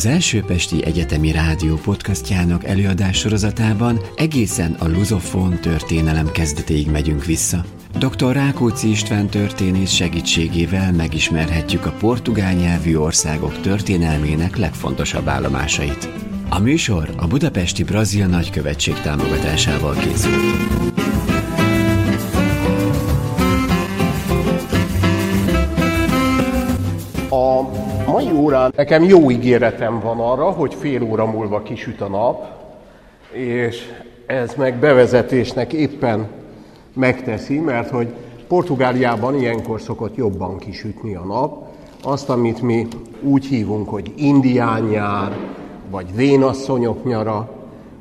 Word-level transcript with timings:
Az 0.00 0.06
első 0.06 0.42
Pesti 0.42 0.84
Egyetemi 0.84 1.32
Rádió 1.32 1.76
podcastjának 1.76 2.64
előadás 2.64 3.18
sorozatában 3.18 4.00
egészen 4.16 4.72
a 4.72 4.88
luzofón 4.88 5.60
történelem 5.60 6.30
kezdetéig 6.30 6.90
megyünk 6.90 7.24
vissza. 7.24 7.64
Dr. 7.98 8.32
Rákóczi 8.32 8.90
István 8.90 9.26
történész 9.26 9.90
segítségével 9.90 10.92
megismerhetjük 10.92 11.86
a 11.86 11.92
portugál 11.98 12.52
nyelvű 12.52 12.96
országok 12.96 13.60
történelmének 13.60 14.56
legfontosabb 14.56 15.28
állomásait. 15.28 16.08
A 16.48 16.58
műsor 16.58 17.14
a 17.16 17.26
Budapesti 17.26 17.84
Brazil 17.84 18.26
Nagykövetség 18.26 18.94
támogatásával 18.94 19.94
készült. 19.94 20.80
Mai 28.24 28.32
órán 28.32 28.72
nekem 28.76 29.02
jó 29.04 29.30
ígéretem 29.30 30.00
van 30.00 30.18
arra, 30.18 30.50
hogy 30.50 30.74
fél 30.74 31.02
óra 31.02 31.26
múlva 31.26 31.62
kisüt 31.62 32.00
a 32.00 32.08
nap, 32.08 32.46
és 33.32 33.92
ez 34.26 34.54
meg 34.56 34.78
bevezetésnek 34.78 35.72
éppen 35.72 36.28
megteszi, 36.94 37.58
mert 37.58 37.90
hogy 37.90 38.08
Portugáliában 38.48 39.34
ilyenkor 39.34 39.80
szokott 39.80 40.16
jobban 40.16 40.58
kisütni 40.58 41.14
a 41.14 41.24
nap. 41.24 41.68
Azt, 42.02 42.28
amit 42.28 42.62
mi 42.62 42.86
úgy 43.22 43.46
hívunk, 43.46 43.88
hogy 43.88 44.12
indián 44.16 44.82
nyár, 44.82 45.36
vagy 45.90 46.14
vénasszonyok 46.14 47.04
nyara, 47.04 47.48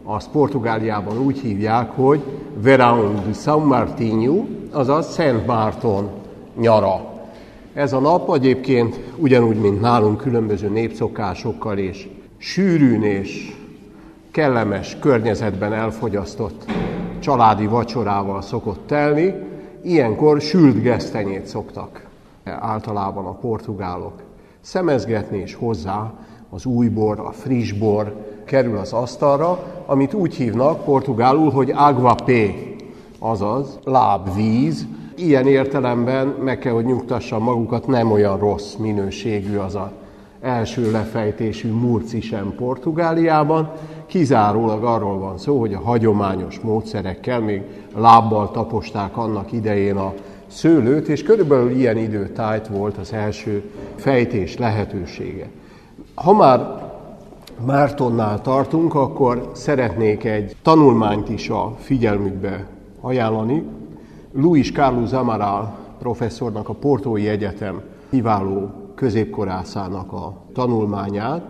azt 0.03 0.29
Portugáliában 0.29 1.17
úgy 1.17 1.39
hívják, 1.39 1.91
hogy 1.95 2.21
Verão 2.63 3.13
de 3.25 3.33
São 3.33 3.65
Martinho, 3.65 4.43
azaz 4.71 5.11
Szent 5.11 5.45
Márton 5.45 6.09
nyara. 6.59 7.08
Ez 7.73 7.93
a 7.93 7.99
nap 7.99 8.33
egyébként 8.33 8.99
ugyanúgy, 9.17 9.55
mint 9.55 9.81
nálunk 9.81 10.17
különböző 10.17 10.69
népszokásokkal 10.69 11.77
és 11.77 12.07
sűrűn 12.37 13.03
és 13.03 13.55
kellemes 14.31 14.97
környezetben 14.99 15.73
elfogyasztott 15.73 16.71
családi 17.19 17.65
vacsorával 17.65 18.41
szokott 18.41 18.87
telni. 18.87 19.33
Ilyenkor 19.83 20.41
sült 20.41 20.81
gesztenyét 20.81 21.45
szoktak 21.45 22.07
általában 22.59 23.25
a 23.25 23.33
portugálok 23.33 24.13
szemezgetni, 24.61 25.37
és 25.37 25.53
hozzá 25.53 26.13
az 26.49 26.65
új 26.65 26.87
bor, 26.87 27.19
a 27.19 27.31
friss 27.31 27.71
bor 27.71 28.15
kerül 28.45 28.77
az 28.77 28.93
asztalra, 28.93 29.63
amit 29.85 30.13
úgy 30.13 30.35
hívnak 30.35 30.83
portugálul, 30.83 31.51
hogy 31.51 31.71
aguapé, 31.75 32.75
azaz 33.19 33.79
lábvíz, 33.83 34.87
ilyen 35.21 35.47
értelemben 35.47 36.27
meg 36.27 36.59
kell, 36.59 36.73
hogy 36.73 36.85
nyugtassam 36.85 37.43
magukat, 37.43 37.87
nem 37.87 38.11
olyan 38.11 38.37
rossz 38.37 38.75
minőségű 38.75 39.57
az 39.57 39.75
a 39.75 39.91
első 40.41 40.91
lefejtésű 40.91 41.71
murci 41.71 42.21
sem 42.21 42.53
Portugáliában. 42.57 43.71
Kizárólag 44.05 44.83
arról 44.83 45.19
van 45.19 45.37
szó, 45.37 45.59
hogy 45.59 45.73
a 45.73 45.79
hagyományos 45.79 46.59
módszerekkel 46.59 47.39
még 47.39 47.61
lábbal 47.95 48.51
taposták 48.51 49.17
annak 49.17 49.51
idején 49.51 49.95
a 49.95 50.13
szőlőt, 50.47 51.07
és 51.07 51.23
körülbelül 51.23 51.71
ilyen 51.71 51.97
időtájt 51.97 52.67
volt 52.67 52.97
az 52.97 53.13
első 53.13 53.71
fejtés 53.95 54.57
lehetősége. 54.57 55.49
Ha 56.13 56.33
már 56.33 56.87
Mártonnál 57.65 58.41
tartunk, 58.41 58.95
akkor 58.95 59.51
szeretnék 59.53 60.23
egy 60.23 60.55
tanulmányt 60.61 61.29
is 61.29 61.49
a 61.49 61.75
figyelmükbe 61.79 62.67
ajánlani, 63.01 63.63
Luis 64.33 64.71
Carlos 64.71 65.11
Amaral 65.11 65.77
professzornak 65.99 66.69
a 66.69 66.73
Portói 66.73 67.27
Egyetem 67.27 67.81
kiváló 68.09 68.69
középkorászának 68.95 70.13
a 70.13 70.45
tanulmányát, 70.53 71.41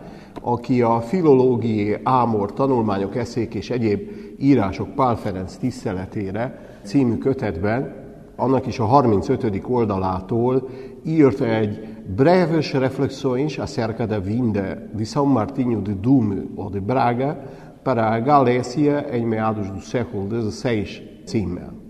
aki 0.42 0.82
a 0.82 1.00
filológiai 1.02 1.98
ámor 2.04 2.54
tanulmányok, 2.54 3.16
eszék 3.16 3.54
és 3.54 3.70
egyéb 3.70 4.10
írások 4.38 4.96
Pál 4.96 5.16
Ferenc 5.16 5.56
tiszteletére 5.56 6.60
című 6.84 7.18
kötetben, 7.18 7.96
annak 8.36 8.68
is 8.68 8.80
a 8.80 8.86
35. 8.86 9.62
oldalától 9.68 10.70
írt 11.06 11.42
egy 11.42 11.88
breves 12.16 12.74
reflexões 12.74 13.58
acerca 13.58 14.06
da 14.06 14.20
vinda 14.20 14.76
de 14.96 15.04
São 15.04 15.26
Martinho 15.26 15.80
de 15.80 15.94
Dume 16.02 16.42
ou 16.56 16.70
de 16.70 16.80
Braga 16.80 17.44
para 17.84 18.10
a 18.12 18.22
Galécia 18.22 19.06
em 19.12 19.26
meados 19.26 19.72
do 19.72 19.80
século 19.80 20.28
XVI 20.28 20.88
címmel. 21.26 21.89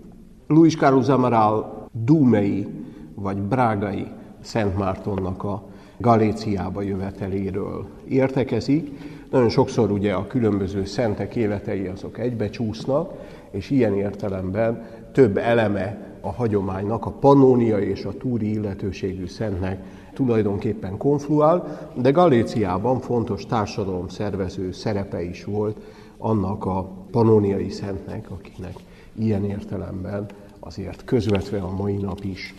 Luis 0.50 0.76
Carlos 0.76 1.08
Amaral 1.08 1.88
Dúmei 1.92 2.66
vagy 3.14 3.36
Brágai 3.36 4.06
Szent 4.40 4.78
Mártonnak 4.78 5.44
a 5.44 5.62
Galéciába 5.96 6.82
jöveteléről 6.82 7.86
értekezik. 8.08 8.90
Nagyon 9.30 9.48
sokszor 9.48 9.90
ugye 9.90 10.12
a 10.12 10.26
különböző 10.26 10.84
szentek 10.84 11.36
életei 11.36 11.86
azok 11.86 12.18
egybecsúsznak, 12.18 13.12
és 13.50 13.70
ilyen 13.70 13.94
értelemben 13.94 14.86
több 15.12 15.36
eleme 15.36 16.16
a 16.20 16.32
hagyománynak, 16.32 17.06
a 17.06 17.10
panónia 17.10 17.78
és 17.78 18.04
a 18.04 18.16
túri 18.16 18.52
illetőségű 18.52 19.26
szentnek 19.26 19.82
tulajdonképpen 20.14 20.96
konfluál, 20.96 21.88
de 21.94 22.10
Galéciában 22.10 23.00
fontos 23.00 23.46
társadalom 23.46 24.08
szervező 24.08 24.72
szerepe 24.72 25.22
is 25.22 25.44
volt 25.44 25.76
annak 26.18 26.64
a 26.64 26.90
panóniai 27.10 27.68
szentnek, 27.68 28.30
akinek 28.30 28.74
ilyen 29.18 29.44
értelemben 29.44 30.26
azért 30.60 31.04
közvetve 31.04 31.58
a 31.58 31.74
mai 31.76 31.96
nap 31.96 32.24
is 32.24 32.54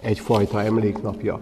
egyfajta 0.00 0.62
emléknapja. 0.62 1.40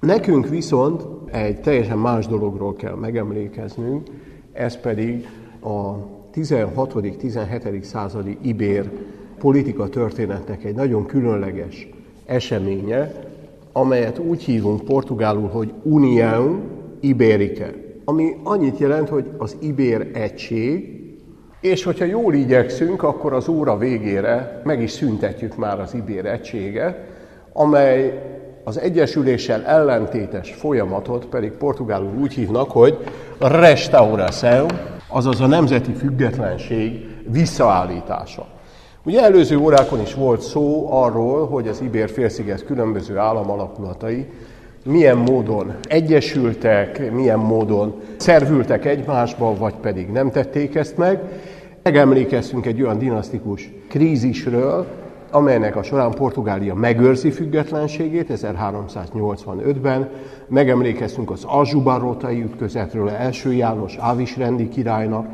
Nekünk 0.00 0.48
viszont 0.48 1.02
egy 1.30 1.60
teljesen 1.60 1.98
más 1.98 2.26
dologról 2.26 2.74
kell 2.74 2.94
megemlékeznünk, 2.94 4.08
ez 4.52 4.80
pedig 4.80 5.26
a 5.60 5.94
16.-17. 6.34 7.82
századi 7.82 8.38
ibér 8.42 8.90
politika 9.38 9.88
történetnek 9.88 10.64
egy 10.64 10.74
nagyon 10.74 11.06
különleges 11.06 11.88
eseménye, 12.26 13.12
amelyet 13.72 14.18
úgy 14.18 14.42
hívunk 14.42 14.84
portugálul, 14.84 15.48
hogy 15.48 15.72
União 15.82 16.60
Ibérica, 17.00 17.66
ami 18.04 18.36
annyit 18.42 18.78
jelent, 18.78 19.08
hogy 19.08 19.30
az 19.38 19.56
ibér 19.60 20.10
egység, 20.12 21.03
és 21.64 21.84
hogyha 21.84 22.04
jól 22.04 22.34
igyekszünk, 22.34 23.02
akkor 23.02 23.32
az 23.32 23.48
óra 23.48 23.76
végére 23.76 24.60
meg 24.64 24.82
is 24.82 24.90
szüntetjük 24.90 25.56
már 25.56 25.80
az 25.80 25.94
ibér 25.94 26.26
egységet, 26.26 26.98
amely 27.52 28.22
az 28.64 28.78
egyesüléssel 28.78 29.64
ellentétes 29.64 30.50
folyamatot 30.50 31.26
pedig 31.26 31.50
portugálul 31.50 32.12
úgy 32.20 32.32
hívnak, 32.32 32.70
hogy 32.70 32.98
restauração, 33.38 34.66
azaz 35.08 35.40
a 35.40 35.46
nemzeti 35.46 35.92
függetlenség 35.92 37.06
visszaállítása. 37.30 38.46
Ugye 39.04 39.22
előző 39.22 39.56
órákon 39.58 40.00
is 40.00 40.14
volt 40.14 40.40
szó 40.40 40.92
arról, 40.92 41.46
hogy 41.46 41.68
az 41.68 41.80
Ibér 41.80 42.10
félsziget 42.10 42.64
különböző 42.64 43.16
államalakulatai 43.16 44.26
milyen 44.84 45.16
módon 45.16 45.74
egyesültek, 45.82 47.12
milyen 47.12 47.38
módon 47.38 48.00
szervültek 48.16 48.84
egymásba, 48.84 49.56
vagy 49.56 49.74
pedig 49.74 50.08
nem 50.08 50.30
tették 50.30 50.74
ezt 50.74 50.96
meg. 50.96 51.20
Megemlékeztünk 51.84 52.66
egy 52.66 52.82
olyan 52.82 52.98
dinasztikus 52.98 53.72
krízisről, 53.88 54.86
amelynek 55.30 55.76
a 55.76 55.82
során 55.82 56.10
Portugália 56.10 56.74
megőrzi 56.74 57.30
függetlenségét 57.30 58.26
1385-ben. 58.32 60.10
Megemlékeztünk 60.48 61.30
az 61.30 61.44
Azsubarotai 61.46 62.42
ütközetről, 62.42 63.08
első 63.08 63.52
János 63.52 63.96
Ávis 63.96 64.36
rendi 64.36 64.68
királynak, 64.68 65.28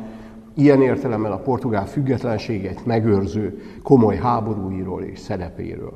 ilyen 0.53 0.81
értelemben 0.81 1.31
a 1.31 1.37
portugál 1.37 1.85
függetlenséget 1.85 2.85
megőrző 2.85 3.61
komoly 3.83 4.15
háborúiról 4.15 5.03
és 5.03 5.19
szerepéről. 5.19 5.93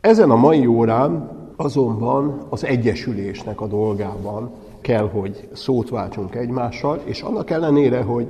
Ezen 0.00 0.30
a 0.30 0.36
mai 0.36 0.66
órán 0.66 1.30
azonban 1.56 2.46
az 2.48 2.64
egyesülésnek 2.64 3.60
a 3.60 3.66
dolgában 3.66 4.50
kell, 4.80 5.08
hogy 5.08 5.48
szót 5.52 5.88
váltsunk 5.88 6.34
egymással, 6.34 7.00
és 7.04 7.20
annak 7.20 7.50
ellenére, 7.50 8.02
hogy 8.02 8.26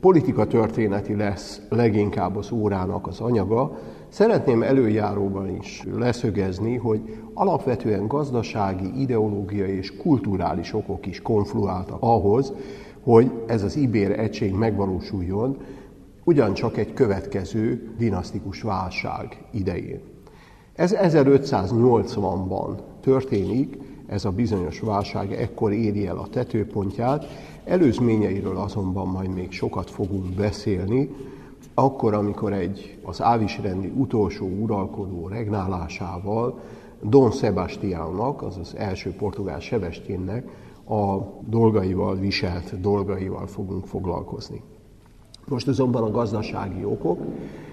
politika 0.00 0.46
történeti 0.46 1.14
lesz 1.14 1.60
leginkább 1.68 2.36
az 2.36 2.52
órának 2.52 3.06
az 3.06 3.20
anyaga, 3.20 3.78
szeretném 4.08 4.62
előjáróban 4.62 5.56
is 5.60 5.84
leszögezni, 5.96 6.76
hogy 6.76 7.16
alapvetően 7.34 8.06
gazdasági, 8.06 9.00
ideológiai 9.00 9.76
és 9.76 9.96
kulturális 9.96 10.74
okok 10.74 11.06
is 11.06 11.22
konfluáltak 11.22 11.96
ahhoz, 12.00 12.52
hogy 13.02 13.30
ez 13.46 13.62
az 13.62 13.76
ibér 13.76 14.18
egység 14.18 14.54
megvalósuljon, 14.54 15.56
ugyancsak 16.24 16.76
egy 16.76 16.92
következő 16.92 17.94
dinasztikus 17.98 18.62
válság 18.62 19.44
idején. 19.50 20.00
Ez 20.74 20.94
1580-ban 21.02 22.74
történik, 23.00 23.78
ez 24.06 24.24
a 24.24 24.30
bizonyos 24.30 24.80
válság 24.80 25.32
ekkor 25.32 25.72
éri 25.72 26.06
el 26.06 26.18
a 26.18 26.28
tetőpontját, 26.30 27.26
előzményeiről 27.68 28.56
azonban 28.56 29.08
majd 29.08 29.34
még 29.34 29.52
sokat 29.52 29.90
fogunk 29.90 30.34
beszélni, 30.34 31.10
akkor, 31.74 32.14
amikor 32.14 32.52
egy 32.52 32.98
az 33.02 33.22
ávisrendi 33.22 33.92
utolsó 33.96 34.46
uralkodó 34.46 35.28
regnálásával 35.28 36.60
Don 37.02 37.30
Sebastiánnak, 37.30 38.42
az 38.42 38.56
az 38.56 38.74
első 38.76 39.10
portugál 39.10 39.60
Sebestyénnek 39.60 40.48
a 40.88 41.18
dolgaival, 41.46 42.16
viselt 42.16 42.80
dolgaival 42.80 43.46
fogunk 43.46 43.86
foglalkozni. 43.86 44.62
Most 45.48 45.68
azonban 45.68 46.02
a 46.02 46.10
gazdasági 46.10 46.84
okok. 46.84 47.18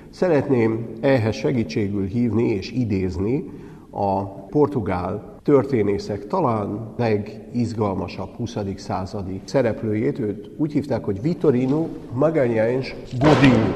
Szeretném 0.09 0.87
ehhez 0.99 1.35
segítségül 1.35 2.05
hívni 2.05 2.43
és 2.43 2.71
idézni 2.71 3.51
a 3.89 4.23
portugál 4.25 5.34
történészek 5.45 6.27
talán 6.27 6.93
legizgalmasabb 6.97 8.35
20. 8.35 8.57
századi 8.75 9.41
szereplőjét, 9.43 10.19
őt 10.19 10.49
úgy 10.57 10.71
hívták, 10.71 11.03
hogy 11.03 11.21
Vitorino 11.21 11.87
Magalhães 12.13 12.95
Godinho. 13.19 13.73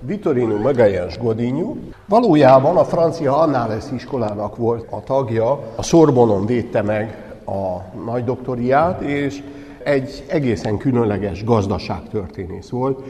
Vitorino 0.00 0.56
Magalhães 0.56 1.18
Godinho 1.18 1.74
valójában 2.08 2.76
a 2.76 2.84
francia 2.84 3.38
Annales 3.38 3.84
iskolának 3.94 4.56
volt 4.56 4.86
a 4.90 5.02
tagja, 5.02 5.60
a 5.76 5.82
Sorbonon 5.82 6.46
védte 6.46 6.82
meg 6.82 7.34
a 7.46 7.98
nagy 8.04 8.24
doktoriát, 8.24 9.00
és 9.00 9.42
egy 9.84 10.24
egészen 10.28 10.76
különleges 10.76 11.44
gazdaságtörténész 11.44 12.68
volt, 12.68 13.02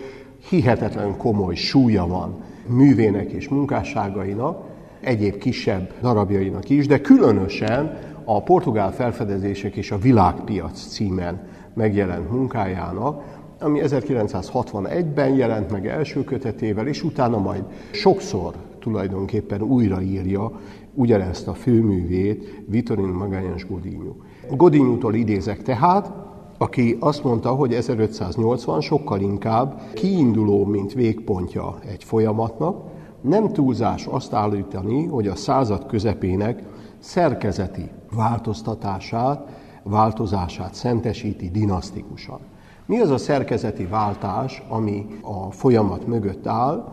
hihetetlen 0.49 1.17
komoly 1.17 1.55
súlya 1.55 2.07
van 2.07 2.43
művének 2.67 3.31
és 3.31 3.49
munkásságainak, 3.49 4.70
egyéb 5.01 5.37
kisebb 5.37 5.93
darabjainak 6.01 6.69
is, 6.69 6.87
de 6.87 7.01
különösen 7.01 7.99
a 8.25 8.43
portugál 8.43 8.93
felfedezések 8.93 9.77
és 9.77 9.91
a 9.91 9.99
világpiac 9.99 10.87
címen 10.87 11.41
megjelent 11.75 12.31
munkájának, 12.31 13.23
ami 13.61 13.81
1961-ben 13.83 15.35
jelent 15.35 15.71
meg 15.71 15.87
első 15.87 16.25
kötetével, 16.25 16.87
és 16.87 17.03
utána 17.03 17.39
majd 17.39 17.65
sokszor 17.91 18.55
tulajdonképpen 18.79 19.63
újraírja 19.63 20.61
ugyanezt 20.95 21.49
a 21.49 21.55
főművét 21.55 22.63
Vitorino 22.67 23.13
Magányos 23.13 23.67
Godinho. 23.67 24.13
Godinho-tól 24.51 25.15
idézek 25.15 25.63
tehát, 25.63 26.13
aki 26.59 26.97
azt 27.01 27.25
mondta, 27.25 27.51
hogy 27.51 27.75
1580 27.75 28.81
sokkal 28.81 29.21
inkább 29.21 29.81
kiinduló, 29.95 30.65
mint 30.65 30.93
végpontja 30.93 31.79
egy 31.87 32.05
folyamatnak, 32.05 32.89
nem 33.21 33.53
túlzás 33.53 34.07
azt 34.07 34.33
állítani, 34.33 35.07
hogy 35.07 35.29
a 35.29 35.37
század 35.37 35.87
közepének 35.87 36.63
szerkezeti 36.99 37.91
változtatását, 38.11 39.49
változását 39.83 40.75
szentesíti 40.75 41.51
dinasztikusan. 41.51 42.39
Mi 42.87 42.99
az 43.01 43.11
a 43.11 43.19
szerkezeti 43.19 43.85
váltás, 43.85 44.63
ami 44.69 45.07
a 45.23 45.51
folyamat 45.51 46.07
mögött 46.07 46.47
áll? 46.47 46.93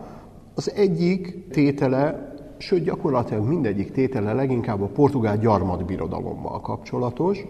Az 0.55 0.71
egyik 0.71 1.49
tétele, 1.49 2.35
sőt 2.57 2.83
gyakorlatilag 2.83 3.47
mindegyik 3.47 3.91
tétele 3.91 4.33
leginkább 4.33 4.81
a 4.81 4.87
portugál 4.87 5.37
gyarmatbirodalommal 5.37 6.61
kapcsolatos, 6.61 7.45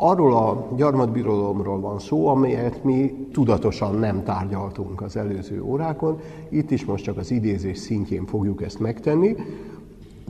Arról 0.00 0.36
a 0.36 0.68
gyarmatbirodalomról 0.76 1.80
van 1.80 1.98
szó, 1.98 2.26
amelyet 2.26 2.84
mi 2.84 3.28
tudatosan 3.32 3.94
nem 3.94 4.22
tárgyaltunk 4.22 5.02
az 5.02 5.16
előző 5.16 5.62
órákon. 5.62 6.18
Itt 6.48 6.70
is 6.70 6.84
most 6.84 7.04
csak 7.04 7.16
az 7.16 7.30
idézés 7.30 7.78
szintjén 7.78 8.26
fogjuk 8.26 8.62
ezt 8.62 8.78
megtenni. 8.78 9.36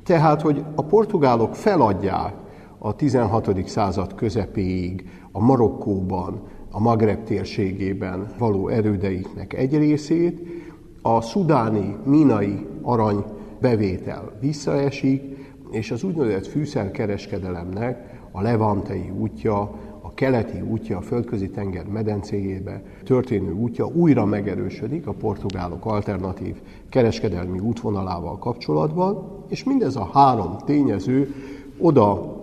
Tehát, 0.04 0.42
hogy 0.42 0.64
a 0.74 0.82
portugálok 0.82 1.54
feladják 1.54 2.34
a 2.78 2.94
16. 2.96 3.68
század 3.68 4.14
közepéig 4.14 5.10
a 5.32 5.40
Marokkóban, 5.40 6.40
a 6.70 6.80
Magreb 6.80 7.24
térségében 7.24 8.26
való 8.38 8.68
erődeiknek 8.68 9.52
egy 9.52 9.76
részét, 9.76 10.40
a 11.02 11.20
szudáni, 11.20 11.96
minai 12.04 12.66
arany 12.82 13.24
bevétel 13.60 14.32
visszaesik, 14.40 15.22
és 15.70 15.90
az 15.90 16.02
úgynevezett 16.02 16.46
fűszerkereskedelemnek 16.46 18.07
a 18.32 18.42
levantei 18.42 19.12
útja, 19.18 19.70
a 20.00 20.14
keleti 20.14 20.60
útja, 20.60 20.96
a 20.96 21.00
földközi 21.00 21.50
tenger 21.50 21.86
medencéjébe 21.86 22.82
történő 23.04 23.52
útja 23.52 23.86
újra 23.86 24.24
megerősödik 24.24 25.06
a 25.06 25.12
portugálok 25.12 25.86
alternatív 25.86 26.56
kereskedelmi 26.88 27.58
útvonalával 27.58 28.38
kapcsolatban, 28.38 29.22
és 29.48 29.64
mindez 29.64 29.96
a 29.96 30.10
három 30.12 30.56
tényező 30.64 31.34
oda 31.78 32.36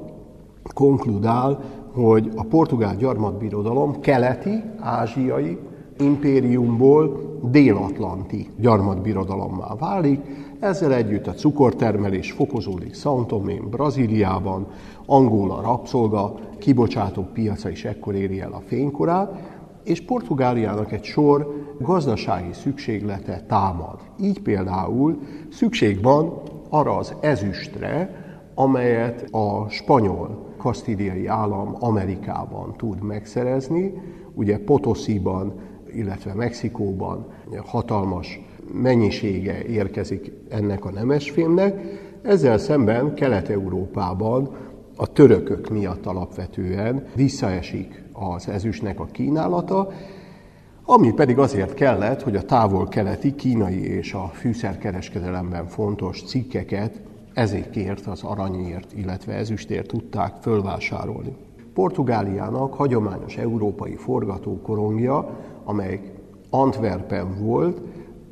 konkludál, 0.73 1.63
hogy 1.91 2.31
a 2.35 2.43
portugál 2.43 2.95
gyarmatbirodalom 2.95 3.99
keleti, 3.99 4.63
ázsiai 4.79 5.57
impériumból 5.99 7.33
dél-atlanti 7.43 8.49
gyarmatbirodalommá 8.57 9.75
válik, 9.79 10.19
ezzel 10.59 10.93
együtt 10.93 11.27
a 11.27 11.33
cukortermelés 11.33 12.31
fokozódik 12.31 12.93
São 12.93 13.25
Tomé, 13.25 13.61
Brazíliában, 13.69 14.67
Angola 15.05 15.61
rabszolga, 15.61 16.33
kibocsátó 16.59 17.27
piaca 17.33 17.69
is 17.69 17.85
ekkor 17.85 18.15
éri 18.15 18.39
el 18.39 18.51
a 18.51 18.61
fénykorát, 18.65 19.53
és 19.83 20.01
Portugáliának 20.01 20.91
egy 20.91 21.03
sor 21.03 21.65
gazdasági 21.79 22.53
szükséglete 22.53 23.43
támad. 23.47 23.99
Így 24.21 24.41
például 24.41 25.19
szükség 25.51 26.01
van 26.01 26.33
arra 26.69 26.97
az 26.97 27.13
ezüstre, 27.19 28.23
amelyet 28.55 29.27
a 29.31 29.69
spanyol 29.69 30.53
kasztíliai 30.57 31.27
állam 31.27 31.75
Amerikában 31.79 32.73
tud 32.77 33.01
megszerezni. 33.01 33.93
Ugye 34.33 34.59
Potosiban, 34.59 35.53
illetve 35.95 36.33
Mexikóban 36.33 37.25
hatalmas 37.65 38.39
mennyisége 38.73 39.63
érkezik 39.63 40.31
ennek 40.49 40.85
a 40.85 40.91
nemesfémnek, 40.91 41.81
ezzel 42.21 42.57
szemben 42.57 43.13
Kelet-Európában 43.13 44.49
a 44.95 45.07
törökök 45.07 45.69
miatt 45.69 46.05
alapvetően 46.05 47.05
visszaesik 47.15 48.03
az 48.13 48.47
ezüstnek 48.47 48.99
a 48.99 49.05
kínálata, 49.11 49.91
ami 50.85 51.13
pedig 51.13 51.37
azért 51.37 51.73
kellett, 51.73 52.21
hogy 52.21 52.35
a 52.35 52.45
távol-keleti 52.45 53.35
kínai 53.35 53.85
és 53.85 54.13
a 54.13 54.31
fűszerkereskedelemben 54.33 55.67
fontos 55.67 56.23
cikkeket 56.23 57.01
ezekért 57.33 58.05
az 58.05 58.23
aranyért, 58.23 58.93
illetve 58.93 59.33
ezüstért 59.33 59.87
tudták 59.87 60.33
fölvásárolni. 60.41 61.35
Portugáliának 61.73 62.73
hagyományos 62.73 63.37
európai 63.37 63.95
forgatókorongja, 63.95 65.29
amely 65.65 66.01
Antwerpen 66.49 67.37
volt, 67.39 67.81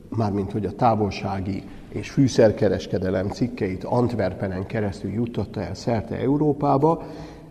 mármint 0.09 0.51
hogy 0.51 0.65
a 0.65 0.75
távolsági 0.75 1.63
és 1.89 2.09
fűszerkereskedelem 2.09 3.27
cikkeit 3.27 3.83
Antwerpenen 3.83 4.65
keresztül 4.65 5.11
juttatta 5.11 5.61
el 5.61 5.75
szerte 5.75 6.15
Európába, 6.15 7.03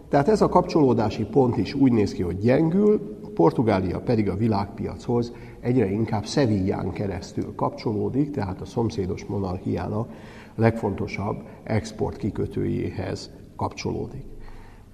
tehát 0.08 0.28
ez 0.28 0.42
a 0.42 0.48
kapcsolódási 0.48 1.24
pont 1.24 1.56
is 1.56 1.74
úgy 1.74 1.92
néz 1.92 2.12
ki, 2.12 2.22
hogy 2.22 2.38
gyengül, 2.38 3.18
Portugália 3.34 4.00
pedig 4.00 4.28
a 4.28 4.36
világpiachoz 4.36 5.32
egyre 5.60 5.90
inkább 5.90 6.26
Szevillán 6.26 6.92
keresztül 6.92 7.54
kapcsolódik, 7.54 8.30
tehát 8.30 8.60
a 8.60 8.64
szomszédos 8.64 9.24
monarchiának 9.24 10.08
legfontosabb 10.54 11.36
export 11.62 12.16
kikötőjéhez 12.16 13.30
kapcsolódik. 13.56 14.31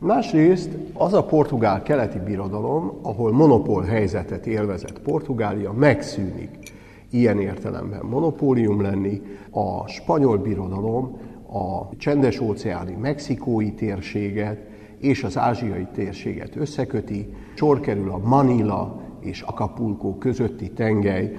Másrészt 0.00 0.68
az 0.92 1.12
a 1.12 1.24
portugál 1.24 1.82
keleti 1.82 2.18
birodalom, 2.18 2.98
ahol 3.02 3.32
monopól 3.32 3.82
helyzetet 3.82 4.46
élvezett 4.46 5.00
Portugália, 5.00 5.72
megszűnik 5.72 6.50
ilyen 7.10 7.40
értelemben 7.40 8.04
monopólium 8.04 8.80
lenni. 8.82 9.22
A 9.50 9.88
spanyol 9.88 10.36
birodalom 10.36 11.18
a 11.52 11.96
csendes 11.96 12.40
óceáni 12.40 12.94
mexikói 13.00 13.72
térséget 13.72 14.58
és 14.98 15.24
az 15.24 15.38
ázsiai 15.38 15.86
térséget 15.92 16.56
összeköti, 16.56 17.34
sor 17.54 17.80
kerül 17.80 18.10
a 18.10 18.20
Manila 18.24 19.00
és 19.20 19.40
Acapulco 19.40 20.14
közötti 20.14 20.70
tengely 20.70 21.36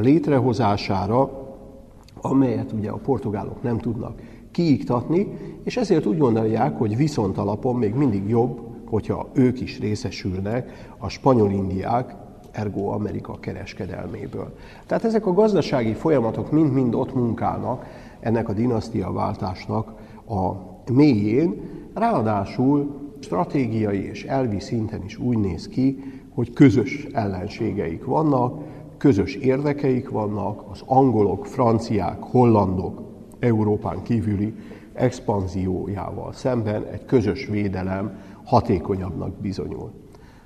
létrehozására, 0.00 1.30
amelyet 2.20 2.72
ugye 2.72 2.90
a 2.90 2.96
portugálok 2.96 3.62
nem 3.62 3.78
tudnak 3.78 4.20
kiiktatni, 4.52 5.26
és 5.64 5.76
ezért 5.76 6.06
úgy 6.06 6.18
gondolják, 6.18 6.78
hogy 6.78 6.96
viszont 6.96 7.38
alapon 7.38 7.76
még 7.76 7.94
mindig 7.94 8.28
jobb, 8.28 8.60
hogyha 8.88 9.28
ők 9.32 9.60
is 9.60 9.78
részesülnek 9.78 10.94
a 10.98 11.08
spanyol 11.08 11.50
indiák 11.50 12.14
ergo 12.50 12.88
Amerika 12.88 13.38
kereskedelméből. 13.40 14.56
Tehát 14.86 15.04
ezek 15.04 15.26
a 15.26 15.32
gazdasági 15.32 15.92
folyamatok 15.92 16.50
mind-mind 16.50 16.94
ott 16.94 17.14
munkálnak 17.14 17.86
ennek 18.20 18.48
a 18.48 18.52
dinasztiaváltásnak 18.52 19.92
a 20.28 20.52
mélyén, 20.92 21.70
ráadásul 21.94 23.00
stratégiai 23.20 24.04
és 24.04 24.24
elvi 24.24 24.60
szinten 24.60 25.02
is 25.04 25.18
úgy 25.18 25.38
néz 25.38 25.68
ki, 25.68 26.02
hogy 26.34 26.52
közös 26.52 27.06
ellenségeik 27.12 28.04
vannak, 28.04 28.62
közös 28.96 29.34
érdekeik 29.34 30.08
vannak, 30.08 30.64
az 30.70 30.82
angolok, 30.86 31.46
franciák, 31.46 32.22
hollandok, 32.22 33.11
Európán 33.42 34.02
kívüli 34.02 34.54
expanziójával 34.92 36.32
szemben 36.32 36.84
egy 36.84 37.04
közös 37.04 37.46
védelem 37.46 38.18
hatékonyabbnak 38.44 39.40
bizonyul. 39.40 39.90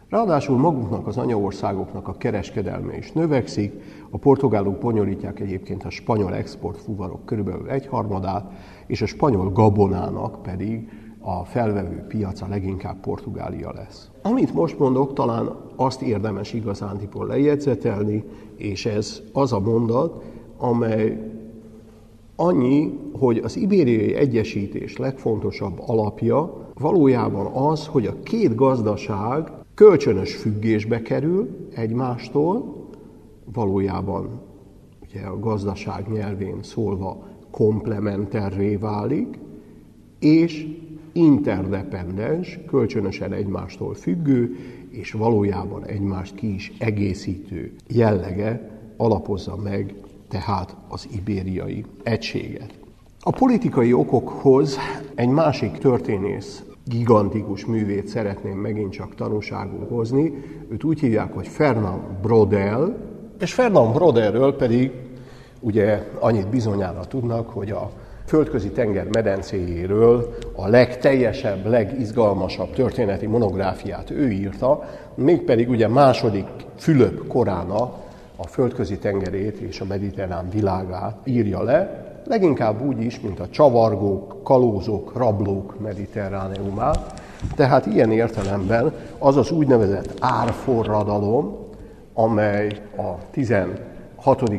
Ráadásul 0.09 0.59
maguknak 0.59 1.07
az 1.07 1.17
anyaországoknak 1.17 2.09
a 2.09 2.17
kereskedelme 2.17 2.97
is 2.97 3.12
növekszik, 3.12 3.73
a 4.11 4.19
portugálok 4.19 4.79
bonyolítják 4.79 5.41
egyébként 5.41 5.85
a 5.85 5.91
spanyol 5.91 6.35
exportfuvarok 6.35 7.25
körülbelül 7.25 7.71
egyharmadát, 7.71 8.53
és 8.87 9.03
a 9.03 9.07
spanyol 9.07 9.53
gabonának 9.53 10.43
pedig 10.43 10.88
a 11.21 11.45
felvevő 11.45 12.05
piaca 12.09 12.47
leginkább 12.49 13.00
Portugália 13.00 13.73
lesz. 13.73 14.11
Amit 14.23 14.55
most 14.55 14.79
mondok, 14.79 15.12
talán 15.12 15.50
azt 15.76 16.03
érdemes 16.03 16.53
igazándiból 16.53 17.26
lejegyzetelni, 17.26 18.25
és 18.57 18.87
ez 18.87 19.23
az 19.33 19.53
a 19.53 19.61
mondat, 19.61 20.25
amely 20.59 21.35
annyi, 22.37 22.99
hogy 23.12 23.38
az 23.38 23.57
ibériai 23.57 24.14
egyesítés 24.14 24.97
legfontosabb 24.97 25.83
alapja 25.87 26.71
valójában 26.75 27.47
az, 27.47 27.87
hogy 27.87 28.07
a 28.07 28.23
két 28.23 28.55
gazdaság 28.55 29.50
kölcsönös 29.75 30.35
függésbe 30.35 31.02
kerül 31.02 31.69
egymástól, 31.75 32.75
valójában 33.52 34.40
ugye 35.09 35.26
a 35.26 35.38
gazdaság 35.38 36.09
nyelvén 36.12 36.62
szólva 36.62 37.26
komplementerré 37.50 38.76
válik, 38.76 39.38
és 40.19 40.66
interdependens, 41.12 42.59
kölcsönösen 42.66 43.33
egymástól 43.33 43.95
függő, 43.95 44.57
és 44.90 45.12
valójában 45.12 45.85
egymást 45.85 46.35
ki 46.35 46.55
is 46.55 46.73
egészítő 46.78 47.73
jellege 47.88 48.81
alapozza 48.97 49.57
meg 49.57 49.95
tehát 50.28 50.76
az 50.88 51.09
ibériai 51.12 51.85
egységet. 52.02 52.75
A 53.21 53.30
politikai 53.30 53.92
okokhoz 53.92 54.78
egy 55.14 55.28
másik 55.28 55.78
történész 55.78 56.62
gigantikus 56.85 57.64
művét 57.64 58.09
szeretném 58.09 58.59
megint 58.59 58.92
csak 58.92 59.14
tanúságul 59.14 59.87
hozni. 59.88 60.33
Őt 60.68 60.85
úgy 60.85 61.00
hívják, 61.00 61.35
hogy 61.35 61.49
Fernand 61.49 62.02
Brodel, 62.23 62.97
és 63.40 63.54
Fernand 63.54 63.95
Brodelről 63.95 64.56
pedig 64.56 64.90
ugye 65.61 66.02
annyit 66.18 66.49
bizonyára 66.49 67.04
tudnak, 67.04 67.49
hogy 67.49 67.71
a 67.71 67.90
földközi 68.26 68.71
tenger 68.71 69.06
medencéjéről 69.12 70.35
a 70.56 70.68
legteljesebb, 70.68 71.66
legizgalmasabb 71.66 72.73
történeti 72.73 73.26
monográfiát 73.26 74.11
ő 74.11 74.30
írta, 74.30 74.85
mégpedig 75.14 75.68
ugye 75.68 75.88
második 75.88 76.47
Fülöp 76.76 77.26
korának 77.26 78.05
a 78.37 78.47
földközi 78.47 78.99
tengerét 78.99 79.57
és 79.57 79.81
a 79.81 79.85
mediterrán 79.85 80.49
világát 80.50 81.16
írja 81.25 81.62
le, 81.62 82.05
leginkább 82.26 82.87
úgy 82.87 83.02
is, 83.02 83.21
mint 83.21 83.40
a 83.40 83.49
csavargók, 83.49 84.43
kalózok, 84.43 85.16
rablók 85.16 85.81
mediterráneumát. 85.81 87.23
Tehát 87.55 87.87
ilyen 87.87 88.12
értelemben 88.12 88.93
az 89.19 89.37
az 89.37 89.50
úgynevezett 89.50 90.14
árforradalom, 90.21 91.57
amely 92.14 92.69
a 92.97 93.31
16. 93.31 93.83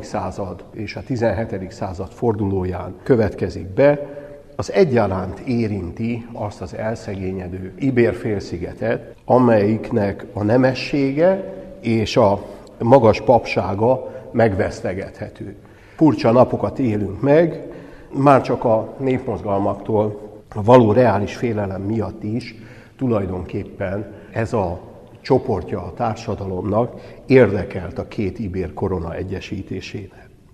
század 0.01 0.63
és 0.73 0.95
a 0.95 1.01
17. 1.05 1.71
század 1.71 2.09
fordulóján 2.11 2.95
következik 3.03 3.67
be, 3.67 4.15
az 4.55 4.71
egyaránt 4.71 5.39
érinti 5.39 6.25
azt 6.33 6.61
az 6.61 6.75
elszegényedő 6.75 7.73
Ibér-félszigetet, 7.79 9.15
amelyiknek 9.25 10.25
a 10.33 10.43
nemessége 10.43 11.53
és 11.81 12.17
a 12.17 12.45
magas 12.79 13.21
papsága 13.21 14.11
megvesztegethető. 14.31 15.55
Furcsa 15.95 16.31
napokat 16.31 16.79
élünk 16.79 17.21
meg, 17.21 17.71
már 18.11 18.41
csak 18.41 18.63
a 18.63 18.93
népmozgalmaktól 18.97 20.25
a 20.55 20.63
való 20.63 20.91
reális 20.91 21.35
félelem 21.35 21.81
miatt 21.81 22.23
is 22.23 22.55
tulajdonképpen 22.97 24.13
ez 24.31 24.53
a 24.53 24.79
csoportja 25.21 25.81
a 25.83 25.93
társadalomnak 25.93 27.01
érdekelt 27.25 27.99
a 27.99 28.07
két 28.07 28.39
ibér 28.39 28.73
korona 28.73 29.15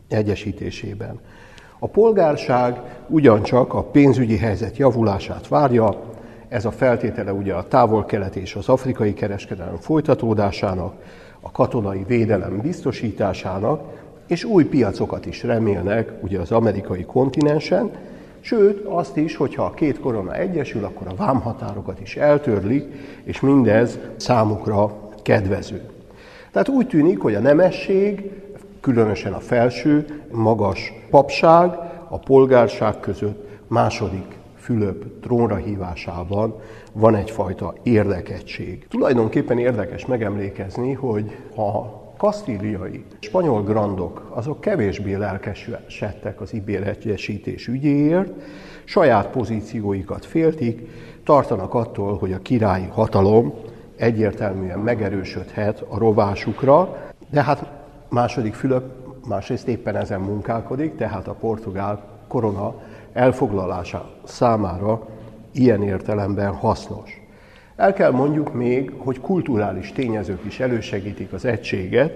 egyesítésében. 0.08 1.20
A 1.80 1.88
polgárság 1.88 2.82
ugyancsak 3.08 3.74
a 3.74 3.84
pénzügyi 3.84 4.38
helyzet 4.38 4.78
javulását 4.78 5.48
várja, 5.48 6.00
ez 6.48 6.66
a 6.66 6.72
feltétele 6.72 7.34
ugye 7.34 7.54
a 7.54 7.68
távol-kelet 7.68 8.36
és 8.36 8.56
az 8.56 8.70
afrikai 8.70 9.14
kereskedelem 9.14 9.76
folytatódásának, 9.76 10.94
a 11.46 11.52
katonai 11.52 12.04
védelem 12.08 12.60
biztosításának, 12.62 13.82
és 14.28 14.44
új 14.44 14.64
piacokat 14.64 15.26
is 15.26 15.44
remélnek 15.44 16.12
ugye 16.22 16.40
az 16.40 16.52
amerikai 16.52 17.04
kontinensen, 17.06 17.92
sőt 18.40 18.86
azt 18.86 19.18
is, 19.18 19.36
hogyha 19.36 19.64
a 19.64 19.74
két 19.74 20.00
korona 20.00 20.36
egyesül, 20.36 20.84
akkor 20.84 21.08
a 21.08 21.16
vámhatárokat 21.16 22.00
is 22.00 22.16
eltörlik, 22.16 22.84
és 23.24 23.40
mindez 23.40 24.00
számukra 24.16 25.10
kedvező. 25.22 25.82
Tehát 26.52 26.70
úgy 26.70 26.88
tűnik, 26.88 27.20
hogy 27.20 27.36
a 27.36 27.40
nemesség, 27.40 28.32
különösen 28.80 29.34
a 29.34 29.40
felső, 29.40 30.22
magas 30.32 30.94
papság, 31.10 31.70
a 32.08 32.18
polgárság 32.18 33.00
között 33.00 33.48
második 33.68 34.42
Fülöp 34.64 35.06
trónra 35.22 35.56
hívásában 35.56 36.56
van 36.94 37.16
egyfajta 37.16 37.74
érdekegység. 37.84 38.88
Tulajdonképpen 38.88 39.58
érdekes 39.58 40.06
megemlékezni, 40.06 40.94
hogy 40.94 41.38
a 41.56 42.02
kasztíliai 42.18 43.06
spanyol 43.20 43.64
grandok, 43.64 44.30
azok 44.30 44.62
kevésbé 44.62 45.14
lelkesedtek 45.14 46.42
az 46.42 46.54
ibér 46.54 46.88
egyesítés 46.88 47.68
ügyéért, 47.68 48.32
saját 48.84 49.28
pozícióikat 49.28 50.26
féltik, 50.26 50.90
tartanak 51.24 51.74
attól, 51.74 52.18
hogy 52.18 52.34
a 52.34 52.42
királyi 52.42 52.88
hatalom 52.92 53.54
egyértelműen 53.96 54.80
megerősödhet 54.80 55.84
a 55.90 55.98
rovásukra, 55.98 56.98
de 57.30 57.44
hát 57.44 57.72
második 58.10 58.54
Fülöp 58.54 58.84
másrészt 59.28 59.68
éppen 59.68 59.96
ezen 59.96 60.22
munkálkodik, 60.22 60.96
tehát 60.96 61.28
a 61.28 61.34
portugál 61.34 62.04
korona 62.28 62.74
elfoglalása 63.14 64.10
számára 64.24 65.08
ilyen 65.54 65.84
értelemben 65.84 66.54
hasznos. 66.54 67.22
El 67.76 67.94
kell 67.94 68.12
mondjuk 68.12 68.54
még, 68.54 68.92
hogy 68.98 69.20
kulturális 69.20 69.92
tényezők 69.92 70.46
is 70.46 70.60
elősegítik 70.60 71.34
az 71.34 71.46
egységet. 71.46 72.12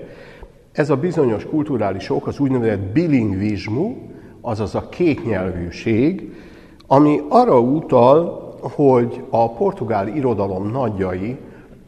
Ez 0.71 0.89
a 0.89 0.95
bizonyos 0.95 1.45
kulturális 1.45 2.09
ok 2.09 2.27
az 2.27 2.39
úgynevezett 2.39 2.79
bilingvizmu, 2.79 3.95
azaz 4.41 4.75
a 4.75 4.89
kétnyelvűség, 4.89 6.33
ami 6.87 7.19
arra 7.29 7.59
utal, 7.59 8.45
hogy 8.61 9.23
a 9.29 9.51
portugál 9.51 10.07
irodalom 10.07 10.71
nagyjai, 10.71 11.37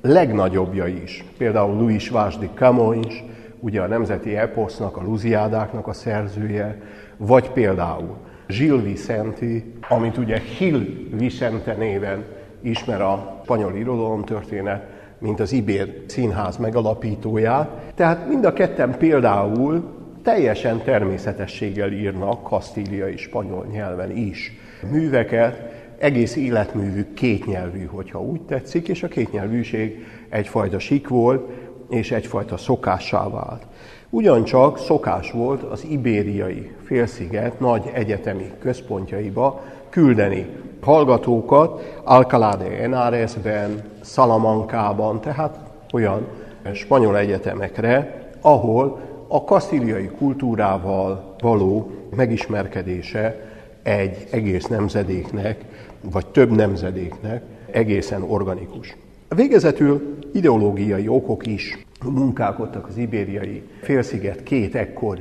legnagyobbja 0.01 0.87
is, 0.87 1.25
például 1.37 1.77
Luis 1.77 2.09
Vaz 2.09 2.37
de 2.37 2.49
Camões, 2.55 3.23
ugye 3.59 3.81
a 3.81 3.87
nemzeti 3.87 4.35
eposznak, 4.35 4.97
a 4.97 5.03
luziádáknak 5.03 5.87
a 5.87 5.93
szerzője, 5.93 6.81
vagy 7.17 7.51
például 7.51 8.15
Gil 8.57 8.81
Vicente, 8.81 9.45
amit 9.89 10.17
ugye 10.17 10.41
Gil 10.57 10.85
Vicente 11.11 11.73
néven 11.73 12.25
ismer 12.61 13.01
a 13.01 13.41
spanyol 13.43 13.75
irodalomtörténet, 13.75 14.87
mint 15.19 15.39
az 15.39 15.51
Ibér 15.51 16.03
színház 16.07 16.57
megalapítóját. 16.57 17.91
Tehát 17.95 18.27
mind 18.27 18.45
a 18.45 18.53
ketten 18.53 18.97
például 18.97 19.83
teljesen 20.23 20.81
természetességgel 20.83 21.91
írnak 21.91 22.43
kasztíliai 22.43 23.17
spanyol 23.17 23.65
nyelven 23.71 24.17
is 24.17 24.51
műveket, 24.91 25.71
egész 25.97 26.35
életművük 26.35 27.13
kétnyelvű, 27.13 27.85
hogyha 27.85 28.21
úgy 28.21 28.41
tetszik, 28.41 28.87
és 28.87 29.03
a 29.03 29.07
kétnyelvűség 29.07 30.05
egyfajta 30.29 30.79
sik 30.79 31.07
volt, 31.07 31.49
és 31.89 32.11
egyfajta 32.11 32.57
szokássá 32.57 33.29
vált. 33.29 33.65
Ugyancsak 34.11 34.77
szokás 34.77 35.31
volt 35.31 35.63
az 35.63 35.85
ibériai 35.89 36.71
félsziget 36.83 37.59
nagy 37.59 37.89
egyetemi 37.93 38.51
központjaiba 38.59 39.61
küldeni 39.89 40.45
hallgatókat 40.81 41.99
Alcalá 42.03 42.55
de 42.55 42.63
Henaresben, 42.63 43.83
Salamancában, 44.03 45.21
tehát 45.21 45.57
olyan 45.93 46.27
spanyol 46.73 47.17
egyetemekre, 47.17 48.27
ahol 48.41 48.99
a 49.27 49.43
kasztíliai 49.43 50.09
kultúrával 50.17 51.35
való 51.39 51.91
megismerkedése 52.15 53.39
egy 53.83 54.27
egész 54.31 54.65
nemzedéknek, 54.65 55.65
vagy 56.01 56.27
több 56.27 56.51
nemzedéknek 56.51 57.43
egészen 57.71 58.21
organikus. 58.21 58.95
Végezetül 59.35 60.17
ideológiai 60.33 61.07
okok 61.07 61.47
is 61.47 61.85
munkálkodtak 62.03 62.87
az 62.87 62.97
ibériai 62.97 63.63
félsziget 63.81 64.43
két 64.43 64.75
ekkor 64.75 65.19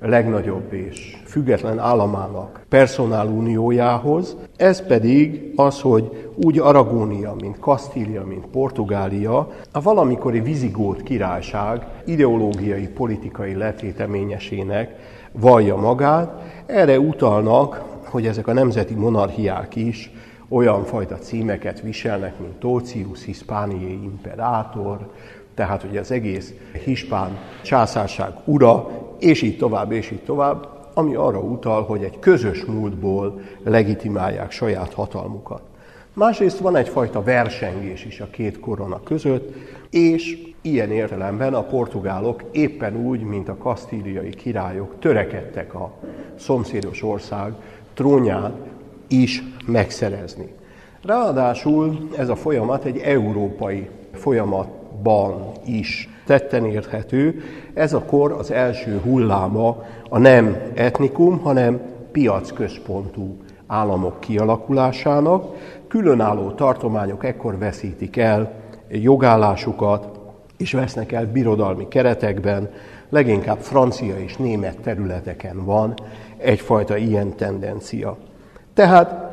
legnagyobb 0.00 0.72
és 0.72 1.16
független 1.24 1.78
államának 1.78 2.60
personáluniójához, 2.68 4.36
ez 4.56 4.86
pedig 4.86 5.52
az, 5.56 5.80
hogy 5.80 6.30
úgy 6.34 6.58
Aragónia, 6.58 7.34
mint 7.40 7.58
Kasztília, 7.58 8.24
mint 8.24 8.46
Portugália, 8.46 9.50
a 9.72 9.80
valamikori 9.80 10.40
vizigót 10.40 11.02
királyság 11.02 11.86
ideológiai, 12.04 12.88
politikai 12.88 13.54
letéteményesének 13.54 14.96
vallja 15.32 15.76
magát. 15.76 16.42
Erre 16.66 16.98
utalnak, 16.98 17.84
hogy 18.04 18.26
ezek 18.26 18.46
a 18.46 18.52
nemzeti 18.52 18.94
monarchiák 18.94 19.76
is 19.76 20.10
olyan 20.48 20.84
fajta 20.84 21.16
címeket 21.16 21.80
viselnek, 21.80 22.38
mint 22.38 22.58
Tocius 22.58 23.24
Hispaniae 23.24 23.90
Imperator, 23.90 25.10
tehát 25.60 25.82
hogy 25.82 25.96
az 25.96 26.10
egész 26.10 26.52
hispán 26.84 27.38
császárság 27.62 28.32
ura, 28.44 28.90
és 29.18 29.42
így 29.42 29.56
tovább, 29.56 29.92
és 29.92 30.10
így 30.10 30.22
tovább, 30.22 30.68
ami 30.94 31.14
arra 31.14 31.38
utal, 31.38 31.82
hogy 31.82 32.02
egy 32.02 32.18
közös 32.18 32.64
múltból 32.64 33.40
legitimálják 33.64 34.50
saját 34.50 34.94
hatalmukat. 34.94 35.62
Másrészt 36.12 36.58
van 36.58 36.76
egyfajta 36.76 37.22
versengés 37.22 38.04
is 38.04 38.20
a 38.20 38.30
két 38.30 38.60
korona 38.60 39.02
között, 39.02 39.54
és 39.90 40.38
ilyen 40.62 40.90
értelemben 40.90 41.54
a 41.54 41.62
portugálok 41.62 42.42
éppen 42.52 42.96
úgy, 43.06 43.20
mint 43.20 43.48
a 43.48 43.56
kasztíliai 43.56 44.30
királyok 44.30 44.94
törekedtek 44.98 45.74
a 45.74 45.92
szomszédos 46.38 47.02
ország 47.02 47.52
trónját 47.94 48.56
is 49.08 49.42
megszerezni. 49.66 50.54
Ráadásul 51.02 52.08
ez 52.16 52.28
a 52.28 52.36
folyamat 52.36 52.84
egy 52.84 52.98
európai 52.98 53.88
folyamatban 55.02 55.52
is 55.64 56.08
tetten 56.26 56.64
érthető. 56.64 57.42
Ez 57.74 57.92
a 57.92 58.02
kor 58.02 58.32
az 58.32 58.50
első 58.50 59.00
hulláma 59.04 59.82
a 60.08 60.18
nem 60.18 60.56
etnikum, 60.74 61.38
hanem 61.38 61.80
piacközpontú 62.12 63.36
államok 63.66 64.20
kialakulásának. 64.20 65.54
Különálló 65.88 66.50
tartományok 66.50 67.24
ekkor 67.24 67.58
veszítik 67.58 68.16
el 68.16 68.52
jogállásukat, 68.88 70.18
és 70.56 70.72
vesznek 70.72 71.12
el 71.12 71.26
birodalmi 71.26 71.88
keretekben, 71.88 72.70
leginkább 73.08 73.58
francia 73.58 74.18
és 74.18 74.36
német 74.36 74.78
területeken 74.78 75.64
van 75.64 75.94
egyfajta 76.36 76.96
ilyen 76.96 77.36
tendencia. 77.36 78.16
Tehát 78.74 79.28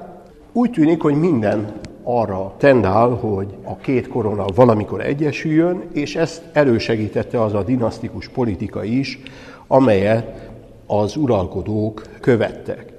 úgy 0.54 0.72
tűnik, 0.72 1.02
hogy 1.02 1.16
minden 1.16 1.74
arra 2.10 2.54
tendál, 2.58 3.10
hogy 3.10 3.48
a 3.64 3.76
két 3.76 4.08
korona 4.08 4.46
valamikor 4.56 5.02
egyesüljön, 5.02 5.84
és 5.94 6.16
ezt 6.16 6.42
elősegítette 6.54 7.42
az 7.42 7.54
a 7.54 7.64
dinasztikus 7.64 8.28
politika 8.28 8.84
is, 8.84 9.20
amelyet 9.68 10.50
az 10.86 11.16
uralkodók 11.16 12.02
követtek. 12.22 12.94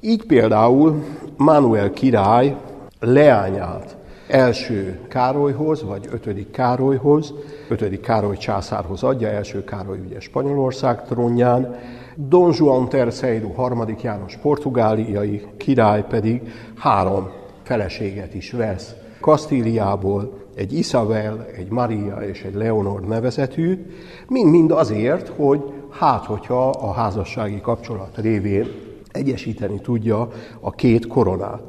Így 0.00 0.26
például 0.26 1.02
Mánuel 1.36 1.90
király 1.90 2.56
leányát 3.00 3.96
első 4.28 4.98
Károlyhoz, 5.08 5.82
vagy 5.82 6.08
ötödik 6.12 6.50
Károlyhoz, 6.50 7.34
ötödik 7.68 8.00
Károly 8.00 8.36
császárhoz 8.36 9.02
adja, 9.02 9.28
első 9.28 9.64
Károly 9.64 9.98
ugye 9.98 10.20
Spanyolország 10.20 11.04
trónján, 11.04 11.78
Don 12.14 12.52
Juan 12.56 12.88
III. 12.92 13.52
harmadik 13.54 14.02
János 14.02 14.36
portugáliai 14.36 15.46
király 15.56 16.04
pedig 16.08 16.42
három 16.76 17.30
feleséget 17.66 18.34
is 18.34 18.50
vesz. 18.50 18.94
Kasztíliából 19.20 20.32
egy 20.54 20.72
Isabel, 20.72 21.46
egy 21.56 21.70
Maria 21.70 22.16
és 22.16 22.42
egy 22.42 22.54
Leonor 22.54 23.00
nevezetű, 23.00 23.86
mind-mind 24.28 24.70
azért, 24.70 25.28
hogy 25.28 25.60
hát, 25.90 26.24
hogyha 26.24 26.68
a 26.68 26.92
házassági 26.92 27.60
kapcsolat 27.60 28.16
révén 28.16 28.66
egyesíteni 29.12 29.80
tudja 29.80 30.28
a 30.60 30.70
két 30.70 31.06
koronát. 31.06 31.62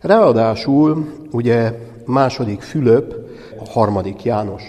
Ráadásul 0.00 1.12
ugye 1.32 1.78
második 2.06 2.60
Fülöp, 2.60 3.14
a 3.58 3.70
harmadik 3.70 4.22
János 4.22 4.62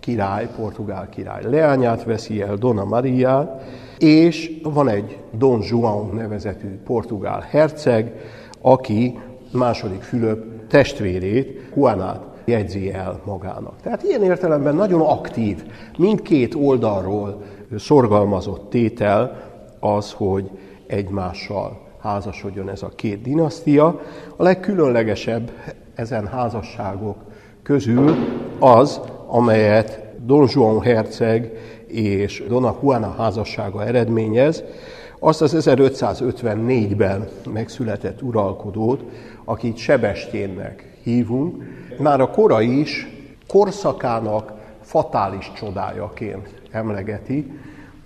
király, 0.00 0.48
portugál 0.56 1.08
király 1.08 1.42
leányát 1.42 2.04
veszi 2.04 2.42
el, 2.42 2.56
Dona 2.56 2.84
Maria, 2.84 3.60
és 3.98 4.60
van 4.62 4.88
egy 4.88 5.18
Don 5.32 5.62
Juan 5.62 6.10
nevezetű 6.14 6.78
portugál 6.84 7.40
herceg, 7.50 8.12
aki 8.60 9.18
második 9.54 10.02
Fülöp 10.02 10.66
testvérét, 10.68 11.62
Juanát 11.76 12.22
jegyzi 12.44 12.92
el 12.92 13.20
magának. 13.24 13.74
Tehát 13.82 14.02
ilyen 14.02 14.22
értelemben 14.22 14.74
nagyon 14.74 15.00
aktív, 15.00 15.64
mindkét 15.98 16.54
oldalról 16.54 17.42
szorgalmazott 17.78 18.70
tétel 18.70 19.42
az, 19.80 20.12
hogy 20.12 20.50
egymással 20.86 21.80
házasodjon 21.98 22.68
ez 22.68 22.82
a 22.82 22.88
két 22.96 23.22
dinasztia. 23.22 24.00
A 24.36 24.42
legkülönlegesebb 24.42 25.50
ezen 25.94 26.26
házasságok 26.26 27.16
közül 27.62 28.14
az, 28.58 29.00
amelyet 29.26 30.02
Don 30.26 30.48
Juan 30.52 30.80
herceg 30.80 31.52
és 31.86 32.44
Dona 32.48 32.76
Juana 32.82 33.14
házassága 33.18 33.84
eredményez, 33.84 34.64
azt 35.26 35.42
az 35.42 35.56
1554-ben 35.58 37.28
megszületett 37.52 38.22
uralkodót, 38.22 39.02
akit 39.44 39.76
Sebestyénnek 39.76 40.98
hívunk, 41.02 41.62
már 41.98 42.20
a 42.20 42.30
kora 42.30 42.60
is 42.60 43.08
korszakának 43.46 44.52
fatális 44.80 45.52
csodájaként 45.56 46.48
emlegeti. 46.70 47.52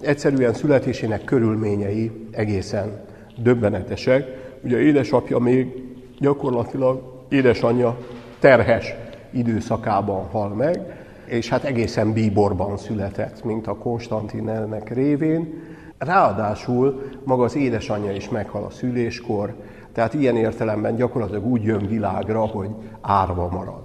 Egyszerűen 0.01 0.55
születésének 0.55 1.25
körülményei 1.25 2.11
egészen 2.31 3.05
döbbenetesek. 3.37 4.27
Ugye 4.63 4.79
édesapja 4.81 5.39
még 5.39 5.83
gyakorlatilag 6.19 7.25
édesanyja 7.29 7.99
terhes 8.39 8.95
időszakában 9.31 10.27
hal 10.27 10.49
meg, 10.49 10.81
és 11.27 11.49
hát 11.49 11.65
egészen 11.65 12.13
bíborban 12.13 12.77
született, 12.77 13.45
mint 13.45 13.67
a 13.67 13.77
Konstantinelnek 13.77 14.95
révén. 14.95 15.68
Ráadásul 15.99 17.03
maga 17.25 17.45
az 17.45 17.57
édesanyja 17.57 18.13
is 18.13 18.29
meghal 18.29 18.65
a 18.65 18.71
szüléskor, 18.71 19.55
tehát 19.93 20.15
ilyen 20.15 20.37
értelemben 20.37 20.97
gyakorlatilag 20.97 21.47
úgy 21.47 21.63
jön 21.63 21.87
világra, 21.87 22.41
hogy 22.41 22.69
árva 23.01 23.49
marad. 23.49 23.81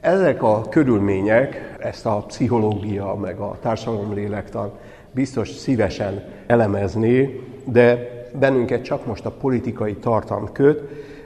Ezek 0.00 0.42
a 0.42 0.60
körülmények, 0.60 1.76
ezt 1.80 2.06
a 2.06 2.24
pszichológia 2.26 3.14
meg 3.14 3.38
a 3.38 3.56
társadalomlélektan 3.60 4.70
biztos 5.10 5.50
szívesen 5.50 6.24
elemezné, 6.46 7.40
de 7.64 8.10
bennünket 8.38 8.82
csak 8.82 9.06
most 9.06 9.26
a 9.26 9.30
politikai 9.30 9.94
tartalm 9.94 10.52
köt. 10.52 10.82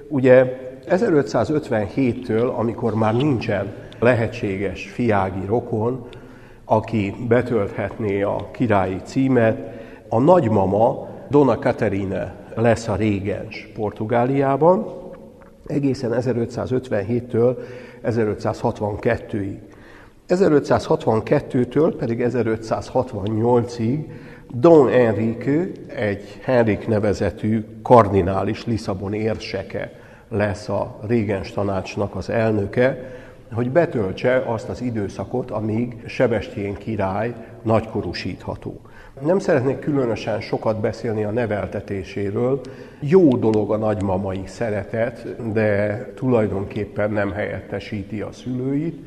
Ugye 0.08 0.58
1557-től, 0.88 2.54
amikor 2.54 2.94
már 2.94 3.14
nincsen 3.14 3.72
lehetséges 3.98 4.90
fiági 4.90 5.46
rokon, 5.46 6.06
aki 6.64 7.14
betölthetné 7.28 8.22
a 8.22 8.48
királyi 8.50 9.00
címet, 9.04 9.79
a 10.12 10.18
nagymama 10.18 11.08
Dona 11.28 11.58
Caterina 11.58 12.32
lesz 12.54 12.88
a 12.88 12.94
régens 12.94 13.70
Portugáliában, 13.74 14.86
egészen 15.66 16.12
1557-től 16.14 17.56
1562-ig. 18.04 19.58
1562-től 20.28 21.94
pedig 21.98 22.26
1568-ig 22.28 24.04
Don 24.52 24.88
Enrique, 24.88 25.66
egy 25.86 26.40
Henrik 26.42 26.88
nevezetű 26.88 27.64
kardinális 27.82 28.66
Lisszabon 28.66 29.12
érseke 29.12 29.92
lesz 30.28 30.68
a 30.68 30.98
régens 31.06 31.52
tanácsnak 31.52 32.16
az 32.16 32.30
elnöke, 32.30 33.12
hogy 33.52 33.70
betöltse 33.70 34.44
azt 34.46 34.68
az 34.68 34.80
időszakot, 34.80 35.50
amíg 35.50 36.02
Sebestyén 36.06 36.74
király 36.74 37.34
nagykorúsítható. 37.62 38.80
Nem 39.18 39.38
szeretnék 39.38 39.78
különösen 39.78 40.40
sokat 40.40 40.80
beszélni 40.80 41.24
a 41.24 41.30
neveltetéséről. 41.30 42.60
Jó 43.00 43.36
dolog 43.36 43.72
a 43.72 43.76
nagymamai 43.76 44.42
szeretet, 44.46 45.52
de 45.52 46.04
tulajdonképpen 46.14 47.10
nem 47.10 47.32
helyettesíti 47.32 48.20
a 48.20 48.32
szülőit. 48.32 48.98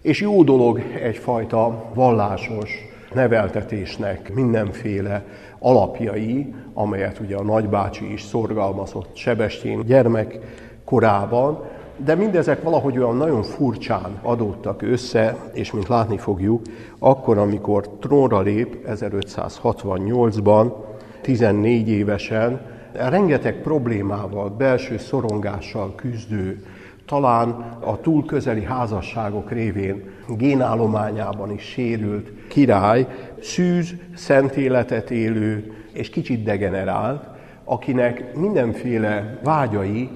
És 0.00 0.20
jó 0.20 0.42
dolog 0.42 0.80
egyfajta 1.02 1.84
vallásos 1.94 2.70
neveltetésnek 3.12 4.34
mindenféle 4.34 5.24
alapjai, 5.58 6.54
amelyet 6.74 7.18
ugye 7.18 7.36
a 7.36 7.42
nagybácsi 7.42 8.12
is 8.12 8.22
szorgalmazott 8.22 9.16
Sebestyén 9.16 9.86
gyermek 9.86 10.38
korában, 10.84 11.64
de 12.04 12.14
mindezek 12.14 12.62
valahogy 12.62 12.98
olyan 12.98 13.16
nagyon 13.16 13.42
furcsán 13.42 14.18
adódtak 14.22 14.82
össze, 14.82 15.36
és 15.52 15.72
mint 15.72 15.88
látni 15.88 16.18
fogjuk, 16.18 16.62
akkor, 16.98 17.38
amikor 17.38 17.88
trónra 18.00 18.40
lép 18.40 18.76
1568-ban, 18.88 20.72
14 21.20 21.88
évesen, 21.88 22.60
rengeteg 22.92 23.60
problémával, 23.62 24.48
belső 24.48 24.98
szorongással 24.98 25.94
küzdő, 25.94 26.64
talán 27.06 27.48
a 27.80 28.00
túl 28.00 28.24
közeli 28.24 28.64
házasságok 28.64 29.50
révén 29.50 30.02
génállományában 30.28 31.52
is 31.52 31.62
sérült 31.62 32.30
király, 32.48 33.06
szűz, 33.40 33.94
szent 34.14 34.56
életet 34.56 35.10
élő 35.10 35.72
és 35.92 36.10
kicsit 36.10 36.42
degenerált, 36.42 37.24
akinek 37.64 38.34
mindenféle 38.36 39.40
vágyai 39.44 40.10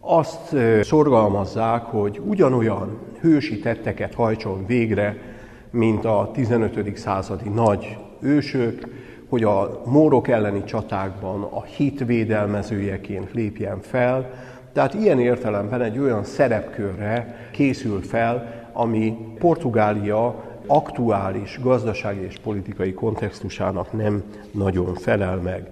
azt 0.00 0.56
szorgalmazzák, 0.82 1.82
hogy 1.82 2.20
ugyanolyan 2.26 2.98
hősi 3.20 3.58
tetteket 3.58 4.14
hajtson 4.14 4.66
végre, 4.66 5.16
mint 5.70 6.04
a 6.04 6.30
15. 6.32 6.96
századi 6.96 7.48
nagy 7.48 7.96
ősök, 8.20 8.88
hogy 9.28 9.44
a 9.44 9.82
mórok 9.84 10.28
elleni 10.28 10.64
csatákban 10.64 11.42
a 11.42 11.62
hit 11.62 12.04
védelmezőjeként 12.04 13.32
lépjen 13.32 13.80
fel. 13.80 14.30
Tehát 14.72 14.94
ilyen 14.94 15.20
értelemben 15.20 15.82
egy 15.82 15.98
olyan 15.98 16.24
szerepkörre 16.24 17.48
készül 17.52 18.02
fel, 18.02 18.68
ami 18.72 19.16
Portugália 19.38 20.44
aktuális 20.66 21.58
gazdasági 21.62 22.24
és 22.24 22.38
politikai 22.38 22.92
kontextusának 22.92 23.92
nem 23.92 24.22
nagyon 24.50 24.94
felel 24.94 25.36
meg. 25.36 25.68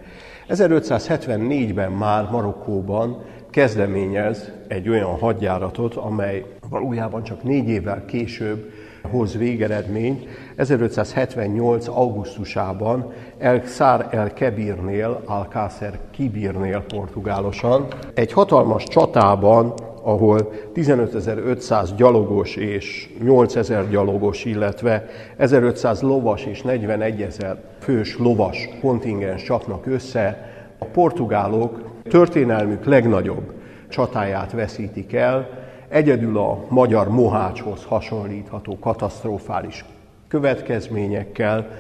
1574-ben 0.49 1.93
már 1.93 2.31
Marokkóban 2.31 3.23
kezdeményez 3.51 4.53
egy 4.69 4.89
olyan 4.89 5.19
hadjáratot, 5.19 5.95
amely 5.95 6.45
valójában 6.71 7.23
csak 7.23 7.43
négy 7.43 7.69
évvel 7.69 8.05
később 8.05 8.73
hoz 9.11 9.37
végeredményt. 9.37 10.27
1578. 10.57 11.89
augusztusában 11.89 13.13
El 13.39 13.67
Szár 13.67 14.09
el 14.11 14.33
Kebirnél, 14.33 15.23
Alcácer 15.25 15.99
Kibirnél 16.11 16.85
portugálosan, 16.89 17.87
egy 18.15 18.33
hatalmas 18.33 18.85
csatában, 18.85 19.75
ahol 20.03 20.53
15.500 20.75 21.89
gyalogos 21.97 22.57
és 22.57 23.11
8.000 23.25 23.87
gyalogos, 23.91 24.45
illetve 24.45 25.07
1500 25.37 26.01
lovas 26.01 26.45
és 26.45 26.63
41.000 26.67 27.57
fős 27.79 28.19
lovas 28.19 28.69
kontingens 28.81 29.43
csapnak 29.43 29.87
össze, 29.87 30.53
a 30.79 30.85
portugálok 30.85 31.98
történelmük 32.09 32.85
legnagyobb 32.85 33.53
csatáját 33.89 34.53
veszítik 34.53 35.13
el, 35.13 35.49
egyedül 35.89 36.39
a 36.39 36.65
magyar 36.69 37.09
mohácshoz 37.09 37.85
hasonlítható 37.85 38.79
katasztrofális 38.79 39.85
következményekkel, 40.29 41.71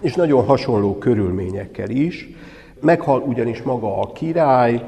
és 0.00 0.14
nagyon 0.14 0.44
hasonló 0.44 0.98
körülményekkel 0.98 1.90
is. 1.90 2.28
Meghal 2.80 3.20
ugyanis 3.20 3.62
maga 3.62 4.00
a 4.00 4.12
király, 4.12 4.82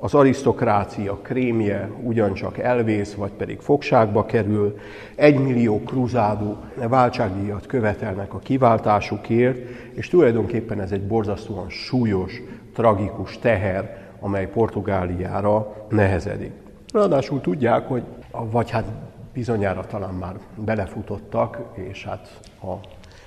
az 0.00 0.14
arisztokrácia 0.14 1.18
krémje 1.22 1.90
ugyancsak 2.02 2.58
elvész, 2.58 3.14
vagy 3.14 3.30
pedig 3.30 3.60
fogságba 3.60 4.24
kerül, 4.24 4.78
egy 5.14 5.38
millió 5.38 5.80
kruzádó 5.80 6.56
váltságdíjat 6.88 7.66
követelnek 7.66 8.34
a 8.34 8.38
kiváltásukért, 8.38 9.58
és 9.94 10.08
tulajdonképpen 10.08 10.80
ez 10.80 10.92
egy 10.92 11.06
borzasztóan 11.06 11.68
súlyos, 11.68 12.42
tragikus 12.74 13.38
teher, 13.38 14.07
amely 14.20 14.46
Portugáliára 14.46 15.86
nehezedik. 15.88 16.52
Ráadásul 16.92 17.40
tudják, 17.40 17.88
hogy 17.88 18.02
vagy 18.30 18.70
hát 18.70 18.84
bizonyára 19.32 19.86
talán 19.86 20.14
már 20.14 20.34
belefutottak, 20.54 21.58
és 21.72 22.04
hát 22.04 22.40
a 22.62 22.72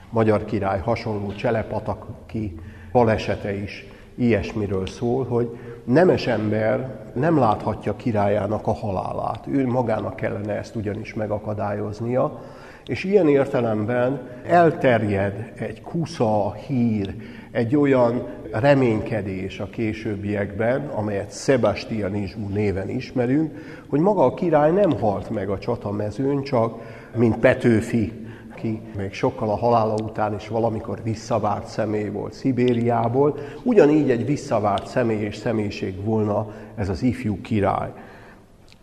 magyar 0.09 0.45
király 0.45 0.79
hasonló 0.79 1.33
cselepataki 1.33 2.59
balesete 2.91 3.53
is 3.61 3.85
ilyesmiről 4.15 4.87
szól, 4.87 5.25
hogy 5.25 5.57
nemes 5.83 6.27
ember 6.27 6.99
nem 7.13 7.37
láthatja 7.37 7.95
királyának 7.95 8.67
a 8.67 8.73
halálát. 8.73 9.47
Ő 9.47 9.67
magának 9.67 10.15
kellene 10.15 10.53
ezt 10.53 10.75
ugyanis 10.75 11.13
megakadályoznia, 11.13 12.41
és 12.85 13.03
ilyen 13.03 13.27
értelemben 13.27 14.21
elterjed 14.47 15.51
egy 15.55 15.81
kusza 15.81 16.53
hír, 16.53 17.15
egy 17.51 17.75
olyan 17.75 18.27
reménykedés 18.51 19.59
a 19.59 19.69
későbbiekben, 19.69 20.87
amelyet 20.87 21.33
Sebastianizmú 21.33 22.47
néven 22.47 22.89
ismerünk, 22.89 23.51
hogy 23.87 23.99
maga 23.99 24.23
a 24.23 24.33
király 24.33 24.71
nem 24.71 24.99
halt 24.99 25.29
meg 25.29 25.49
a 25.49 25.59
csatamezőn, 25.59 26.43
csak 26.43 26.81
mint 27.15 27.37
Petőfi, 27.37 28.11
aki 28.51 28.81
még 28.97 29.13
sokkal 29.13 29.49
a 29.49 29.55
halála 29.55 29.93
után 29.93 30.35
is 30.35 30.47
valamikor 30.47 30.99
visszavárt 31.03 31.67
személy 31.67 32.09
volt 32.09 32.33
Szibériából, 32.33 33.37
ugyanígy 33.63 34.09
egy 34.09 34.25
visszavárt 34.25 34.87
személy 34.87 35.21
és 35.23 35.35
személyiség 35.35 36.03
volna 36.03 36.51
ez 36.75 36.89
az 36.89 37.03
ifjú 37.03 37.41
király. 37.41 37.89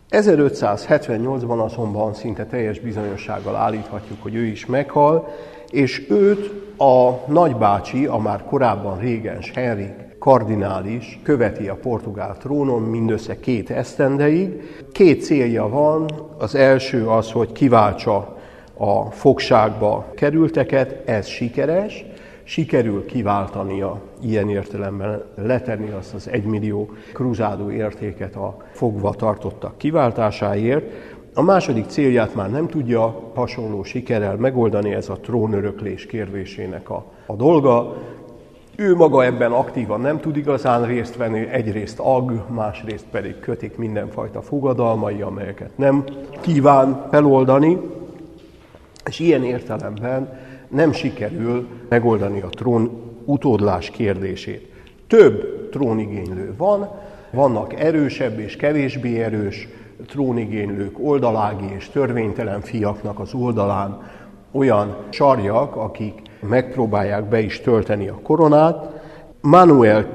1578-ban 0.09 1.63
azonban 1.63 2.13
szinte 2.13 2.45
teljes 2.45 2.79
bizonyossággal 2.79 3.55
állíthatjuk, 3.55 4.21
hogy 4.21 4.35
ő 4.35 4.45
is 4.45 4.65
meghal, 4.65 5.27
és 5.69 6.05
őt 6.09 6.51
a 6.77 7.31
nagybácsi, 7.31 8.05
a 8.05 8.17
már 8.17 8.43
korábban 8.43 8.99
régens 8.99 9.51
Henrik 9.51 10.07
kardinális 10.19 11.19
követi 11.23 11.67
a 11.67 11.75
portugál 11.75 12.37
trónon 12.37 12.81
mindössze 12.81 13.39
két 13.39 13.69
esztendeig. 13.69 14.61
Két 14.91 15.23
célja 15.23 15.69
van, 15.69 16.09
az 16.37 16.55
első 16.55 17.07
az, 17.07 17.31
hogy 17.31 17.51
kiváltsa 17.51 18.37
a 18.77 19.11
fogságba 19.11 20.11
kerülteket, 20.15 21.09
ez 21.09 21.27
sikeres, 21.27 22.05
sikerül 22.43 23.05
kiváltania 23.05 24.01
ilyen 24.21 24.49
értelemben, 24.49 25.23
letenni 25.35 25.89
azt 25.89 26.13
az 26.13 26.29
egymillió 26.29 26.89
kruzádó 27.13 27.71
értéket 27.71 28.35
a 28.35 28.57
fogva 28.71 29.13
tartottak 29.13 29.77
kiváltásáért. 29.77 30.91
A 31.39 31.41
második 31.41 31.85
célját 31.85 32.35
már 32.35 32.49
nem 32.49 32.67
tudja 32.67 33.31
hasonló 33.33 33.83
sikerrel 33.83 34.35
megoldani, 34.35 34.93
ez 34.93 35.09
a 35.09 35.13
trónöröklés 35.13 36.05
kérdésének 36.05 36.89
a, 36.89 37.05
a 37.25 37.35
dolga. 37.35 37.97
Ő 38.75 38.95
maga 38.95 39.25
ebben 39.25 39.51
aktívan 39.51 40.01
nem 40.01 40.19
tud 40.19 40.37
igazán 40.37 40.85
részt 40.85 41.15
venni, 41.15 41.47
egyrészt 41.47 41.99
ag, 41.99 42.45
másrészt 42.49 43.05
pedig 43.11 43.39
kötik 43.39 43.77
mindenfajta 43.77 44.41
fogadalmai, 44.41 45.21
amelyeket 45.21 45.77
nem 45.77 46.03
kíván 46.41 47.07
feloldani, 47.11 47.77
és 49.05 49.19
ilyen 49.19 49.43
értelemben 49.43 50.39
nem 50.67 50.91
sikerül 50.91 51.67
megoldani 51.89 52.41
a 52.41 52.49
trón 52.49 52.89
utódlás 53.25 53.89
kérdését. 53.89 54.71
Több 55.07 55.69
trónigénylő 55.71 56.53
van, 56.57 56.89
vannak 57.31 57.79
erősebb 57.79 58.39
és 58.39 58.55
kevésbé 58.55 59.21
erős 59.23 59.67
trónigénylők, 60.07 60.99
oldalági 60.99 61.73
és 61.75 61.89
törvénytelen 61.89 62.61
fiaknak 62.61 63.19
az 63.19 63.33
oldalán 63.33 64.01
olyan 64.51 64.95
sarjak, 65.09 65.75
akik 65.75 66.21
megpróbálják 66.39 67.23
be 67.23 67.39
is 67.39 67.61
tölteni 67.61 68.07
a 68.07 68.19
koronát. 68.23 69.01
Manuel 69.41 70.05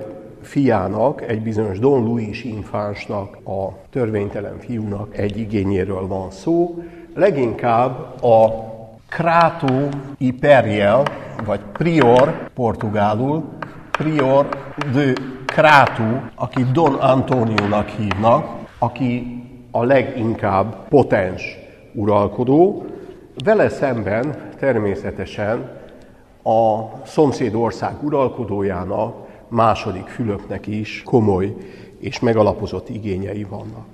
fiának, 0.42 1.22
egy 1.22 1.42
bizonyos 1.42 1.78
Don 1.78 2.04
Luis 2.04 2.44
infánsnak, 2.44 3.36
a 3.46 3.68
törvénytelen 3.90 4.58
fiúnak 4.58 5.18
egy 5.18 5.38
igényéről 5.38 6.06
van 6.06 6.30
szó. 6.30 6.82
Leginkább 7.14 8.22
a 8.22 8.64
Krátó 9.08 9.88
Imperial, 10.18 11.02
vagy 11.44 11.60
Prior 11.72 12.48
portugálul, 12.54 13.44
Prior 13.90 14.48
de 14.92 15.12
Krátó, 15.46 16.20
aki 16.34 16.64
Don 16.72 16.94
Antóniónak 16.94 17.88
hívnak, 17.88 18.46
aki 18.78 19.43
a 19.76 19.84
leginkább 19.84 20.88
potens 20.88 21.58
uralkodó. 21.94 22.84
Vele 23.44 23.68
szemben 23.68 24.50
természetesen 24.58 25.70
a 26.42 26.82
szomszéd 27.04 27.54
ország 27.54 28.02
uralkodójának, 28.02 29.16
második 29.48 30.06
Fülöpnek 30.06 30.66
is 30.66 31.02
komoly 31.02 31.54
és 31.98 32.20
megalapozott 32.20 32.88
igényei 32.88 33.46
vannak. 33.50 33.86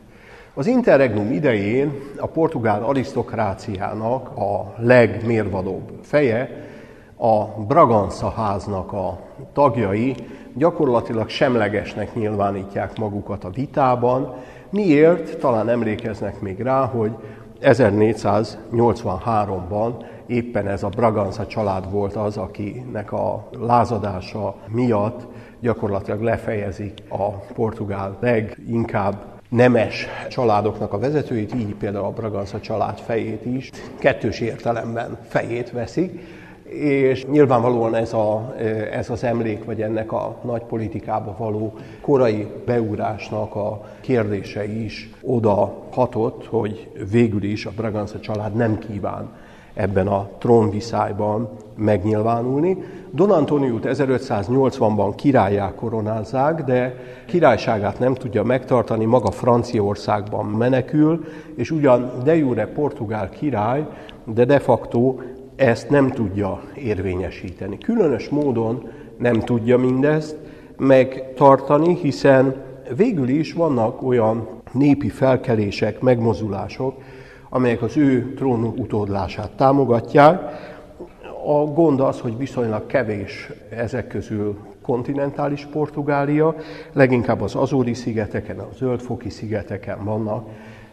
Az 0.54 0.66
interregnum 0.66 1.32
idején 1.32 1.92
a 2.16 2.26
portugál 2.26 2.82
arisztokráciának 2.82 4.28
a 4.28 4.74
legmérvadóbb 4.78 5.98
feje, 6.02 6.68
a 7.16 7.44
Braganza 7.44 8.30
háznak 8.30 8.92
a 8.92 9.18
tagjai 9.52 10.14
gyakorlatilag 10.54 11.28
semlegesnek 11.28 12.14
nyilvánítják 12.14 12.98
magukat 12.98 13.44
a 13.44 13.50
vitában. 13.50 14.34
Miért? 14.70 15.38
Talán 15.38 15.68
emlékeznek 15.68 16.40
még 16.40 16.60
rá, 16.60 16.84
hogy 16.84 17.12
1483-ban 17.62 20.04
éppen 20.26 20.68
ez 20.68 20.82
a 20.82 20.88
Braganza 20.88 21.46
család 21.46 21.90
volt 21.90 22.16
az, 22.16 22.36
akinek 22.36 23.12
a 23.12 23.48
lázadása 23.58 24.54
miatt 24.68 25.26
gyakorlatilag 25.60 26.22
lefejezik 26.22 27.02
a 27.08 27.30
portugál 27.30 28.16
leginkább 28.20 29.14
nemes 29.48 30.06
családoknak 30.28 30.92
a 30.92 30.98
vezetőit, 30.98 31.54
így 31.54 31.74
például 31.74 32.04
a 32.04 32.10
Braganza 32.10 32.60
család 32.60 32.98
fejét 32.98 33.46
is 33.46 33.70
kettős 33.98 34.40
értelemben 34.40 35.18
fejét 35.28 35.70
veszik, 35.70 36.20
és 36.78 37.26
nyilvánvalóan 37.26 37.94
ez, 37.94 38.12
a, 38.12 38.54
ez 38.92 39.10
az 39.10 39.24
emlék, 39.24 39.64
vagy 39.64 39.82
ennek 39.82 40.12
a 40.12 40.36
nagy 40.44 40.62
politikába 40.62 41.34
való 41.38 41.72
korai 42.00 42.46
beúrásnak 42.66 43.54
a 43.54 43.84
kérdése 44.00 44.64
is 44.64 45.10
oda 45.22 45.72
hatott, 45.90 46.46
hogy 46.46 46.88
végül 47.10 47.42
is 47.42 47.66
a 47.66 47.72
Braganza 47.76 48.20
család 48.20 48.54
nem 48.54 48.78
kíván 48.78 49.30
ebben 49.74 50.06
a 50.06 50.28
trónviszályban 50.38 51.48
megnyilvánulni. 51.76 52.76
Don 53.10 53.30
Antoniót 53.30 53.84
1580-ban 53.86 55.12
királyá 55.16 55.74
koronázzák, 55.74 56.64
de 56.64 56.94
királyságát 57.26 57.98
nem 57.98 58.14
tudja 58.14 58.42
megtartani, 58.42 59.04
maga 59.04 59.30
Franciaországban 59.30 60.46
menekül, 60.46 61.24
és 61.56 61.70
ugyan 61.70 62.12
de 62.24 62.36
jure 62.36 62.66
portugál 62.66 63.28
király, 63.28 63.86
de 64.24 64.44
de 64.44 64.58
facto 64.58 65.16
ezt 65.60 65.90
nem 65.90 66.10
tudja 66.10 66.60
érvényesíteni. 66.74 67.78
Különös 67.78 68.28
módon 68.28 68.88
nem 69.18 69.40
tudja 69.40 69.78
mindezt 69.78 70.36
megtartani, 70.76 71.94
hiszen 71.94 72.54
végül 72.96 73.28
is 73.28 73.52
vannak 73.52 74.02
olyan 74.02 74.48
népi 74.72 75.08
felkelések, 75.08 76.00
megmozulások, 76.00 77.02
amelyek 77.48 77.82
az 77.82 77.96
ő 77.96 78.34
trónunk 78.34 78.78
utódlását 78.78 79.50
támogatják. 79.50 80.40
A 81.46 81.64
gond 81.64 82.00
az, 82.00 82.20
hogy 82.20 82.36
viszonylag 82.36 82.86
kevés 82.86 83.50
ezek 83.70 84.06
közül 84.06 84.58
kontinentális 84.82 85.68
Portugália, 85.72 86.54
leginkább 86.92 87.40
az 87.40 87.54
Azóri 87.54 87.94
szigeteken, 87.94 88.58
a 88.58 88.68
Zöldfoki 88.74 89.30
szigeteken 89.30 90.04
vannak. 90.04 90.48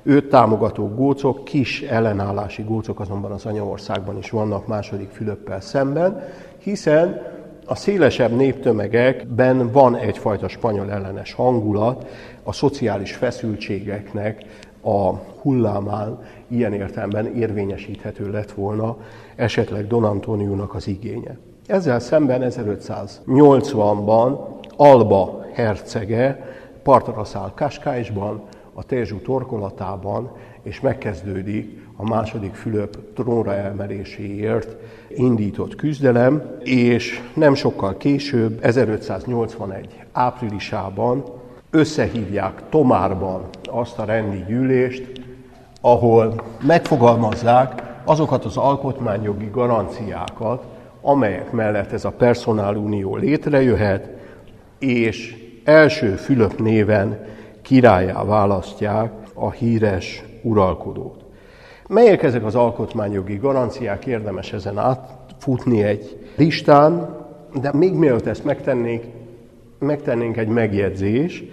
Őt 0.08 0.30
támogató 0.30 0.88
gócok, 0.88 1.44
kis 1.44 1.82
ellenállási 1.82 2.64
gócok 2.64 3.00
azonban 3.00 3.32
az 3.32 3.46
anyaországban 3.46 4.18
is 4.18 4.30
vannak 4.30 4.68
második 4.68 5.10
Fülöppel 5.10 5.62
szemben, 5.62 6.24
hiszen 6.58 7.22
a 7.66 7.76
szélesebb 7.76 8.36
néptömegekben 8.36 9.72
van 9.72 9.96
egyfajta 9.96 10.48
spanyol 10.48 10.92
ellenes 10.92 11.34
hangulat, 11.34 12.06
a 12.44 12.52
szociális 12.52 13.14
feszültségeknek 13.14 14.46
a 14.82 15.14
hullámán 15.42 16.20
ilyen 16.48 16.74
értelemben 16.74 17.36
érvényesíthető 17.36 18.32
lett 18.32 18.52
volna 18.52 18.98
esetleg 19.36 19.88
Don 19.88 20.04
Antoniónak 20.04 20.76
az 20.76 20.88
igénye. 20.88 21.38
Ezzel 21.66 22.00
szemben 22.00 22.42
1580-ban 22.46 24.38
Alba 24.78 25.46
hercege 25.54 26.46
partra 26.84 27.24
száll 27.24 27.52
Kaskáisban, 27.56 28.42
a 28.80 28.84
Tézsú 28.84 29.18
torkolatában, 29.18 30.32
és 30.64 30.80
megkezdődik 30.80 31.86
a 31.96 32.10
második 32.10 32.54
Fülöp 32.54 32.98
trónra 33.14 33.54
emeléséért 33.54 34.76
indított 35.10 35.76
küzdelem, 35.76 36.58
és 36.64 37.22
nem 37.34 37.54
sokkal 37.54 37.98
később, 37.98 38.60
1581 38.62 40.04
áprilisában 40.12 41.24
összehívják 41.70 42.62
Tomárban 42.70 43.44
azt 43.64 44.00
a 44.00 44.06
rendi 44.06 44.44
gyűlést, 44.48 45.22
ahol 45.82 46.44
megfogalmazzák 46.66 47.84
azokat 48.04 48.46
az 48.46 48.58
alkotmányjogi 48.58 49.50
garanciákat, 49.52 50.64
amelyek 51.02 51.52
mellett 51.52 51.92
ez 51.92 52.06
a 52.06 52.12
personálunió 52.12 53.16
létrejöhet, 53.16 54.10
és 54.80 55.36
első 55.64 56.16
Fülöp 56.16 56.60
néven 56.60 57.36
királyá 57.68 58.24
választják 58.24 59.12
a 59.34 59.52
híres 59.52 60.24
uralkodót. 60.42 61.26
Melyek 61.88 62.24
ezek 62.24 62.46
az 62.46 62.56
alkotmányjogi 62.56 63.36
garanciák, 63.36 64.06
érdemes 64.06 64.54
ezen 64.54 64.78
átfutni 64.78 65.84
egy 65.84 66.32
listán, 66.36 67.16
de 67.62 67.74
még 67.74 67.94
mielőtt 67.94 68.26
ezt 68.26 68.44
megtennénk, 68.44 69.04
megtennénk 69.80 70.38
egy 70.38 70.48
megjegyzés. 70.48 71.44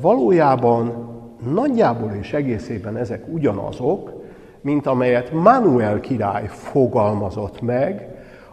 Valójában 0.00 1.08
nagyjából 1.54 2.12
és 2.20 2.32
egészében 2.32 2.96
ezek 2.96 3.24
ugyanazok, 3.32 4.12
mint 4.60 4.86
amelyet 4.86 5.32
Manuel 5.32 6.00
király 6.00 6.46
fogalmazott 6.46 7.60
meg, 7.60 8.11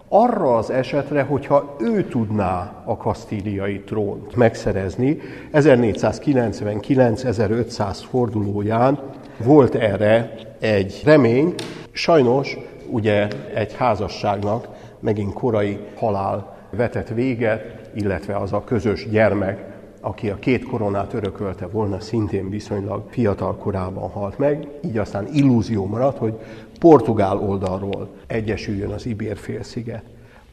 arra 0.10 0.56
az 0.56 0.70
esetre, 0.70 1.22
hogyha 1.22 1.76
ő 1.80 2.04
tudná 2.04 2.84
a 2.86 2.98
kasztíliai 2.98 3.80
trónt 3.80 4.36
megszerezni, 4.36 5.20
1499-1500 5.54 7.98
fordulóján 8.10 9.00
volt 9.44 9.76
erre 9.76 10.34
egy 10.60 11.02
remény, 11.06 11.54
sajnos 11.92 12.58
ugye 12.90 13.28
egy 13.54 13.76
házasságnak 13.76 14.68
megint 15.00 15.34
korai 15.34 15.80
halál 15.96 16.58
vetett 16.70 17.08
véget, 17.08 17.90
illetve 17.94 18.36
az 18.36 18.54
a 18.54 18.64
közös 18.64 19.10
gyermek, 19.10 19.68
aki 20.02 20.30
a 20.30 20.36
két 20.36 20.64
koronát 20.64 21.14
örökölte 21.14 21.68
volna, 21.68 22.00
szintén 22.00 22.50
viszonylag 22.50 23.04
fiatal 23.10 23.56
korában 23.56 24.10
halt 24.10 24.38
meg, 24.38 24.68
így 24.86 24.98
aztán 24.98 25.28
illúzió 25.34 25.86
maradt, 25.86 26.18
hogy 26.18 26.40
portugál 26.80 27.38
oldalról 27.38 28.08
egyesüljön 28.28 28.92
az 28.92 29.06
Ibér-félsziget. 29.06 30.04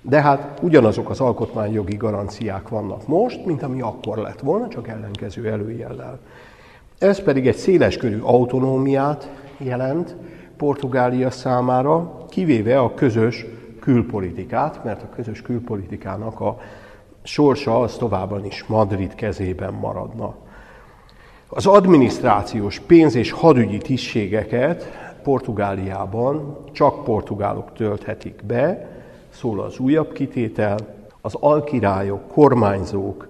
De 0.03 0.21
hát 0.21 0.59
ugyanazok 0.63 1.11
az 1.11 1.21
alkotmányjogi 1.21 1.97
garanciák 1.97 2.69
vannak 2.69 3.07
most, 3.07 3.45
mint 3.45 3.63
ami 3.63 3.81
akkor 3.81 4.19
lett 4.19 4.41
volna, 4.41 4.69
csak 4.69 4.89
ellenkező 4.89 5.49
előjellel. 5.49 6.19
Ez 6.99 7.23
pedig 7.23 7.47
egy 7.47 7.57
széleskörű 7.57 8.21
autonómiát 8.21 9.31
jelent 9.59 10.17
Portugália 10.57 11.31
számára, 11.31 12.25
kivéve 12.29 12.79
a 12.79 12.95
közös 12.95 13.47
külpolitikát, 13.81 14.85
mert 14.85 15.03
a 15.03 15.09
közös 15.15 15.43
külpolitikának 15.43 16.41
a 16.41 16.59
sorsa 17.23 17.81
az 17.81 17.97
továbban 17.97 18.45
is 18.45 18.65
Madrid 18.67 19.15
kezében 19.15 19.73
maradna. 19.73 20.35
Az 21.49 21.67
adminisztrációs 21.67 22.81
pénz- 22.81 23.15
és 23.15 23.31
hadügyi 23.31 23.79
tisztségeket 23.79 25.06
Portugáliában 25.27 26.57
csak 26.73 27.05
portugálok 27.05 27.73
tölthetik 27.73 28.43
be, 28.45 28.89
szól 29.31 29.61
az 29.61 29.79
újabb 29.79 30.13
kitétel, 30.13 30.77
az 31.21 31.35
alkirályok, 31.35 32.29
kormányzók 32.29 33.29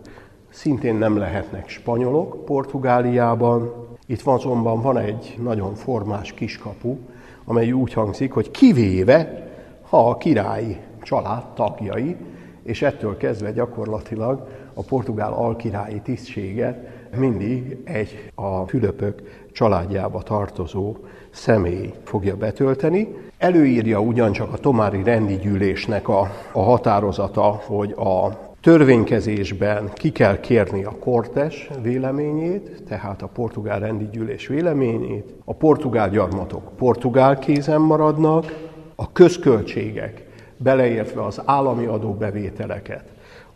szintén 0.49 0.95
nem 0.95 1.17
lehetnek 1.17 1.69
spanyolok 1.69 2.45
Portugáliában. 2.45 3.73
Itt 4.07 4.21
van 4.21 4.35
azonban 4.35 4.81
van 4.81 4.99
egy 4.99 5.39
nagyon 5.43 5.75
formás 5.75 6.33
kiskapu, 6.33 6.97
amely 7.45 7.73
úgy 7.73 7.93
hangzik, 7.93 8.33
hogy 8.33 8.51
kivéve, 8.51 9.49
ha 9.89 10.09
a 10.09 10.17
királyi 10.17 10.77
család 11.03 11.45
tagjai, 11.55 12.17
és 12.63 12.83
ettől 12.83 13.17
kezdve 13.17 13.53
gyakorlatilag 13.53 14.49
a 14.75 14.83
portugál 14.83 15.33
alkirályi 15.33 16.01
tisztséget 16.01 16.96
mindig 17.17 17.77
egy 17.85 18.31
a 18.35 18.67
Fülöpök 18.67 19.23
családjába 19.53 20.23
tartozó 20.23 20.97
személy 21.31 21.93
fogja 22.05 22.37
betölteni. 22.37 23.09
Előírja 23.39 24.01
ugyancsak 24.01 24.53
a 24.53 24.57
Tomári 24.57 25.03
rendi 25.03 25.37
gyűlésnek 25.37 26.09
a, 26.09 26.31
a 26.53 26.63
határozata, 26.63 27.61
hogy 27.67 27.93
a 27.93 28.45
törvénykezésben 28.61 29.91
ki 29.93 30.13
kell 30.13 30.41
kérni 30.41 30.85
a 30.85 30.97
kortes 30.99 31.71
véleményét, 31.83 32.83
tehát 32.89 33.23
a 33.23 33.27
portugál 33.27 33.81
rendi 33.81 34.09
gyűlés 34.13 34.47
véleményét, 34.47 35.35
a 35.45 35.55
portugál 35.55 36.11
gyarmatok 36.11 36.77
portugál 36.77 37.39
kézen 37.39 37.81
maradnak, 37.81 38.53
a 38.95 39.13
közköltségek, 39.13 40.27
beleértve 40.57 41.25
az 41.25 41.43
állami 41.45 41.85
adóbevételeket, 41.85 43.05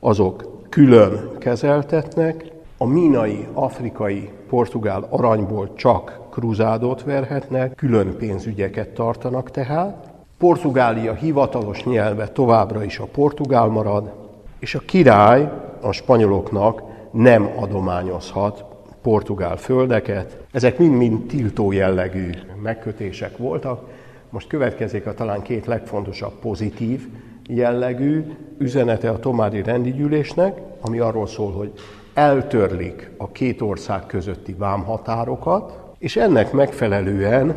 azok 0.01 0.67
külön 0.69 1.39
kezeltetnek, 1.39 2.45
a 2.83 2.87
mínai, 2.87 3.47
afrikai, 3.53 4.31
portugál 4.49 5.07
aranyból 5.11 5.75
csak 5.75 6.21
kruzádot 6.31 7.03
verhetnek, 7.03 7.75
külön 7.75 8.17
pénzügyeket 8.17 8.89
tartanak 8.89 9.51
tehát. 9.51 10.13
Portugália 10.39 11.15
hivatalos 11.15 11.85
nyelve 11.85 12.29
továbbra 12.29 12.85
is 12.85 12.99
a 12.99 13.09
portugál 13.13 13.67
marad, 13.67 14.13
és 14.59 14.75
a 14.75 14.79
király 14.79 15.53
a 15.81 15.93
spanyoloknak 15.93 16.83
nem 17.11 17.51
adományozhat 17.57 18.65
portugál 19.03 19.57
földeket. 19.57 20.39
Ezek 20.53 20.79
mind-mind 20.79 21.27
tiltó 21.27 21.73
jellegű 21.73 22.31
megkötések 22.63 23.37
voltak. 23.37 23.89
Most 24.31 24.47
következik 24.47 25.07
a 25.07 25.15
talán 25.15 25.43
két 25.43 25.67
legfontosabb 25.67 26.33
pozitív 26.41 27.09
jellegű 27.49 28.25
üzenete 28.59 29.11
a 29.11 29.19
Tomári 29.19 29.63
rendigyűlésnek, 29.63 30.61
ami 30.81 30.99
arról 30.99 31.27
szól, 31.27 31.53
hogy 31.53 31.73
eltörlik 32.21 33.11
a 33.17 33.31
két 33.31 33.61
ország 33.61 34.07
közötti 34.07 34.53
vámhatárokat, 34.53 35.79
és 35.99 36.17
ennek 36.17 36.53
megfelelően 36.53 37.57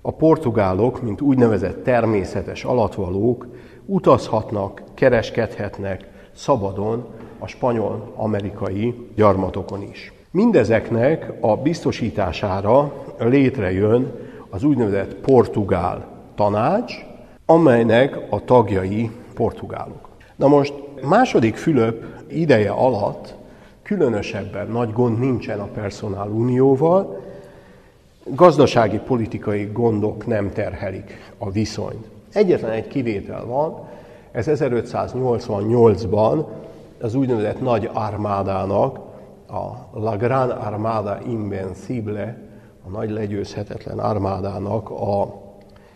a 0.00 0.12
portugálok, 0.12 1.02
mint 1.02 1.20
úgynevezett 1.20 1.84
természetes 1.84 2.64
alatvalók 2.64 3.46
utazhatnak, 3.86 4.82
kereskedhetnek 4.94 6.04
szabadon 6.32 7.06
a 7.38 7.46
spanyol-amerikai 7.46 9.08
gyarmatokon 9.14 9.82
is. 9.82 10.12
Mindezeknek 10.30 11.32
a 11.40 11.56
biztosítására 11.56 12.92
létrejön 13.18 14.12
az 14.50 14.64
úgynevezett 14.64 15.14
portugál 15.14 16.06
tanács, 16.34 16.94
amelynek 17.46 18.18
a 18.30 18.44
tagjai 18.44 19.10
portugálok. 19.34 20.08
Na 20.36 20.48
most 20.48 20.74
második 21.08 21.56
Fülöp 21.56 22.04
ideje 22.28 22.70
alatt 22.70 23.42
különösebben 23.84 24.68
nagy 24.70 24.92
gond 24.92 25.18
nincsen 25.18 25.60
a 25.60 25.68
personál 25.74 26.28
unióval, 26.28 27.20
gazdasági 28.24 28.98
politikai 28.98 29.70
gondok 29.72 30.26
nem 30.26 30.52
terhelik 30.52 31.32
a 31.38 31.50
viszonyt. 31.50 32.08
Egyetlen 32.32 32.70
egy 32.70 32.86
kivétel 32.86 33.44
van, 33.44 33.88
ez 34.32 34.46
1588-ban 34.48 36.44
az 37.00 37.14
úgynevezett 37.14 37.60
nagy 37.60 37.90
armádának, 37.92 38.98
a 39.48 39.98
La 40.00 40.16
Gran 40.16 40.50
Armada 40.50 41.18
Invencible, 41.26 42.38
a 42.86 42.88
nagy 42.88 43.10
legyőzhetetlen 43.10 43.98
armádának 43.98 44.90
a 44.90 45.42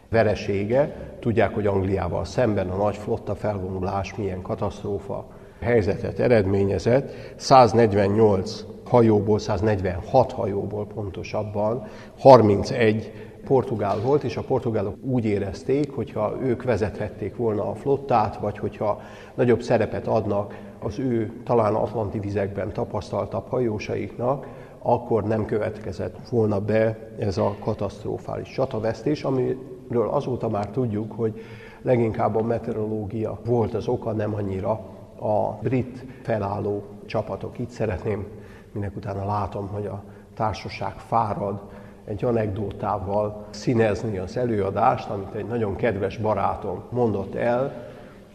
veresége. 0.09 0.96
Tudják, 1.20 1.55
hogy 1.55 1.66
Angliával 1.66 2.24
szemben 2.24 2.70
a 2.70 2.77
nagy 2.77 2.96
flotta 2.96 3.35
felvonulás 3.35 4.14
milyen 4.14 4.42
katasztrófa 4.42 5.24
helyzetet 5.61 6.18
eredményezett. 6.18 7.11
148 7.37 8.64
hajóból, 8.85 9.38
146 9.38 10.33
hajóból 10.33 10.87
pontosabban, 10.87 11.87
31 12.18 13.12
portugál 13.44 14.01
volt, 14.01 14.25
és 14.25 14.37
a 14.37 14.42
portugálok 14.42 14.94
úgy 15.03 15.25
érezték, 15.25 15.92
hogyha 15.92 16.37
ők 16.42 16.62
vezethették 16.62 17.37
volna 17.37 17.71
a 17.71 17.75
flottát, 17.75 18.37
vagy 18.37 18.59
hogyha 18.59 19.01
nagyobb 19.35 19.62
szerepet 19.62 20.07
adnak 20.07 20.59
az 20.83 20.99
ő 20.99 21.33
talán 21.44 21.75
atlanti 21.75 22.18
vizekben 22.18 22.73
tapasztaltabb 22.73 23.49
hajósaiknak, 23.49 24.47
akkor 24.83 25.25
nem 25.25 25.44
következett 25.44 26.16
volna 26.31 26.61
be 26.61 26.99
ez 27.18 27.38
a 27.38 27.55
katasztrofális 27.61 28.49
csatavesztés, 28.49 29.23
amiről 29.23 30.09
azóta 30.11 30.49
már 30.49 30.68
tudjuk, 30.68 31.12
hogy 31.12 31.40
leginkább 31.83 32.37
a 32.37 32.42
meteorológia 32.42 33.38
volt 33.44 33.75
az 33.75 33.88
oka, 33.88 34.12
nem 34.12 34.35
annyira 34.35 34.81
a 35.20 35.59
brit 35.62 36.04
felálló 36.22 36.83
csapatok. 37.07 37.59
Itt 37.59 37.70
szeretném, 37.70 38.26
minek 38.72 38.96
utána 38.96 39.26
látom, 39.26 39.68
hogy 39.68 39.87
a 39.87 40.02
társaság 40.35 40.94
fárad, 40.96 41.61
egy 42.04 42.24
anekdótával 42.24 43.46
színezni 43.50 44.18
az 44.18 44.37
előadást, 44.37 45.11
amit 45.11 45.35
egy 45.35 45.46
nagyon 45.46 45.76
kedves 45.76 46.16
barátom 46.16 46.83
mondott 46.90 47.35
el, 47.35 47.87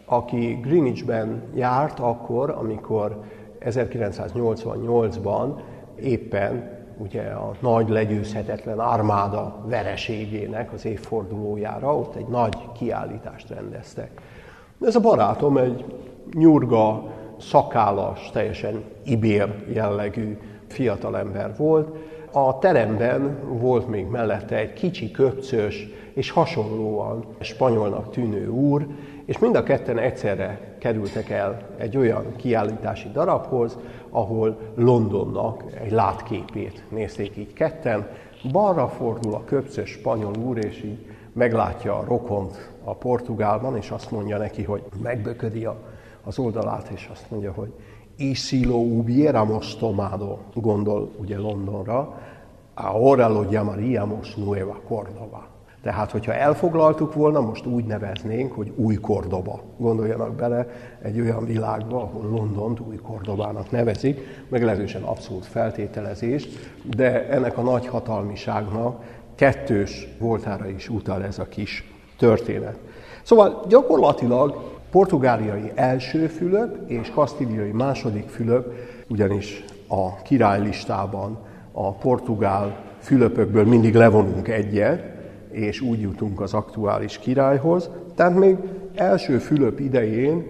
aki 0.04 0.58
Greenwichben 0.62 1.42
járt 1.54 2.00
akkor, 2.00 2.50
amikor 2.50 3.22
1988-ban 3.60 5.60
éppen 5.96 6.82
ugye 6.98 7.22
a 7.22 7.52
nagy 7.60 7.88
legyőzhetetlen 7.88 8.78
armáda 8.78 9.64
vereségének 9.66 10.72
az 10.72 10.84
évfordulójára 10.84 11.96
ott 11.96 12.14
egy 12.14 12.26
nagy 12.26 12.56
kiállítást 12.72 13.48
rendeztek. 13.48 14.20
Ez 14.80 14.96
a 14.96 15.00
barátom 15.00 15.56
egy 15.56 15.84
nyurga, 16.32 17.12
szakállas, 17.38 18.30
teljesen 18.32 18.84
ibér 19.04 19.64
jellegű 19.72 20.38
fiatalember 20.66 21.54
volt. 21.56 21.96
A 22.32 22.58
teremben 22.58 23.38
volt 23.48 23.88
még 23.88 24.06
mellette 24.06 24.56
egy 24.56 24.72
kicsi, 24.72 25.10
köpcös 25.10 25.88
és 26.12 26.30
hasonlóan 26.30 27.24
spanyolnak 27.40 28.10
tűnő 28.10 28.48
úr, 28.48 28.86
és 29.24 29.38
mind 29.38 29.56
a 29.56 29.62
ketten 29.62 29.98
egyszerre 29.98 30.76
kerültek 30.78 31.30
el 31.30 31.68
egy 31.76 31.96
olyan 31.96 32.24
kiállítási 32.36 33.08
darabhoz, 33.12 33.78
ahol 34.10 34.58
Londonnak 34.74 35.64
egy 35.84 35.90
látképét 35.90 36.82
nézték 36.88 37.36
így 37.36 37.52
ketten. 37.52 38.08
Balra 38.52 38.88
fordul 38.88 39.34
a 39.34 39.44
köpcös 39.44 39.90
spanyol 39.90 40.32
úr, 40.44 40.64
és 40.64 40.82
így 40.84 41.06
meglátja 41.32 41.98
a 41.98 42.04
rokont 42.08 42.70
a 42.84 42.94
portugálban, 42.94 43.76
és 43.76 43.90
azt 43.90 44.10
mondja 44.10 44.38
neki, 44.38 44.62
hogy 44.62 44.82
megböködi 45.02 45.64
a, 45.64 45.76
az 46.24 46.38
oldalát, 46.38 46.88
és 46.88 47.08
azt 47.12 47.30
mondja, 47.30 47.52
hogy 47.52 47.72
si 48.34 48.64
lo 48.64 48.76
hubiéramos 48.76 49.76
tomado, 49.76 50.38
gondol 50.54 51.10
ugye 51.16 51.38
Londonra, 51.38 52.20
ahora 52.74 53.28
lo 53.28 53.42
llamaríamos 53.42 54.34
Nueva 54.34 54.80
Córdoba. 54.86 55.52
Tehát, 55.82 56.10
hogyha 56.10 56.34
elfoglaltuk 56.34 57.14
volna, 57.14 57.40
most 57.40 57.66
úgy 57.66 57.84
neveznénk, 57.84 58.52
hogy 58.52 58.72
új 58.76 58.94
Kordoba. 58.94 59.60
Gondoljanak 59.76 60.34
bele 60.34 60.66
egy 61.02 61.20
olyan 61.20 61.44
világba, 61.44 62.02
ahol 62.02 62.30
Londont 62.30 62.80
új 62.80 62.96
Kordobának 62.96 63.70
nevezik, 63.70 64.20
meglehetősen 64.48 65.02
abszolút 65.02 65.46
feltételezést, 65.46 66.72
de 66.96 67.28
ennek 67.28 67.58
a 67.58 67.62
nagy 67.62 67.86
hatalmiságnak 67.86 69.02
kettős 69.34 70.08
voltára 70.18 70.68
is 70.68 70.88
utal 70.88 71.24
ez 71.24 71.38
a 71.38 71.48
kis 71.48 71.92
történet. 72.18 72.78
Szóval 73.22 73.64
gyakorlatilag 73.68 74.73
portugáliai 74.94 75.72
első 75.74 76.26
Fülöp 76.26 76.90
és 76.90 77.10
kasztíliai 77.14 77.70
második 77.70 78.28
Fülöp, 78.28 78.72
ugyanis 79.08 79.64
a 79.88 80.22
királylistában 80.22 81.38
a 81.72 81.92
portugál 81.92 82.76
Fülöpökből 82.98 83.64
mindig 83.64 83.94
levonunk 83.94 84.48
egyet, 84.48 85.02
és 85.50 85.80
úgy 85.80 86.00
jutunk 86.00 86.40
az 86.40 86.54
aktuális 86.54 87.18
királyhoz. 87.18 87.90
Tehát 88.14 88.38
még 88.38 88.56
első 88.94 89.38
Fülöp 89.38 89.80
idején 89.80 90.46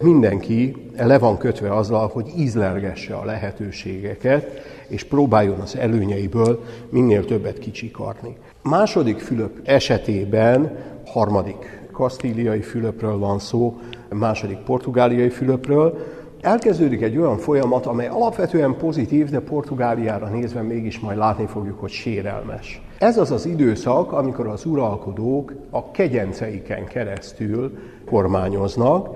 mindenki 0.00 0.76
le 0.96 1.18
van 1.18 1.38
kötve 1.38 1.76
azzal, 1.76 2.08
hogy 2.08 2.32
ízlergesse 2.36 3.14
a 3.14 3.24
lehetőségeket, 3.24 4.46
és 4.88 5.04
próbáljon 5.04 5.60
az 5.60 5.76
előnyeiből 5.76 6.64
minél 6.88 7.24
többet 7.24 7.58
kicsikarni. 7.58 8.36
Második 8.62 9.18
Fülöp 9.18 9.60
esetében, 9.64 10.76
harmadik 11.06 11.83
kasztíliai 11.94 12.60
Fülöpről 12.60 13.18
van 13.18 13.38
szó, 13.38 13.78
második 14.08 14.58
portugáliai 14.58 15.28
Fülöpről, 15.28 15.98
elkezdődik 16.40 17.02
egy 17.02 17.18
olyan 17.18 17.36
folyamat, 17.36 17.86
amely 17.86 18.06
alapvetően 18.06 18.76
pozitív, 18.76 19.28
de 19.30 19.40
Portugáliára 19.40 20.28
nézve 20.28 20.62
mégis 20.62 21.00
majd 21.00 21.18
látni 21.18 21.46
fogjuk, 21.46 21.80
hogy 21.80 21.90
sérelmes. 21.90 22.82
Ez 22.98 23.18
az 23.18 23.30
az 23.30 23.46
időszak, 23.46 24.12
amikor 24.12 24.46
az 24.46 24.64
uralkodók 24.64 25.52
a 25.70 25.90
kegyenceiken 25.90 26.84
keresztül 26.84 27.78
kormányoznak. 28.06 29.08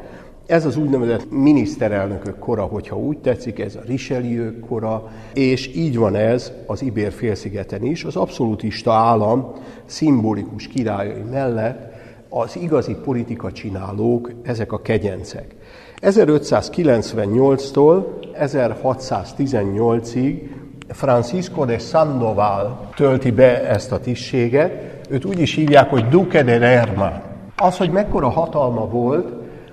Ez 0.46 0.66
az 0.66 0.76
úgynevezett 0.76 1.30
miniszterelnökök 1.30 2.38
kora, 2.38 2.62
hogyha 2.62 2.98
úgy 2.98 3.18
tetszik, 3.18 3.58
ez 3.58 3.76
a 3.76 3.80
Richelieu 3.86 4.60
kora, 4.68 5.10
és 5.34 5.76
így 5.76 5.98
van 5.98 6.14
ez 6.14 6.52
az 6.66 6.82
Ibér 6.82 7.12
félszigeten 7.12 7.84
is. 7.84 8.04
Az 8.04 8.16
abszolútista 8.16 8.92
állam 8.92 9.52
szimbolikus 9.84 10.68
királyai 10.68 11.22
mellett 11.30 11.97
az 12.28 12.56
igazi 12.56 12.94
politika 12.94 13.52
csinálók, 13.52 14.30
ezek 14.42 14.72
a 14.72 14.82
kegyencek. 14.82 15.54
1598-tól 16.00 18.04
1618-ig 18.40 20.40
Francisco 20.88 21.64
de 21.64 21.78
Sandoval 21.78 22.88
tölti 22.94 23.30
be 23.30 23.68
ezt 23.68 23.92
a 23.92 24.00
tisztséget. 24.00 24.72
Őt 25.10 25.24
úgy 25.24 25.40
is 25.40 25.54
hívják, 25.54 25.90
hogy 25.90 26.08
Duque 26.08 26.42
de 26.42 26.58
Lerma. 26.58 27.22
Az, 27.56 27.76
hogy 27.76 27.90
mekkora 27.90 28.28
hatalma 28.28 28.86
volt, 28.86 29.28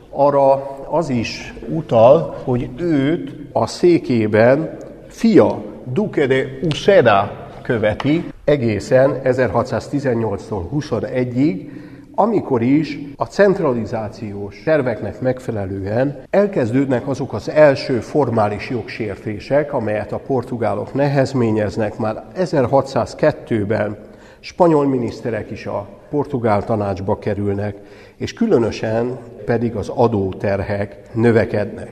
arra 0.10 0.76
az 0.90 1.10
is 1.10 1.54
utal, 1.70 2.36
hogy 2.44 2.70
őt 2.78 3.36
a 3.52 3.68
székében 3.68 4.78
fia 5.08 5.62
Duque 5.94 6.28
de 6.28 6.46
Uceda 6.64 7.32
követi 7.62 8.26
egészen 8.44 9.22
1618-tól 9.24 10.62
21-ig, 10.74 11.70
amikor 12.16 12.62
is 12.62 13.00
a 13.16 13.26
centralizációs 13.26 14.62
terveknek 14.64 15.22
megfelelően 15.22 16.22
elkezdődnek 16.30 17.08
azok 17.08 17.34
az 17.34 17.50
első 17.50 18.00
formális 18.00 18.70
jogsértések, 18.70 19.74
amelyet 19.74 20.12
a 20.12 20.18
portugálok 20.18 20.94
nehezményeznek 20.94 21.98
már 21.98 22.24
1602-ben, 22.38 23.98
spanyol 24.40 24.88
miniszterek 24.88 25.52
is 25.52 25.66
a 25.66 25.88
portugál 26.10 26.64
tanácsba 26.64 27.20
kerülnek, 27.20 27.76
és 28.16 28.34
különösen 28.34 29.18
pedig 29.46 29.76
az 29.76 29.90
adóterhek 29.90 30.98
növekednek. 31.14 31.92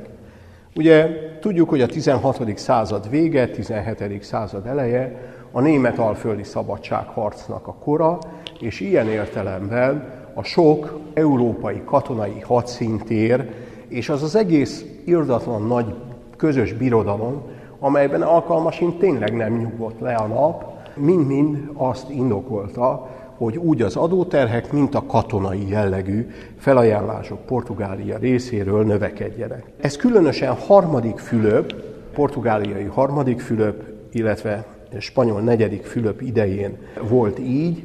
Ugye 0.76 1.08
tudjuk, 1.40 1.70
hogy 1.70 1.82
a 1.82 1.86
16. 1.86 2.58
század 2.58 3.10
vége, 3.10 3.48
17. 3.48 4.24
század 4.24 4.66
eleje 4.66 5.32
a 5.52 5.62
német 5.62 5.98
alföldi 5.98 6.44
szabadságharcnak 6.44 7.68
a 7.68 7.74
kora, 7.74 8.20
és 8.64 8.80
ilyen 8.80 9.08
értelemben 9.08 10.12
a 10.34 10.44
sok 10.44 11.00
európai 11.14 11.82
katonai 11.86 12.40
hadszintér, 12.40 13.50
és 13.88 14.10
az 14.10 14.24
az 14.24 14.36
egész 14.36 14.86
irdatlan 15.06 15.68
nagy 15.68 15.96
közös 16.38 16.74
birodalom, 16.74 17.42
amelyben 17.80 18.22
alkalmasint 18.22 19.00
tényleg 19.00 19.36
nem 19.36 19.58
nyugodt 19.58 20.00
le 20.00 20.16
a 20.16 20.28
nap, 20.28 20.74
mind-mind 20.96 21.70
azt 21.74 22.10
indokolta, 22.10 23.10
hogy 23.38 23.58
úgy 23.58 23.82
az 23.82 23.96
adóterhek, 23.96 24.72
mint 24.72 24.96
a 24.96 25.06
katonai 25.06 25.70
jellegű 25.70 26.28
felajánlások 26.58 27.46
Portugália 27.46 28.18
részéről 28.18 28.84
növekedjenek. 28.84 29.72
Ez 29.82 29.96
különösen 29.96 30.54
harmadik 30.56 31.18
Fülöp, 31.18 31.74
portugáliai 32.14 32.84
harmadik 32.84 33.40
Fülöp, 33.40 33.84
illetve 34.12 34.66
spanyol 35.00 35.42
negyedik 35.42 35.84
Fülöp 35.84 36.22
idején 36.22 36.78
volt 37.10 37.40
így, 37.40 37.84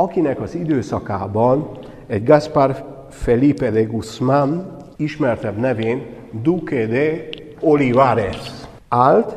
akinek 0.00 0.40
az 0.40 0.54
időszakában 0.54 1.68
egy 2.06 2.24
Gaspar 2.24 2.84
Felipe 3.10 3.70
de 3.70 3.82
Guzmán, 3.82 4.76
ismertebb 4.96 5.56
nevén 5.56 6.06
Duque 6.42 6.86
de 6.86 7.28
Olivares 7.60 8.50
állt. 8.88 9.36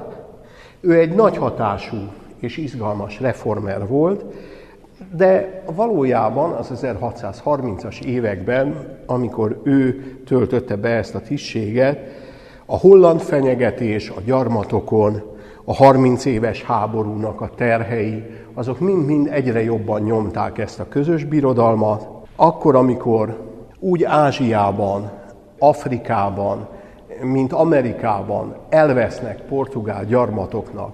Ő 0.79 0.99
egy 0.99 1.15
nagy 1.15 1.37
hatású 1.37 1.97
és 2.39 2.57
izgalmas 2.57 3.19
reformer 3.19 3.87
volt, 3.87 4.23
de 5.15 5.63
valójában 5.75 6.51
az 6.51 6.71
1630-as 6.73 8.03
években, 8.03 8.97
amikor 9.05 9.61
ő 9.63 10.03
töltötte 10.25 10.75
be 10.75 10.89
ezt 10.89 11.15
a 11.15 11.21
tisztséget, 11.21 11.99
a 12.65 12.77
holland 12.77 13.21
fenyegetés 13.21 14.09
a 14.09 14.21
gyarmatokon, 14.25 15.21
a 15.63 15.73
30 15.73 16.25
éves 16.25 16.63
háborúnak 16.63 17.41
a 17.41 17.49
terhei, 17.55 18.23
azok 18.53 18.79
mind-mind 18.79 19.27
egyre 19.31 19.63
jobban 19.63 20.01
nyomták 20.01 20.57
ezt 20.57 20.79
a 20.79 20.87
közös 20.87 21.23
birodalmat. 21.23 22.07
Akkor, 22.35 22.75
amikor 22.75 23.51
úgy 23.79 24.03
Ázsiában, 24.03 25.11
Afrikában, 25.59 26.67
mint 27.21 27.53
Amerikában 27.53 28.55
elvesznek 28.69 29.41
portugál 29.41 30.05
gyarmatoknak 30.05 30.93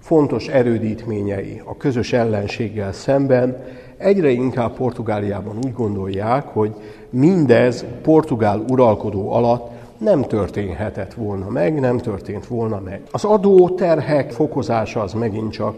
fontos 0.00 0.48
erődítményei 0.48 1.62
a 1.64 1.76
közös 1.76 2.12
ellenséggel 2.12 2.92
szemben, 2.92 3.64
egyre 3.96 4.30
inkább 4.30 4.72
Portugáliában 4.72 5.56
úgy 5.56 5.72
gondolják, 5.72 6.46
hogy 6.46 6.74
mindez 7.10 7.84
portugál 8.02 8.64
uralkodó 8.68 9.32
alatt 9.32 9.70
nem 9.98 10.22
történhetett 10.22 11.14
volna 11.14 11.48
meg, 11.48 11.80
nem 11.80 11.98
történt 11.98 12.46
volna 12.46 12.80
meg. 12.84 13.02
Az 13.10 13.24
adóterhek 13.24 14.30
fokozása 14.30 15.00
az 15.00 15.12
megint 15.12 15.52
csak 15.52 15.74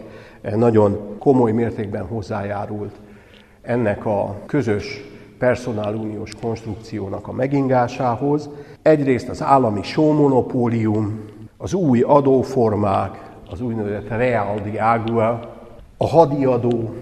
nagyon 0.51 1.17
komoly 1.19 1.51
mértékben 1.51 2.05
hozzájárult 2.05 2.93
ennek 3.61 4.05
a 4.05 4.35
közös 4.45 5.11
personáluniós 5.37 6.31
konstrukciónak 6.41 7.27
a 7.27 7.31
megingásához. 7.31 8.49
Egyrészt 8.81 9.29
az 9.29 9.41
állami 9.41 9.83
sómonopólium, 9.83 11.25
az 11.57 11.73
új 11.73 12.01
adóformák, 12.01 13.31
az 13.49 13.61
úgynevezett 13.61 14.07
Real 14.07 14.59
de 14.71 14.83
Agua, 14.83 15.39
a 15.97 16.07
hadiadó 16.07 16.93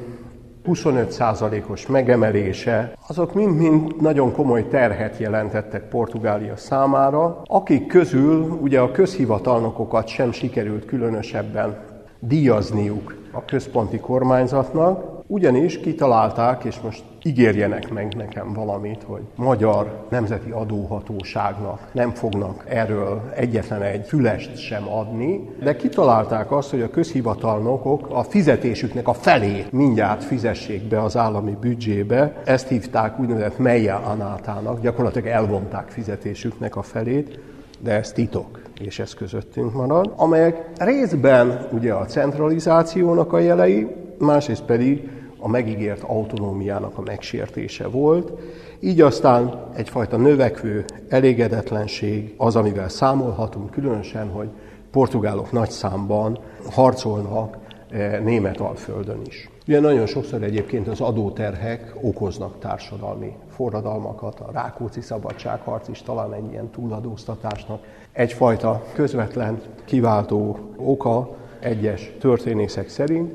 25%-os 0.67 1.87
megemelése, 1.87 2.93
azok 3.07 3.33
mind-mind 3.33 4.01
nagyon 4.01 4.31
komoly 4.31 4.67
terhet 4.67 5.17
jelentettek 5.17 5.89
Portugália 5.89 6.55
számára, 6.55 7.41
akik 7.45 7.87
közül 7.87 8.57
ugye 8.61 8.79
a 8.79 8.91
közhivatalnokokat 8.91 10.07
sem 10.07 10.31
sikerült 10.31 10.85
különösebben 10.85 11.77
díjazniuk 12.19 13.20
a 13.31 13.45
központi 13.45 13.99
kormányzatnak, 13.99 15.19
ugyanis 15.27 15.79
kitalálták, 15.79 16.63
és 16.63 16.79
most 16.79 17.03
ígérjenek 17.23 17.93
meg 17.93 18.15
nekem 18.15 18.53
valamit, 18.53 19.03
hogy 19.03 19.21
magyar 19.35 20.05
nemzeti 20.09 20.49
adóhatóságnak 20.49 21.79
nem 21.91 22.09
fognak 22.09 22.63
erről 22.67 23.31
egyetlen 23.35 23.81
egy 23.81 24.07
fülest 24.07 24.57
sem 24.57 24.87
adni, 24.87 25.49
de 25.63 25.75
kitalálták 25.75 26.51
azt, 26.51 26.69
hogy 26.69 26.81
a 26.81 26.89
közhivatalnokok 26.89 28.07
a 28.09 28.23
fizetésüknek 28.23 29.07
a 29.07 29.13
felét 29.13 29.71
mindjárt 29.71 30.23
fizessék 30.23 30.83
be 30.83 31.01
az 31.01 31.17
állami 31.17 31.57
büdzsébe. 31.59 32.41
Ezt 32.45 32.67
hívták 32.67 33.19
úgynevezett 33.19 33.57
Meia 33.57 34.01
Anátának, 34.05 34.81
gyakorlatilag 34.81 35.27
elvonták 35.27 35.89
fizetésüknek 35.89 36.75
a 36.75 36.81
felét, 36.81 37.39
de 37.79 37.91
ez 37.91 38.11
titok 38.11 38.60
és 38.85 38.99
ez 38.99 39.13
közöttünk 39.13 39.73
marad, 39.73 40.13
amelyek 40.15 40.69
részben 40.77 41.67
ugye 41.71 41.93
a 41.93 42.05
centralizációnak 42.05 43.33
a 43.33 43.39
jelei, 43.39 43.87
másrészt 44.17 44.63
pedig 44.63 45.09
a 45.39 45.47
megígért 45.47 46.03
autonómiának 46.03 46.97
a 46.97 47.01
megsértése 47.01 47.87
volt. 47.87 48.31
Így 48.79 49.01
aztán 49.01 49.65
egyfajta 49.75 50.17
növekvő 50.17 50.85
elégedetlenség 51.09 52.33
az, 52.37 52.55
amivel 52.55 52.89
számolhatunk, 52.89 53.71
különösen, 53.71 54.29
hogy 54.29 54.49
portugálok 54.91 55.51
nagy 55.51 55.69
számban 55.69 56.39
harcolnak 56.71 57.57
eh, 57.89 58.19
német 58.19 58.59
alföldön 58.59 59.21
is. 59.25 59.50
Ugye 59.67 59.79
nagyon 59.79 60.05
sokszor 60.05 60.43
egyébként 60.43 60.87
az 60.87 61.01
adóterhek 61.01 61.95
okoznak 62.01 62.59
társadalmi 62.59 63.35
forradalmakat, 63.49 64.39
a 64.39 64.51
Rákóczi 64.51 65.01
szabadságharc 65.01 65.87
is 65.87 66.01
talán 66.01 66.33
egy 66.33 66.51
ilyen 66.51 66.69
túladóztatásnak 66.69 67.83
egyfajta 68.11 68.83
közvetlen 68.93 69.61
kiváltó 69.85 70.59
oka 70.75 71.35
egyes 71.59 72.11
történészek 72.19 72.89
szerint, 72.89 73.33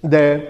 de 0.00 0.42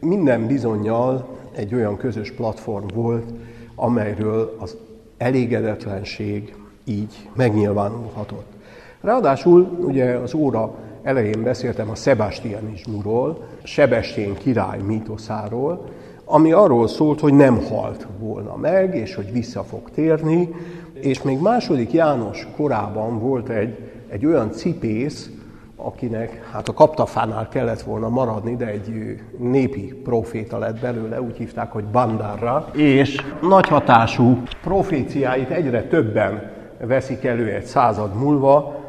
minden 0.00 0.46
bizonyal 0.46 1.28
egy 1.52 1.74
olyan 1.74 1.96
közös 1.96 2.32
platform 2.32 2.86
volt, 2.94 3.32
amelyről 3.74 4.56
az 4.58 4.76
elégedetlenség 5.16 6.56
így 6.84 7.28
megnyilvánulhatott. 7.34 8.52
Ráadásul 9.00 9.60
ugye 9.80 10.14
az 10.14 10.34
óra 10.34 10.74
elején 11.02 11.42
beszéltem 11.42 11.90
a 11.90 11.94
Sebastianizmusról, 11.94 13.46
Sebestén 13.62 14.34
király 14.34 14.78
mítoszáról, 14.80 15.84
ami 16.24 16.52
arról 16.52 16.88
szólt, 16.88 17.20
hogy 17.20 17.34
nem 17.34 17.64
halt 17.68 18.06
volna 18.18 18.56
meg, 18.56 18.96
és 18.96 19.14
hogy 19.14 19.32
vissza 19.32 19.62
fog 19.62 19.90
térni, 19.90 20.48
és 20.92 21.22
még 21.22 21.40
második 21.40 21.92
János 21.92 22.48
korában 22.56 23.18
volt 23.18 23.48
egy, 23.48 23.78
egy 24.08 24.26
olyan 24.26 24.50
cipész, 24.52 25.30
akinek 25.76 26.48
hát 26.52 26.68
a 26.68 26.72
kaptafánál 26.72 27.48
kellett 27.48 27.82
volna 27.82 28.08
maradni, 28.08 28.56
de 28.56 28.66
egy 28.66 29.20
népi 29.38 30.00
proféta 30.04 30.58
lett 30.58 30.80
belőle, 30.80 31.20
úgy 31.22 31.36
hívták, 31.36 31.72
hogy 31.72 31.84
Bandarra, 31.84 32.68
és 32.72 33.16
nagy 33.48 33.68
hatású 33.68 34.42
proféciáit 34.62 35.50
egyre 35.50 35.82
többen 35.82 36.50
veszik 36.86 37.24
elő 37.24 37.54
egy 37.54 37.64
század 37.64 38.14
múlva, 38.14 38.81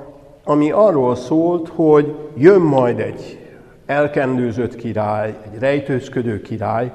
ami 0.44 0.72
arról 0.72 1.16
szólt, 1.16 1.70
hogy 1.76 2.16
jön 2.36 2.62
majd 2.62 3.00
egy 3.00 3.40
elkendőzött 3.86 4.76
király, 4.76 5.36
egy 5.54 5.60
rejtőzködő 5.60 6.42
király, 6.42 6.92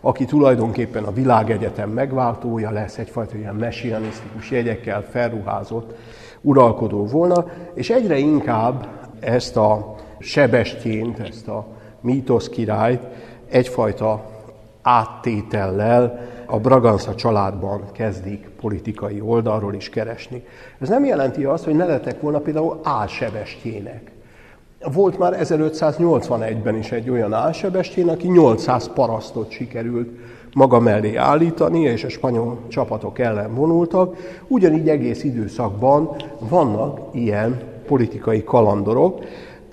aki 0.00 0.24
tulajdonképpen 0.24 1.04
a 1.04 1.12
világegyetem 1.12 1.90
megváltója 1.90 2.70
lesz, 2.70 2.98
egyfajta 2.98 3.36
ilyen 3.36 3.54
messianisztikus 3.54 4.50
jegyekkel 4.50 5.02
felruházott 5.10 5.94
uralkodó 6.40 7.06
volna, 7.06 7.44
és 7.74 7.90
egyre 7.90 8.16
inkább 8.16 8.88
ezt 9.20 9.56
a 9.56 9.94
sebestént, 10.18 11.18
ezt 11.18 11.48
a 11.48 11.66
mítosz 12.00 12.48
királyt 12.48 13.02
egyfajta 13.48 14.24
áttétellel 14.82 16.28
a 16.46 16.58
Braganza 16.58 17.14
családban 17.14 17.84
kezdik 17.92 18.49
politikai 18.60 19.20
oldalról 19.20 19.74
is 19.74 19.88
keresni. 19.88 20.44
Ez 20.80 20.88
nem 20.88 21.04
jelenti 21.04 21.44
azt, 21.44 21.64
hogy 21.64 21.74
ne 21.74 21.84
lettek 21.84 22.20
volna 22.20 22.38
például 22.38 22.80
álsebestjének. 22.82 24.10
Volt 24.92 25.18
már 25.18 25.36
1581-ben 25.42 26.76
is 26.76 26.92
egy 26.92 27.10
olyan 27.10 27.32
álsebestjén, 27.32 28.08
aki 28.08 28.28
800 28.28 28.90
parasztot 28.94 29.50
sikerült 29.50 30.08
maga 30.54 30.80
mellé 30.80 31.16
állítani, 31.16 31.80
és 31.80 32.04
a 32.04 32.08
spanyol 32.08 32.58
csapatok 32.68 33.18
ellen 33.18 33.54
vonultak. 33.54 34.16
Ugyanígy 34.46 34.88
egész 34.88 35.24
időszakban 35.24 36.16
vannak 36.38 37.00
ilyen 37.12 37.60
politikai 37.86 38.44
kalandorok. 38.44 39.24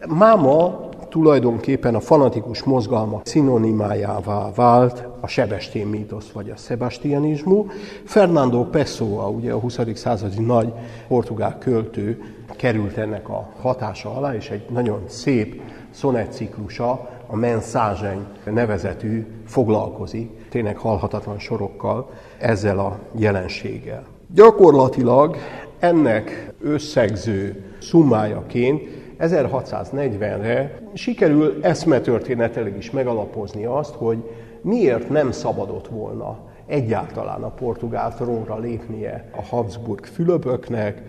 Máma 0.07 0.86
tulajdonképpen 1.17 1.95
a 1.95 1.99
fanatikus 1.99 2.63
mozgalmak 2.63 3.27
szinonimájává 3.27 4.51
vált 4.55 5.07
a 5.19 5.27
sebestén 5.27 5.87
mítosz 5.87 6.29
vagy 6.31 6.49
a 6.49 6.55
sebastianizmu. 6.55 7.65
Fernando 8.03 8.63
Pessoa, 8.63 9.29
ugye 9.29 9.51
a 9.51 9.59
20. 9.59 9.79
századi 9.93 10.43
nagy 10.43 10.73
portugál 11.07 11.57
költő 11.57 12.23
került 12.55 12.97
ennek 12.97 13.29
a 13.29 13.49
hatása 13.61 14.15
alá, 14.15 14.35
és 14.35 14.49
egy 14.49 14.65
nagyon 14.69 15.03
szép 15.07 15.61
szonetciklusa, 15.91 17.09
a 17.27 17.35
Mensageny 17.35 18.25
nevezetű 18.43 19.25
foglalkozik, 19.45 20.29
tényleg 20.49 20.77
halhatatlan 20.77 21.39
sorokkal 21.39 22.09
ezzel 22.37 22.79
a 22.79 22.99
jelenséggel. 23.15 24.03
Gyakorlatilag 24.33 25.37
ennek 25.79 26.53
összegző 26.61 27.63
summájaként 27.79 29.06
1640-re 29.19 30.79
sikerül 30.93 31.57
eszmetörténetileg 31.61 32.77
is 32.77 32.91
megalapozni 32.91 33.65
azt, 33.65 33.93
hogy 33.93 34.17
miért 34.61 35.09
nem 35.09 35.31
szabadott 35.31 35.87
volna 35.87 36.37
egyáltalán 36.65 37.43
a 37.43 37.49
portugál 37.49 38.15
trónra 38.15 38.57
lépnie 38.59 39.29
a 39.35 39.41
Habsburg 39.41 40.05
Fülöpöknek, 40.05 41.01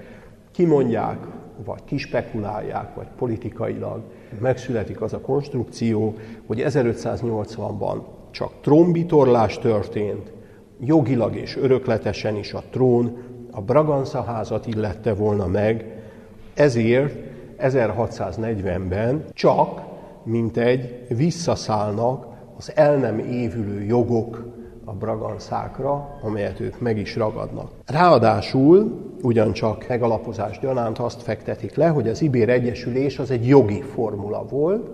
kimondják, 0.53 1.19
vagy 1.65 1.85
kispekulálják, 1.85 2.95
vagy 2.95 3.07
politikailag 3.17 4.03
megszületik 4.39 5.01
az 5.01 5.13
a 5.13 5.21
konstrukció, 5.21 6.15
hogy 6.47 6.63
1580-ban 6.67 7.97
csak 8.31 8.53
trónbitorlás 8.61 9.59
történt, 9.59 10.33
jogilag 10.81 11.37
és 11.37 11.57
örökletesen 11.57 12.37
is 12.37 12.53
a 12.53 12.63
trón 12.71 13.17
a 13.51 13.61
Braganza 13.61 14.23
házat 14.23 14.67
illette 14.67 15.15
volna 15.15 15.47
meg, 15.47 15.85
ezért 16.55 17.28
1640-ben 17.61 19.25
csak, 19.33 19.83
mint 20.23 20.57
egy 20.57 21.07
visszaszállnak 21.09 22.27
az 22.57 22.73
el 22.75 22.97
nem 22.97 23.19
évülő 23.19 23.83
jogok 23.83 24.47
a 24.85 24.93
braganszákra, 24.93 26.19
amelyet 26.23 26.61
ők 26.61 26.81
meg 26.81 26.99
is 26.99 27.17
ragadnak. 27.17 27.71
Ráadásul 27.87 28.99
ugyancsak 29.23 29.89
megalapozás 29.89 30.59
gyanánt 30.59 30.99
azt 30.99 31.23
fektetik 31.23 31.75
le, 31.75 31.89
hogy 31.89 32.09
az 32.09 32.23
Ibér 32.23 32.49
Egyesülés 32.49 33.19
az 33.19 33.31
egy 33.31 33.47
jogi 33.47 33.81
formula 33.81 34.45
volt, 34.45 34.91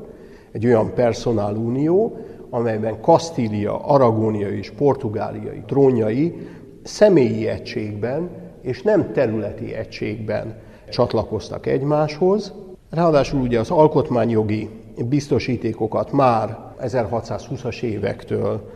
egy 0.53 0.67
olyan 0.67 0.95
personálunió, 0.95 2.17
amelyben 2.51 3.01
Kasztília, 3.01 3.85
Aragónia 3.85 4.49
és 4.49 4.71
Portugáliai 4.71 5.63
trónjai 5.67 6.49
személyi 6.83 7.49
egységben 7.49 8.31
és 8.61 8.83
nem 8.83 9.13
területi 9.13 9.75
egységben 9.75 10.57
csatlakoztak 10.95 11.67
egymáshoz. 11.67 12.53
Ráadásul 12.91 13.41
ugye 13.41 13.59
az 13.59 13.71
alkotmányjogi 13.71 14.71
biztosítékokat 15.09 16.13
már 16.13 16.59
1620-as 16.83 17.83
évektől, 17.83 18.71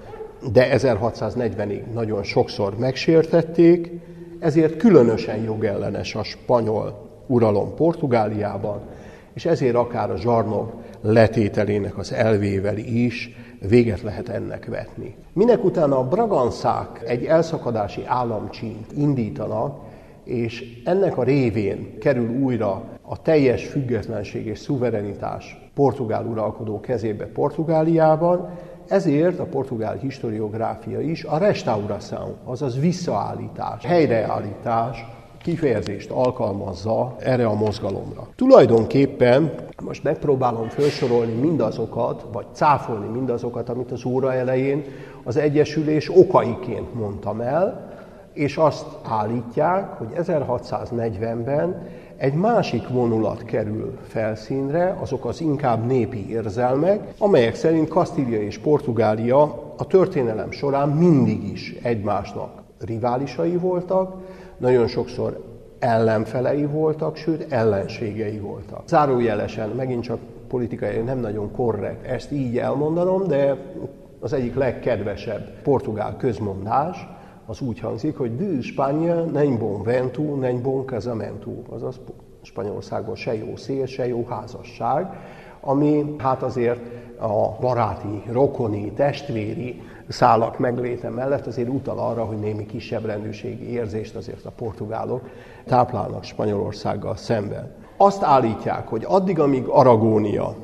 de 0.52 0.68
1640-ig 0.72 1.92
nagyon 1.92 2.22
sokszor 2.22 2.78
megsértették, 2.78 3.90
ezért 4.38 4.76
különösen 4.76 5.42
jogellenes 5.42 6.14
a 6.14 6.22
spanyol 6.22 7.08
uralom 7.26 7.74
Portugáliában, 7.74 8.80
és 9.32 9.44
ezért 9.46 9.74
akár 9.74 10.10
a 10.10 10.16
zsarnok 10.16 10.72
letételének 11.00 11.98
az 11.98 12.12
elvével 12.12 12.76
is 12.76 13.36
véget 13.68 14.02
lehet 14.02 14.28
ennek 14.28 14.66
vetni. 14.66 15.14
Minek 15.32 15.64
utána 15.64 15.98
a 15.98 16.08
braganszák 16.08 17.02
egy 17.06 17.24
elszakadási 17.24 18.02
államcsínt 18.06 18.92
indítanak, 18.96 19.87
és 20.28 20.82
ennek 20.84 21.18
a 21.18 21.22
révén 21.22 21.98
kerül 21.98 22.42
újra 22.42 22.82
a 23.02 23.22
teljes 23.22 23.66
függetlenség 23.66 24.46
és 24.46 24.58
szuverenitás 24.58 25.70
portugál 25.74 26.24
uralkodó 26.24 26.80
kezébe 26.80 27.26
Portugáliában, 27.26 28.48
ezért 28.88 29.38
a 29.38 29.44
portugál 29.44 29.96
historiográfia 29.96 31.00
is 31.00 31.24
a 31.24 31.38
restauração, 31.38 32.34
azaz 32.44 32.80
visszaállítás, 32.80 33.84
helyreállítás 33.84 35.06
kifejezést 35.42 36.10
alkalmazza 36.10 37.16
erre 37.18 37.46
a 37.46 37.54
mozgalomra. 37.54 38.26
Tulajdonképpen 38.36 39.52
most 39.82 40.02
megpróbálom 40.02 40.68
felsorolni 40.68 41.32
mindazokat, 41.32 42.26
vagy 42.32 42.46
cáfolni 42.52 43.06
mindazokat, 43.06 43.68
amit 43.68 43.92
az 43.92 44.04
óra 44.04 44.34
elején 44.34 44.84
az 45.24 45.36
Egyesülés 45.36 46.10
okaiként 46.16 46.94
mondtam 46.94 47.40
el, 47.40 47.87
és 48.32 48.56
azt 48.56 48.86
állítják, 49.02 49.98
hogy 49.98 50.08
1640-ben 50.16 51.86
egy 52.16 52.34
másik 52.34 52.88
vonulat 52.88 53.44
kerül 53.44 53.98
felszínre, 54.06 54.96
azok 55.00 55.24
az 55.24 55.40
inkább 55.40 55.86
népi 55.86 56.30
érzelmek, 56.30 57.00
amelyek 57.18 57.54
szerint 57.54 57.88
Kasztília 57.88 58.42
és 58.42 58.58
Portugália 58.58 59.42
a 59.76 59.86
történelem 59.86 60.50
során 60.50 60.88
mindig 60.88 61.50
is 61.52 61.74
egymásnak 61.82 62.50
riválisai 62.80 63.56
voltak, 63.56 64.14
nagyon 64.56 64.86
sokszor 64.86 65.44
ellenfelei 65.78 66.64
voltak, 66.64 67.16
sőt 67.16 67.52
ellenségei 67.52 68.38
voltak. 68.38 68.82
Zárójelesen, 68.86 69.68
megint 69.68 70.02
csak 70.02 70.18
politikai 70.48 70.96
nem 70.96 71.18
nagyon 71.18 71.52
korrekt 71.52 72.06
ezt 72.06 72.32
így 72.32 72.58
elmondanom, 72.58 73.26
de 73.26 73.56
az 74.20 74.32
egyik 74.32 74.54
legkedvesebb 74.54 75.60
portugál 75.62 76.16
közmondás, 76.16 77.08
az 77.50 77.60
úgy 77.60 77.80
hangzik, 77.80 78.16
hogy 78.16 78.36
de 78.36 78.62
Spanya 78.62 79.24
nem 79.24 79.58
bon 79.58 79.82
vento, 79.82 80.34
nem 80.34 80.62
bon 80.62 80.86
casamento, 80.86 81.50
azaz 81.70 82.00
Spanyolországban 82.42 83.14
se 83.14 83.34
jó 83.34 83.56
szél, 83.56 83.86
se 83.86 84.06
jó 84.06 84.26
házasság, 84.28 85.06
ami 85.60 86.14
hát 86.18 86.42
azért 86.42 86.80
a 87.20 87.56
baráti, 87.60 88.22
rokoni, 88.32 88.92
testvéri 88.92 89.82
szálak 90.08 90.58
megléte 90.58 91.10
mellett 91.10 91.46
azért 91.46 91.68
utal 91.68 91.98
arra, 91.98 92.24
hogy 92.24 92.38
némi 92.38 92.66
kisebb 92.66 93.04
rendőrségi 93.04 93.70
érzést 93.70 94.14
azért 94.14 94.44
a 94.44 94.50
portugálok 94.50 95.28
táplálnak 95.64 96.24
Spanyolországgal 96.24 97.16
szemben. 97.16 97.74
Azt 97.96 98.22
állítják, 98.22 98.88
hogy 98.88 99.04
addig, 99.06 99.38
amíg 99.38 99.66
Aragónia 99.66 100.56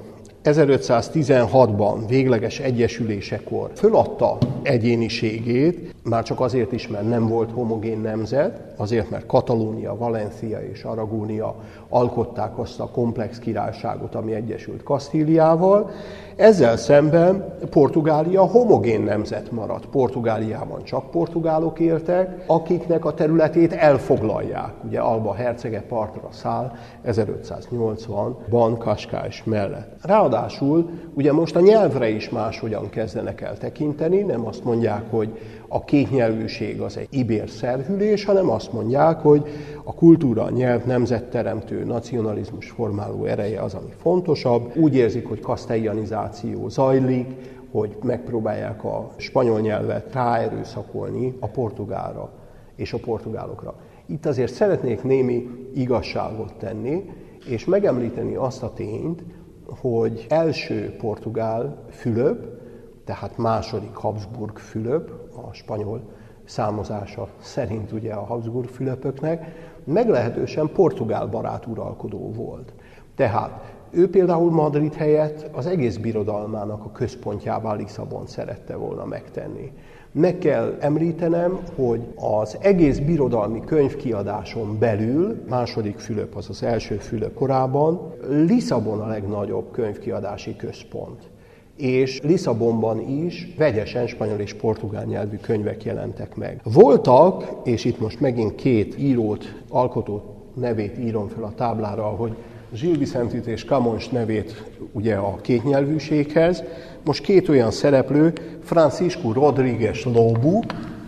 1516-ban 0.44 2.04
végleges 2.08 2.58
egyesülésekor 2.58 3.70
föladta 3.74 4.38
egyéniségét, 4.62 5.93
már 6.04 6.22
csak 6.22 6.40
azért 6.40 6.72
is, 6.72 6.88
mert 6.88 7.08
nem 7.08 7.28
volt 7.28 7.50
homogén 7.50 8.00
nemzet, 8.00 8.60
azért, 8.76 9.10
mert 9.10 9.26
Katalónia, 9.26 9.96
Valencia 9.96 10.58
és 10.60 10.82
Aragónia 10.82 11.54
alkották 11.88 12.58
azt 12.58 12.80
a 12.80 12.88
komplex 12.88 13.38
királyságot, 13.38 14.14
ami 14.14 14.34
egyesült 14.34 14.82
Kasztíliával. 14.82 15.90
Ezzel 16.36 16.76
szemben 16.76 17.56
Portugália 17.70 18.42
homogén 18.42 19.02
nemzet 19.02 19.50
maradt. 19.50 19.86
Portugáliában 19.86 20.84
csak 20.84 21.10
portugálok 21.10 21.80
éltek, 21.80 22.44
akiknek 22.46 23.04
a 23.04 23.14
területét 23.14 23.72
elfoglalják. 23.72 24.72
Ugye 24.86 25.00
Alba 25.00 25.34
hercege 25.34 25.82
partra 25.82 26.28
száll 26.30 26.72
1580-ban 27.06 28.74
Kaskás 28.78 29.44
mellett. 29.44 29.96
Ráadásul 30.02 30.90
ugye 31.14 31.32
most 31.32 31.56
a 31.56 31.60
nyelvre 31.60 32.08
is 32.08 32.28
máshogyan 32.28 32.90
kezdenek 32.90 33.40
el 33.40 33.58
tekinteni, 33.58 34.20
nem 34.20 34.46
azt 34.46 34.64
mondják, 34.64 35.02
hogy 35.10 35.38
a 35.68 35.84
kétnyelvűség 35.84 36.80
az 36.80 36.96
egy 36.96 37.08
ibér 37.10 37.50
szerhülés, 37.50 38.24
hanem 38.24 38.50
azt 38.50 38.72
mondják, 38.72 39.20
hogy 39.20 39.46
a 39.84 39.94
kultúra, 39.94 40.42
a 40.42 40.50
nyelv 40.50 40.84
nemzetteremtő, 40.84 41.84
nacionalizmus 41.84 42.70
formáló 42.70 43.24
ereje 43.24 43.60
az, 43.60 43.74
ami 43.74 43.92
fontosabb. 43.96 44.76
Úgy 44.76 44.94
érzik, 44.94 45.28
hogy 45.28 45.40
kaszteljanizáció 45.40 46.68
zajlik, 46.68 47.26
hogy 47.70 47.96
megpróbálják 48.02 48.84
a 48.84 49.10
spanyol 49.16 49.60
nyelvet 49.60 50.12
ráerőszakolni 50.12 51.36
a 51.40 51.46
portugálra 51.46 52.30
és 52.76 52.92
a 52.92 52.98
portugálokra. 52.98 53.74
Itt 54.06 54.26
azért 54.26 54.52
szeretnék 54.52 55.02
némi 55.02 55.48
igazságot 55.74 56.54
tenni, 56.58 57.10
és 57.48 57.64
megemlíteni 57.64 58.34
azt 58.34 58.62
a 58.62 58.72
tényt, 58.72 59.24
hogy 59.66 60.26
első 60.28 60.94
portugál 60.98 61.84
Fülöp, 61.90 62.62
tehát 63.04 63.38
második 63.38 63.94
Habsburg 63.94 64.58
Fülöp, 64.58 65.10
a 65.36 65.52
spanyol 65.52 66.00
számozása 66.44 67.28
szerint 67.40 67.92
ugye 67.92 68.12
a 68.12 68.24
Habsburg 68.24 68.68
Fülöpöknek, 68.68 69.54
meglehetősen 69.84 70.70
portugál 70.72 71.26
barát 71.26 71.66
uralkodó 71.66 72.32
volt. 72.32 72.72
Tehát 73.14 73.74
ő 73.90 74.10
például 74.10 74.50
Madrid 74.50 74.94
helyett 74.94 75.48
az 75.52 75.66
egész 75.66 75.96
birodalmának 75.96 76.84
a 76.84 76.92
központjává 76.92 77.74
Lisszabon 77.74 78.26
szerette 78.26 78.76
volna 78.76 79.04
megtenni. 79.04 79.72
Meg 80.12 80.38
kell 80.38 80.76
említenem, 80.80 81.58
hogy 81.76 82.00
az 82.16 82.56
egész 82.60 82.98
birodalmi 82.98 83.60
könyvkiadáson 83.64 84.78
belül, 84.78 85.44
második 85.48 85.98
Fülöp, 85.98 86.36
az 86.36 86.48
az 86.48 86.62
első 86.62 86.96
Fülöp 86.96 87.34
korában, 87.34 88.12
Lisszabon 88.28 89.00
a 89.00 89.06
legnagyobb 89.06 89.70
könyvkiadási 89.70 90.56
központ 90.56 91.30
és 91.76 92.20
Lisszabonban 92.22 93.08
is 93.08 93.54
vegyesen 93.56 94.06
spanyol 94.06 94.38
és 94.38 94.54
portugál 94.54 95.04
nyelvű 95.04 95.36
könyvek 95.36 95.84
jelentek 95.84 96.36
meg. 96.36 96.60
Voltak, 96.62 97.44
és 97.64 97.84
itt 97.84 98.00
most 98.00 98.20
megint 98.20 98.54
két 98.54 98.98
írót, 98.98 99.54
alkotó 99.68 100.22
nevét 100.54 100.98
írom 100.98 101.28
fel 101.28 101.42
a 101.42 101.54
táblára, 101.56 102.02
hogy 102.02 102.36
Gilles 102.80 102.98
Vicentit 102.98 103.46
és 103.46 103.64
Camons 103.64 104.08
nevét 104.08 104.64
ugye 104.92 105.14
a 105.14 105.36
kétnyelvűséghez. 105.40 106.62
Most 107.04 107.22
két 107.22 107.48
olyan 107.48 107.70
szereplő, 107.70 108.32
Francisco 108.62 109.32
Rodriguez 109.32 110.02
Lobu, 110.04 110.60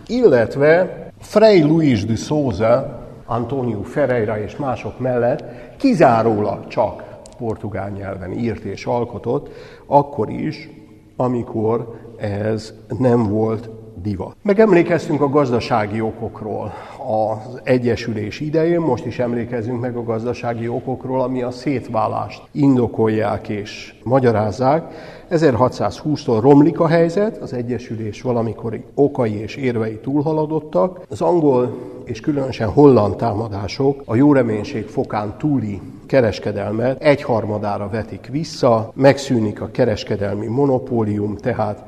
illetve 0.07 1.05
Frei 1.19 1.61
Luis 1.61 2.05
de 2.05 2.15
Souza, 2.15 3.05
Antonio 3.25 3.81
Ferreira 3.81 4.39
és 4.39 4.55
mások 4.55 4.99
mellett 4.99 5.43
kizárólag 5.77 6.67
csak 6.67 7.06
portugál 7.37 7.89
nyelven 7.89 8.31
írt 8.31 8.63
és 8.63 8.85
alkotott, 8.85 9.49
akkor 9.85 10.29
is, 10.29 10.69
amikor 11.15 11.99
ez 12.17 12.73
nem 12.99 13.23
volt 13.23 13.69
divat. 14.01 14.35
Megemlékeztünk 14.41 15.21
a 15.21 15.29
gazdasági 15.29 16.01
okokról 16.01 16.73
az 17.07 17.61
Egyesülés 17.63 18.39
idején, 18.39 18.79
most 18.79 19.05
is 19.05 19.19
emlékezünk 19.19 19.81
meg 19.81 19.95
a 19.95 20.03
gazdasági 20.03 20.67
okokról, 20.67 21.21
ami 21.21 21.41
a 21.41 21.51
szétválást 21.51 22.43
indokolják 22.51 23.49
és 23.49 23.95
magyarázzák. 24.03 24.93
1620-tól 25.31 26.37
romlik 26.41 26.79
a 26.79 26.87
helyzet, 26.87 27.37
az 27.37 27.53
Egyesülés 27.53 28.21
valamikori 28.21 28.83
okai 28.93 29.33
és 29.33 29.55
érvei 29.55 29.99
túlhaladottak. 29.99 31.01
Az 31.09 31.21
angol 31.21 31.77
és 32.03 32.19
különösen 32.19 32.69
holland 32.69 33.15
támadások 33.15 34.01
a 34.05 34.15
jó 34.15 34.33
reménység 34.33 34.87
fokán 34.87 35.35
túli 35.37 35.81
kereskedelmet 36.05 37.01
egyharmadára 37.01 37.89
vetik 37.89 38.27
vissza, 38.31 38.91
megszűnik 38.93 39.61
a 39.61 39.69
kereskedelmi 39.71 40.47
monopólium, 40.47 41.37
tehát 41.37 41.83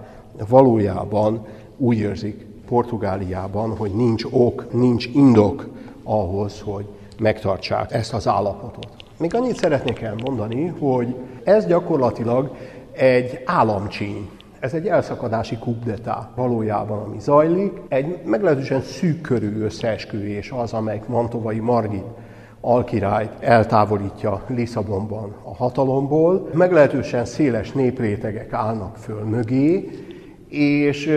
valójában 0.50 1.46
úgy 1.78 1.98
érzik 1.98 2.46
Portugáliában, 2.68 3.76
hogy 3.78 3.92
nincs 3.92 4.24
ok, 4.32 4.74
nincs 4.74 5.06
indok 5.06 5.68
ahhoz, 6.04 6.62
hogy 6.66 6.86
megtartsák 7.20 7.92
ezt 7.94 8.14
az 8.14 8.28
állapotot. 8.28 8.88
Még 9.18 9.36
annyit 9.36 9.56
szeretnék 9.56 10.02
elmondani, 10.02 10.74
hogy 10.80 11.16
ez 11.44 11.66
gyakorlatilag 11.66 12.56
egy 13.00 13.42
államcsíny. 13.46 14.30
Ez 14.60 14.74
egy 14.74 14.88
elszakadási 14.88 15.58
kubdetá 15.58 16.30
valójában, 16.36 17.04
ami 17.04 17.20
zajlik. 17.20 17.72
Egy 17.88 18.20
meglehetősen 18.26 18.82
szűk 18.82 19.22
körű 19.22 19.62
összeesküvés 19.62 20.52
az, 20.52 20.74
amelyik 20.74 21.08
Mantovai 21.08 21.60
Margit 21.60 22.06
alkirályt 22.62 23.32
eltávolítja 23.40 24.42
Lisszabonban 24.48 25.36
a 25.44 25.56
hatalomból. 25.56 26.50
Meglehetősen 26.54 27.26
széles 27.26 27.72
néprétegek 27.72 28.54
állnak 28.54 28.96
föl 28.96 29.24
mögé, 29.24 29.90
és 30.50 31.10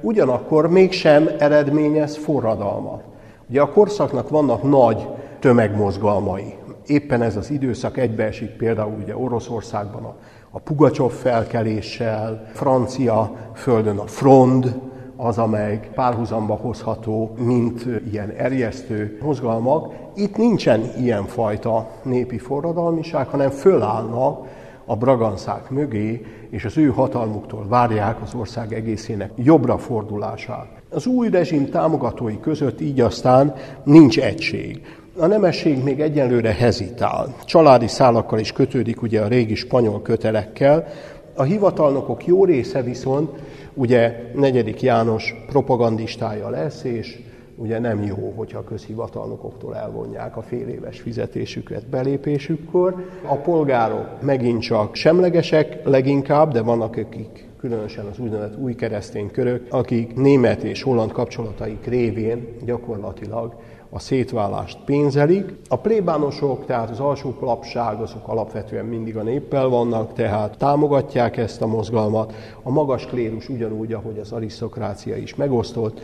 ugyanakkor 0.00 0.70
mégsem 0.70 1.28
eredményez 1.38 2.16
forradalmat. 2.16 3.02
Ugye 3.48 3.60
a 3.60 3.72
korszaknak 3.72 4.28
vannak 4.28 4.62
nagy 4.62 5.06
tömegmozgalmai. 5.38 6.54
Éppen 6.86 7.22
ez 7.22 7.36
az 7.36 7.50
időszak 7.50 7.96
egybeesik 7.96 8.50
például 8.50 8.96
ugye 9.02 9.16
Oroszországban 9.16 10.04
a, 10.04 10.16
a 10.56 10.58
Pugacsov 10.58 11.12
felkeléssel, 11.12 12.46
francia 12.52 13.32
földön 13.54 13.98
a 13.98 14.06
Frond, 14.06 14.80
az, 15.16 15.38
amely 15.38 15.80
párhuzamba 15.94 16.54
hozható, 16.54 17.34
mint 17.38 17.86
ilyen 18.10 18.30
erjesztő 18.30 19.18
mozgalmak. 19.22 19.92
Itt 20.14 20.36
nincsen 20.36 20.90
ilyen 20.98 21.24
fajta 21.24 21.90
népi 22.02 22.38
forradalmiság, 22.38 23.28
hanem 23.28 23.50
fölállnak 23.50 24.46
a 24.84 24.96
braganszák 24.96 25.70
mögé, 25.70 26.26
és 26.50 26.64
az 26.64 26.78
ő 26.78 26.86
hatalmuktól 26.86 27.66
várják 27.68 28.22
az 28.22 28.34
ország 28.34 28.72
egészének 28.72 29.30
jobbra 29.34 29.78
fordulását. 29.78 30.68
Az 30.90 31.06
új 31.06 31.28
rezsim 31.28 31.70
támogatói 31.70 32.40
között 32.40 32.80
így 32.80 33.00
aztán 33.00 33.54
nincs 33.84 34.18
egység. 34.18 34.82
A 35.18 35.26
nemesség 35.26 35.82
még 35.82 36.00
egyenlőre 36.00 36.52
hezitál. 36.52 37.34
Családi 37.44 37.86
szálakkal 37.86 38.38
is 38.38 38.52
kötődik 38.52 39.02
ugye 39.02 39.20
a 39.20 39.28
régi 39.28 39.54
spanyol 39.54 40.02
kötelekkel. 40.02 40.86
A 41.34 41.42
hivatalnokok 41.42 42.26
jó 42.26 42.44
része 42.44 42.82
viszont 42.82 43.30
ugye 43.74 44.30
negyedik 44.34 44.82
János 44.82 45.34
propagandistája 45.46 46.48
lesz, 46.50 46.84
és 46.84 47.18
ugye 47.56 47.78
nem 47.78 48.02
jó, 48.02 48.32
hogyha 48.36 48.58
a 48.58 48.64
közhivatalnokoktól 48.64 49.76
elvonják 49.76 50.36
a 50.36 50.42
fél 50.42 50.68
éves 50.68 51.00
fizetésüket 51.00 51.86
belépésükkor. 51.86 52.94
A 53.26 53.34
polgárok 53.34 54.22
megint 54.22 54.62
csak 54.62 54.94
semlegesek 54.94 55.84
leginkább, 55.84 56.52
de 56.52 56.62
vannak, 56.62 56.96
akik 56.96 57.48
különösen 57.58 58.06
az 58.06 58.18
úgynevezett 58.18 58.58
új 58.58 58.74
keresztény 58.74 59.30
körök, 59.30 59.66
akik 59.70 60.14
német 60.14 60.62
és 60.62 60.82
holland 60.82 61.12
kapcsolataik 61.12 61.86
révén 61.86 62.46
gyakorlatilag 62.64 63.54
a 63.90 63.98
szétválást 63.98 64.78
pénzelik. 64.84 65.54
A 65.68 65.76
plébánosok, 65.76 66.66
tehát 66.66 66.90
az 66.90 67.00
alsó 67.00 67.34
lapság, 67.40 68.00
azok 68.00 68.28
alapvetően 68.28 68.84
mindig 68.84 69.16
a 69.16 69.22
néppel 69.22 69.68
vannak, 69.68 70.12
tehát 70.12 70.58
támogatják 70.58 71.36
ezt 71.36 71.62
a 71.62 71.66
mozgalmat. 71.66 72.34
A 72.62 72.70
magas 72.70 73.06
klérus 73.06 73.48
ugyanúgy, 73.48 73.92
ahogy 73.92 74.18
az 74.18 74.32
arisztokrácia 74.32 75.16
is 75.16 75.34
megosztott, 75.34 76.00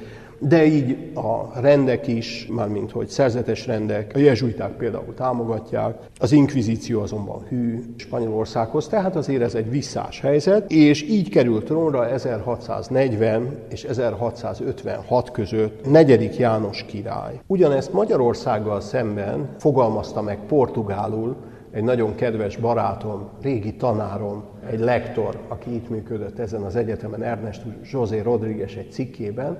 de 0.49 0.65
így 0.65 1.11
a 1.15 1.61
rendek 1.61 2.07
is, 2.07 2.47
mármint 2.51 2.91
hogy 2.91 3.09
szerzetes 3.09 3.67
rendek, 3.67 4.13
a 4.15 4.19
jezsuiták 4.19 4.73
például 4.73 5.15
támogatják, 5.15 5.97
az 6.19 6.33
inkvizíció 6.33 7.01
azonban 7.01 7.43
hű 7.49 7.83
Spanyolországhoz, 7.97 8.89
tehát 8.89 9.17
azért 9.17 9.43
ez 9.43 9.55
egy 9.55 9.71
visszás 9.71 10.21
helyzet, 10.21 10.71
és 10.71 11.03
így 11.03 11.29
került 11.29 11.65
trónra 11.65 12.09
1640 12.09 13.59
és 13.71 13.85
1656 13.85 15.31
között 15.31 15.91
negyedik 15.91 16.37
János 16.37 16.85
király. 16.85 17.41
Ugyanezt 17.47 17.93
Magyarországgal 17.93 18.81
szemben 18.81 19.49
fogalmazta 19.59 20.23
meg 20.23 20.39
portugálul 20.47 21.37
egy 21.73 21.85
nagyon 21.85 22.15
kedves 22.15 22.57
barátom, 22.57 23.29
régi 23.43 23.75
tanárom, 23.75 24.45
egy 24.71 24.79
lektor, 24.79 25.39
aki 25.49 25.75
itt 25.75 25.89
működött 25.89 26.39
ezen 26.39 26.63
az 26.63 26.77
egyetemen, 26.77 27.23
Ernest 27.23 27.63
José 27.93 28.21
Rodríguez 28.21 28.73
egy 28.77 28.93
cikkében, 28.93 29.59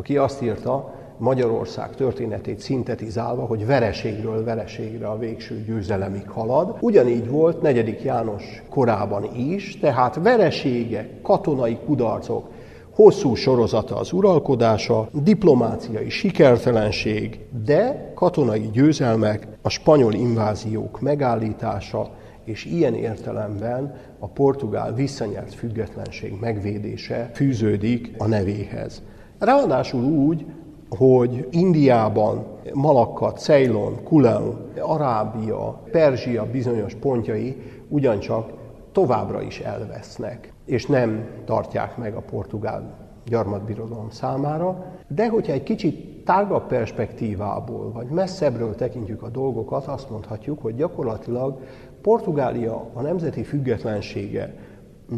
aki 0.00 0.16
azt 0.16 0.42
írta, 0.42 0.94
Magyarország 1.18 1.94
történetét 1.94 2.60
szintetizálva, 2.60 3.44
hogy 3.44 3.66
vereségről 3.66 4.44
vereségre 4.44 5.06
a 5.06 5.18
végső 5.18 5.62
győzelemig 5.66 6.28
halad. 6.28 6.76
Ugyanígy 6.80 7.28
volt 7.28 7.62
negyedik 7.62 8.02
János 8.02 8.62
korában 8.70 9.24
is, 9.34 9.78
tehát 9.78 10.14
vereségek, 10.22 11.22
katonai 11.22 11.78
kudarcok, 11.86 12.48
hosszú 12.94 13.34
sorozata 13.34 13.96
az 13.96 14.12
uralkodása, 14.12 15.08
diplomáciai 15.12 16.08
sikertelenség, 16.08 17.40
de 17.64 18.12
katonai 18.14 18.70
győzelmek, 18.72 19.48
a 19.62 19.68
spanyol 19.68 20.12
inváziók 20.12 21.00
megállítása, 21.00 22.10
és 22.44 22.64
ilyen 22.64 22.94
értelemben 22.94 23.94
a 24.18 24.26
portugál 24.26 24.94
visszanyert 24.94 25.54
függetlenség 25.54 26.32
megvédése 26.40 27.30
fűződik 27.34 28.14
a 28.18 28.26
nevéhez. 28.26 29.02
Ráadásul 29.40 30.04
úgy, 30.04 30.46
hogy 30.88 31.48
Indiában, 31.50 32.46
Malakkat, 32.74 33.38
Ceylon, 33.38 34.02
Kulen, 34.04 34.70
Arábia, 34.80 35.82
Perzsia 35.90 36.50
bizonyos 36.50 36.94
pontjai 36.94 37.56
ugyancsak 37.88 38.52
továbbra 38.92 39.42
is 39.42 39.60
elvesznek, 39.60 40.52
és 40.64 40.86
nem 40.86 41.28
tartják 41.44 41.96
meg 41.96 42.14
a 42.14 42.20
portugál 42.20 42.94
gyarmatbirodalom 43.26 44.10
számára, 44.10 44.84
de 45.08 45.28
hogyha 45.28 45.52
egy 45.52 45.62
kicsit 45.62 46.24
tágabb 46.24 46.66
perspektívából, 46.66 47.92
vagy 47.92 48.06
messzebbről 48.06 48.74
tekintjük 48.74 49.22
a 49.22 49.28
dolgokat, 49.28 49.86
azt 49.86 50.10
mondhatjuk, 50.10 50.62
hogy 50.62 50.74
gyakorlatilag 50.74 51.60
Portugália 52.02 52.90
a 52.92 53.00
nemzeti 53.00 53.42
függetlensége 53.42 54.54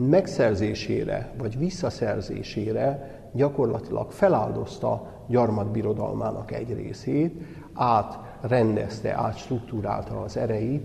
megszerzésére, 0.09 1.33
vagy 1.39 1.59
visszaszerzésére 1.59 3.12
gyakorlatilag 3.33 4.11
feláldozta 4.11 5.11
gyarmatbirodalmának 5.29 6.53
egy 6.53 6.75
részét, 6.75 7.35
átrendezte, 7.75 9.15
átstruktúrálta 9.15 10.21
az 10.21 10.37
ereit, 10.37 10.83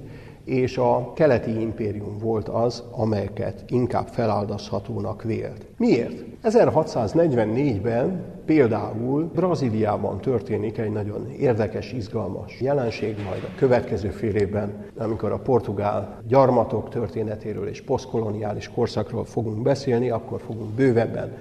és 0.47 0.77
a 0.77 1.11
keleti 1.13 1.61
impérium 1.61 2.17
volt 2.17 2.47
az, 2.47 2.83
amelyeket 2.91 3.63
inkább 3.67 4.07
feláldozhatónak 4.07 5.23
vélt. 5.23 5.65
Miért? 5.77 6.23
1644-ben 6.43 8.23
például 8.45 9.31
Brazíliában 9.33 10.21
történik 10.21 10.77
egy 10.77 10.91
nagyon 10.91 11.29
érdekes, 11.39 11.91
izgalmas 11.91 12.61
jelenség, 12.61 13.15
majd 13.29 13.43
a 13.43 13.57
következő 13.57 14.09
fél 14.09 14.35
évben, 14.35 14.85
amikor 14.97 15.31
a 15.31 15.39
portugál 15.39 16.21
gyarmatok 16.27 16.89
történetéről 16.89 17.67
és 17.67 17.81
posztkoloniális 17.81 18.69
korszakról 18.69 19.25
fogunk 19.25 19.61
beszélni, 19.61 20.09
akkor 20.09 20.41
fogunk 20.41 20.69
bővebben 20.69 21.35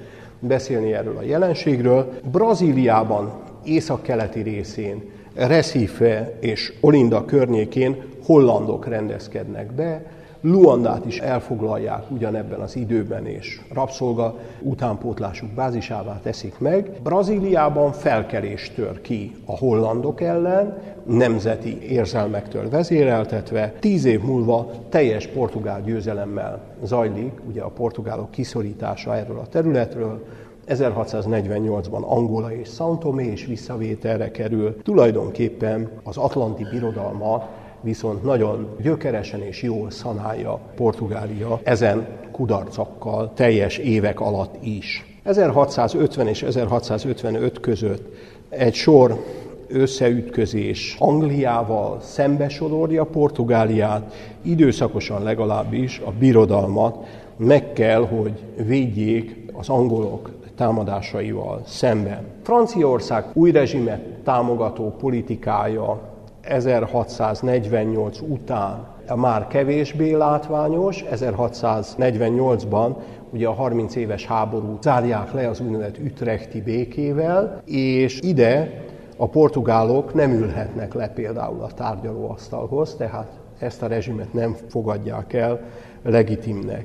beszélni 0.46 0.92
erről 0.92 1.16
a 1.16 1.22
jelenségről. 1.22 2.12
Brazíliában, 2.30 3.32
észak-keleti 3.64 4.40
részén, 4.40 5.02
Recife 5.34 6.36
és 6.40 6.72
Olinda 6.80 7.24
környékén 7.24 8.02
hollandok 8.24 8.86
rendezkednek 8.86 9.72
be, 9.72 10.02
Luandát 10.50 11.06
is 11.06 11.18
elfoglalják 11.18 12.10
ugyanebben 12.10 12.60
az 12.60 12.76
időben, 12.76 13.26
és 13.26 13.60
rabszolga 13.72 14.38
utánpótlásuk 14.60 15.48
bázisává 15.50 16.20
teszik 16.22 16.58
meg. 16.58 16.90
Brazíliában 17.02 17.92
felkelés 17.92 18.72
tör 18.74 19.00
ki 19.00 19.34
a 19.44 19.56
hollandok 19.56 20.20
ellen, 20.20 20.78
nemzeti 21.06 21.82
érzelmektől 21.90 22.68
vezéreltetve. 22.68 23.72
Tíz 23.80 24.04
év 24.04 24.22
múlva 24.22 24.70
teljes 24.88 25.26
portugál 25.26 25.82
győzelemmel 25.82 26.60
zajlik, 26.82 27.32
ugye 27.48 27.62
a 27.62 27.70
portugálok 27.70 28.30
kiszorítása 28.30 29.16
erről 29.16 29.38
a 29.38 29.46
területről, 29.46 30.24
1648-ban 30.68 32.02
Angola 32.02 32.52
és 32.52 32.68
São 32.78 32.98
Tomé 32.98 33.26
is 33.26 33.44
visszavételre 33.44 34.30
kerül. 34.30 34.82
Tulajdonképpen 34.82 35.90
az 36.02 36.16
Atlanti 36.16 36.66
Birodalma 36.70 37.48
viszont 37.86 38.22
nagyon 38.22 38.76
gyökeresen 38.82 39.42
és 39.42 39.62
jól 39.62 39.90
szanálja 39.90 40.58
Portugália 40.76 41.60
ezen 41.62 42.06
kudarcokkal 42.32 43.32
teljes 43.34 43.78
évek 43.78 44.20
alatt 44.20 44.54
is. 44.64 45.18
1650 45.22 46.26
és 46.26 46.42
1655 46.42 47.60
között 47.60 48.14
egy 48.48 48.74
sor 48.74 49.24
összeütközés 49.68 50.96
Angliával 50.98 52.00
szembesodorja 52.00 53.04
Portugáliát, 53.04 54.14
időszakosan 54.42 55.22
legalábbis 55.22 56.00
a 56.04 56.10
birodalmat 56.18 57.06
meg 57.36 57.72
kell, 57.72 58.06
hogy 58.06 58.32
védjék 58.66 59.52
az 59.52 59.68
angolok 59.68 60.30
támadásaival 60.56 61.62
szemben. 61.66 62.24
Franciaország 62.42 63.24
új 63.32 63.50
rezsimet 63.50 64.00
támogató 64.24 64.94
politikája 64.98 66.15
1648 66.48 68.20
után 68.20 68.94
már 69.14 69.46
kevésbé 69.46 70.12
látványos, 70.12 71.04
1648-ban 71.12 72.96
ugye 73.30 73.46
a 73.46 73.52
30 73.52 73.96
éves 73.96 74.26
háború 74.26 74.78
zárják 74.82 75.32
le 75.32 75.48
az 75.48 75.60
úgynevezett 75.60 75.98
ütrechti 75.98 76.62
békével, 76.62 77.62
és 77.64 78.20
ide 78.22 78.84
a 79.16 79.28
portugálok 79.28 80.14
nem 80.14 80.32
ülhetnek 80.32 80.94
le 80.94 81.08
például 81.08 81.62
a 81.62 81.72
tárgyalóasztalhoz, 81.72 82.94
tehát 82.94 83.38
ezt 83.58 83.82
a 83.82 83.86
rezsimet 83.86 84.32
nem 84.32 84.56
fogadják 84.68 85.32
el 85.32 85.60
legitimnek. 86.02 86.84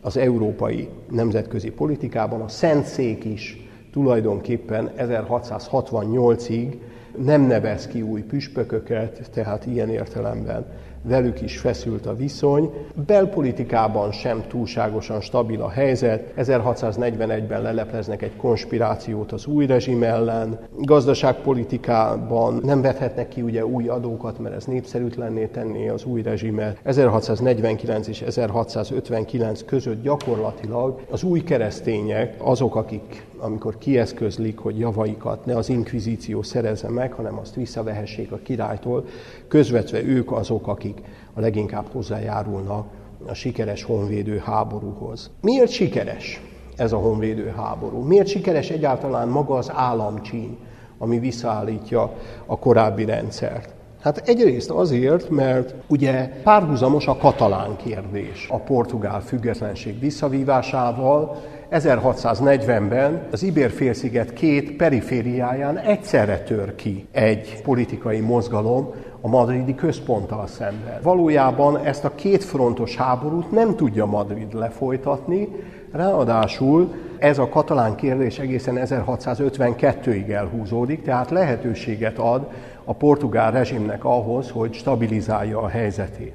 Az 0.00 0.16
európai 0.16 0.88
nemzetközi 1.10 1.70
politikában 1.70 2.40
a 2.40 2.48
Szentszék 2.48 3.24
is 3.24 3.68
tulajdonképpen 3.92 4.90
1668-ig 4.98 6.76
nem 7.24 7.42
nevez 7.42 7.86
ki 7.86 8.02
új 8.02 8.22
püspököket, 8.22 9.30
tehát 9.32 9.66
ilyen 9.66 9.88
értelemben 9.88 10.64
velük 11.02 11.40
is 11.40 11.58
feszült 11.58 12.06
a 12.06 12.16
viszony. 12.16 12.70
Belpolitikában 13.06 14.12
sem 14.12 14.44
túlságosan 14.48 15.20
stabil 15.20 15.62
a 15.62 15.68
helyzet. 15.68 16.32
1641-ben 16.36 17.62
lelepleznek 17.62 18.22
egy 18.22 18.36
konspirációt 18.36 19.32
az 19.32 19.46
új 19.46 19.66
rezsim 19.66 20.02
ellen. 20.02 20.58
Gazdaságpolitikában 20.76 22.60
nem 22.64 22.80
vethetnek 22.80 23.28
ki 23.28 23.42
ugye 23.42 23.66
új 23.66 23.88
adókat, 23.88 24.38
mert 24.38 24.54
ez 24.54 24.64
népszerűtlenné 24.64 25.44
tenné 25.46 25.88
az 25.88 26.04
új 26.04 26.22
rezsimet. 26.22 26.78
1649 26.82 28.08
és 28.08 28.22
1659 28.22 29.64
között 29.64 30.02
gyakorlatilag 30.02 31.00
az 31.10 31.22
új 31.22 31.42
keresztények 31.42 32.34
azok, 32.38 32.76
akik 32.76 33.26
amikor 33.40 33.78
kieszközlik, 33.78 34.58
hogy 34.58 34.78
javaikat 34.78 35.46
ne 35.46 35.56
az 35.56 35.68
inkvizíció 35.68 36.42
szerezze 36.42 36.88
meg, 36.88 37.12
hanem 37.12 37.38
azt 37.38 37.54
visszavehessék 37.54 38.32
a 38.32 38.38
királytól, 38.42 39.04
közvetve 39.48 40.02
ők 40.02 40.32
azok, 40.32 40.66
akik 40.66 41.00
a 41.34 41.40
leginkább 41.40 41.86
hozzájárulnak 41.92 42.86
a 43.26 43.34
sikeres 43.34 43.82
honvédő 43.82 44.38
háborúhoz. 44.38 45.30
Miért 45.40 45.70
sikeres 45.70 46.42
ez 46.76 46.92
a 46.92 46.96
honvédő 46.96 47.52
háború? 47.56 47.98
Miért 47.98 48.26
sikeres 48.26 48.70
egyáltalán 48.70 49.28
maga 49.28 49.54
az 49.54 49.70
államcsíny, 49.74 50.58
ami 50.98 51.18
visszaállítja 51.18 52.12
a 52.46 52.58
korábbi 52.58 53.04
rendszert? 53.04 53.76
Hát 54.00 54.28
egyrészt 54.28 54.70
azért, 54.70 55.30
mert 55.30 55.74
ugye 55.86 56.28
párhuzamos 56.42 57.06
a 57.06 57.16
katalán 57.16 57.76
kérdés 57.76 58.46
a 58.50 58.56
portugál 58.56 59.20
függetlenség 59.20 60.00
visszavívásával, 60.00 61.36
1640-ben 61.70 63.26
az 63.30 63.42
Ibér-félsziget 63.42 64.32
két 64.32 64.76
perifériáján 64.76 65.78
egyszerre 65.78 66.38
tör 66.38 66.74
ki 66.74 67.06
egy 67.12 67.62
politikai 67.62 68.20
mozgalom 68.20 68.94
a 69.20 69.28
madridi 69.28 69.74
központtal 69.74 70.46
szemben. 70.46 70.98
Valójában 71.02 71.78
ezt 71.84 72.04
a 72.04 72.14
két 72.14 72.44
frontos 72.44 72.96
háborút 72.96 73.50
nem 73.50 73.76
tudja 73.76 74.06
Madrid 74.06 74.54
lefolytatni, 74.54 75.48
ráadásul 75.92 76.94
ez 77.18 77.38
a 77.38 77.48
katalán 77.48 77.94
kérdés 77.94 78.38
egészen 78.38 78.78
1652-ig 78.84 80.30
elhúzódik, 80.30 81.02
tehát 81.02 81.30
lehetőséget 81.30 82.18
ad 82.18 82.48
a 82.84 82.92
portugál 82.92 83.50
rezsimnek 83.50 84.04
ahhoz, 84.04 84.50
hogy 84.50 84.72
stabilizálja 84.72 85.60
a 85.62 85.68
helyzetét. 85.68 86.34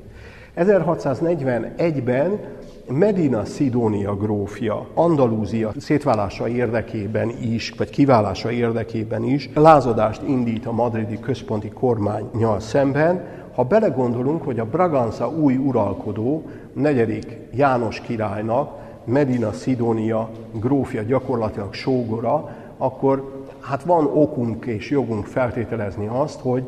1641-ben 0.57 2.39
Medina 2.87 3.45
Szidónia 3.45 4.15
grófja 4.15 4.87
Andalúzia 4.93 5.71
szétválása 5.77 6.47
érdekében 6.47 7.29
is, 7.41 7.73
vagy 7.77 7.89
kiválása 7.89 8.51
érdekében 8.51 9.23
is 9.23 9.49
lázadást 9.53 10.21
indít 10.27 10.65
a 10.65 10.71
madridi 10.71 11.19
központi 11.19 11.69
kormánynyal 11.69 12.59
szemben, 12.59 13.25
ha 13.55 13.63
belegondolunk, 13.63 14.43
hogy 14.43 14.59
a 14.59 14.65
Braganza 14.65 15.29
új 15.29 15.55
uralkodó, 15.55 16.43
negyedik 16.73 17.37
János 17.53 17.99
királynak, 17.99 18.71
Medina 19.05 19.51
Szidónia 19.51 20.29
grófja 20.51 21.01
gyakorlatilag 21.01 21.73
sógora, 21.73 22.49
akkor 22.77 23.45
hát 23.59 23.83
van 23.83 24.05
okunk 24.05 24.65
és 24.65 24.89
jogunk 24.89 25.25
feltételezni 25.25 26.07
azt, 26.07 26.39
hogy 26.39 26.63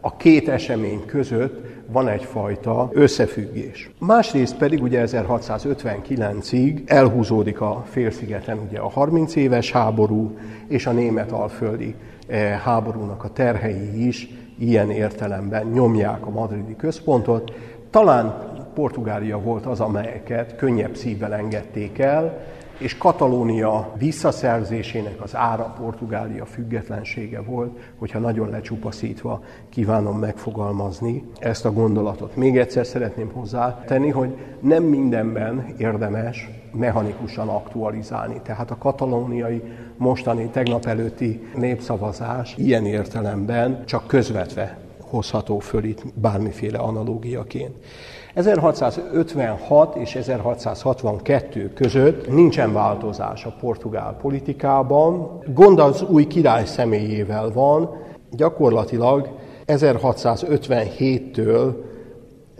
a 0.00 0.16
két 0.16 0.48
esemény 0.48 1.04
között 1.06 1.66
van 1.86 2.08
egyfajta 2.08 2.90
összefüggés. 2.92 3.90
Másrészt 3.98 4.56
pedig 4.56 4.82
ugye 4.82 5.04
1659-ig 5.06 6.82
elhúzódik 6.86 7.60
a 7.60 7.84
félszigeten 7.90 8.58
ugye 8.68 8.78
a 8.78 8.88
30 8.88 9.36
éves 9.36 9.72
háború 9.72 10.38
és 10.68 10.86
a 10.86 10.92
német 10.92 11.32
alföldi 11.32 11.94
eh, 12.26 12.60
háborúnak 12.60 13.24
a 13.24 13.32
terhei 13.32 14.06
is 14.06 14.28
ilyen 14.58 14.90
értelemben 14.90 15.66
nyomják 15.66 16.26
a 16.26 16.30
madridi 16.30 16.76
központot. 16.76 17.52
Talán 17.90 18.46
Portugália 18.74 19.40
volt 19.40 19.66
az, 19.66 19.80
amelyeket 19.80 20.56
könnyebb 20.56 20.96
szívvel 20.96 21.34
engedték 21.34 21.98
el, 21.98 22.46
és 22.78 22.96
Katalónia 22.96 23.92
visszaszerzésének 23.98 25.22
az 25.22 25.36
ára 25.36 25.74
Portugália 25.80 26.44
függetlensége 26.44 27.40
volt, 27.40 27.78
hogyha 27.98 28.18
nagyon 28.18 28.50
lecsupaszítva 28.50 29.42
kívánom 29.68 30.18
megfogalmazni 30.18 31.24
ezt 31.38 31.64
a 31.64 31.72
gondolatot. 31.72 32.36
Még 32.36 32.58
egyszer 32.58 32.86
szeretném 32.86 33.30
hozzátenni, 33.32 34.10
hogy 34.10 34.36
nem 34.60 34.82
mindenben 34.82 35.74
érdemes 35.78 36.48
mechanikusan 36.72 37.48
aktualizálni. 37.48 38.40
Tehát 38.42 38.70
a 38.70 38.78
katalóniai 38.78 39.62
mostani, 39.96 40.48
tegnap 40.48 40.86
előtti 40.86 41.48
népszavazás 41.54 42.54
ilyen 42.56 42.86
értelemben 42.86 43.84
csak 43.84 44.06
közvetve 44.06 44.78
hozható 45.00 45.58
föl 45.58 45.84
itt 45.84 46.02
bármiféle 46.14 46.78
analógiaként. 46.78 47.74
1656 48.38 49.96
és 49.96 50.14
1662 50.14 51.72
között 51.72 52.30
nincsen 52.30 52.72
változás 52.72 53.44
a 53.44 53.54
portugál 53.60 54.16
politikában. 54.20 55.40
Gond 55.54 55.78
az 55.78 56.02
új 56.02 56.26
király 56.26 56.64
személyével 56.64 57.52
van, 57.52 57.90
gyakorlatilag 58.30 59.28
1657-től 59.66 61.74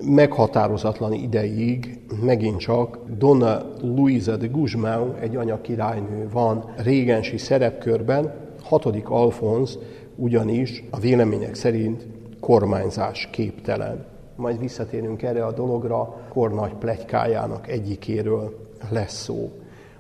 meghatározatlan 0.03 1.13
ideig 1.13 2.01
megint 2.23 2.59
csak 2.59 2.99
Donna 3.19 3.63
Luisa 3.81 4.37
de 4.37 4.47
Guzmán, 4.47 5.15
egy 5.21 5.37
anyakirálynő 5.37 6.29
van 6.33 6.65
régensi 6.77 7.37
szerepkörben, 7.37 8.35
hatodik 8.63 9.11
Alfonz 9.11 9.79
ugyanis 10.17 10.85
a 10.91 10.99
vélemények 10.99 11.55
szerint 11.55 12.07
kormányzás 12.41 13.29
képtelen 13.33 14.17
majd 14.39 14.59
visszatérünk 14.59 15.23
erre 15.23 15.45
a 15.45 15.53
dologra, 15.53 16.17
kor 16.29 16.55
nagy 16.55 16.75
plegykájának 16.75 17.69
egyikéről 17.69 18.67
lesz 18.91 19.23
szó. 19.23 19.51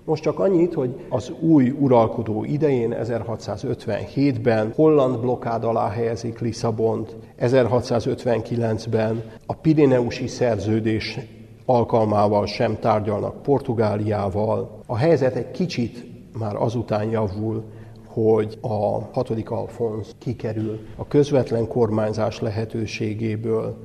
Most 0.04 0.22
csak 0.22 0.38
annyit, 0.38 0.74
hogy 0.74 1.06
az 1.08 1.32
új 1.40 1.70
uralkodó 1.70 2.44
idején, 2.44 2.94
1657-ben 3.02 4.72
holland 4.74 5.18
blokkád 5.20 5.64
alá 5.64 5.88
helyezik 5.88 6.38
Lisszabont, 6.38 7.16
1659-ben 7.40 9.22
a 9.46 9.54
Pirineusi 9.54 10.26
szerződés 10.26 11.18
alkalmával 11.64 12.46
sem 12.46 12.78
tárgyalnak 12.80 13.42
Portugáliával. 13.42 14.80
A 14.86 14.96
helyzet 14.96 15.34
egy 15.34 15.50
kicsit 15.50 16.06
már 16.38 16.56
azután 16.56 17.10
javul, 17.10 17.64
hogy 18.06 18.58
a 18.60 19.00
hatodik 19.12 19.50
Alfonz 19.50 20.14
kikerül 20.18 20.78
a 20.96 21.06
közvetlen 21.06 21.68
kormányzás 21.68 22.40
lehetőségéből, 22.40 23.76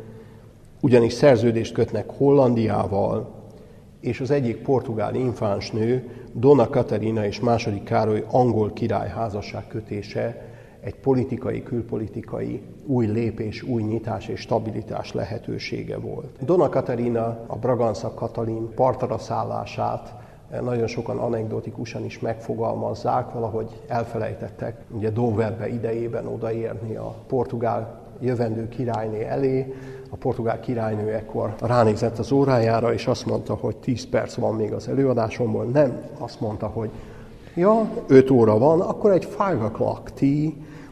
ugyanis 0.83 1.13
szerződést 1.13 1.73
kötnek 1.73 2.09
Hollandiával, 2.09 3.31
és 3.99 4.19
az 4.19 4.31
egyik 4.31 4.57
portugál 4.57 5.15
infánsnő, 5.15 6.09
Donna 6.33 6.69
Katarina 6.69 7.25
és 7.25 7.39
második 7.39 7.83
Károly 7.83 8.23
angol 8.31 8.73
király 8.73 9.09
házasság 9.09 9.67
kötése 9.67 10.45
egy 10.79 10.95
politikai, 10.95 11.63
külpolitikai 11.63 12.61
új 12.85 13.05
lépés, 13.05 13.63
új 13.63 13.81
nyitás 13.83 14.27
és 14.27 14.39
stabilitás 14.39 15.13
lehetősége 15.13 15.97
volt. 15.97 16.45
Donna 16.45 16.69
Katarina, 16.69 17.39
a 17.47 17.55
Braganza 17.55 18.13
Katalin 18.13 18.73
partara 18.75 19.17
szállását 19.17 20.13
nagyon 20.61 20.87
sokan 20.87 21.17
anekdotikusan 21.17 22.05
is 22.05 22.19
megfogalmazzák, 22.19 23.33
valahogy 23.33 23.69
elfelejtettek 23.87 24.77
ugye 24.91 25.09
Doverbe 25.09 25.67
idejében 25.69 26.27
odaérni 26.27 26.95
a 26.95 27.15
portugál 27.27 28.01
jövendő 28.19 28.67
királyné 28.67 29.23
elé, 29.23 29.73
a 30.13 30.15
portugál 30.15 30.59
királynő 30.59 31.13
ekkor 31.13 31.55
ránézett 31.59 32.19
az 32.19 32.31
órájára, 32.31 32.93
és 32.93 33.07
azt 33.07 33.25
mondta, 33.25 33.53
hogy 33.53 33.75
10 33.75 34.09
perc 34.09 34.35
van 34.35 34.55
még 34.55 34.71
az 34.73 34.87
előadásomból. 34.87 35.63
Nem, 35.63 36.01
azt 36.17 36.39
mondta, 36.39 36.67
hogy 36.67 36.89
ja, 37.55 37.89
5 38.07 38.29
óra 38.29 38.57
van, 38.57 38.81
akkor 38.81 39.11
egy 39.11 39.27
5 39.29 39.37
o'clock 39.39 40.03
tea, 40.13 40.49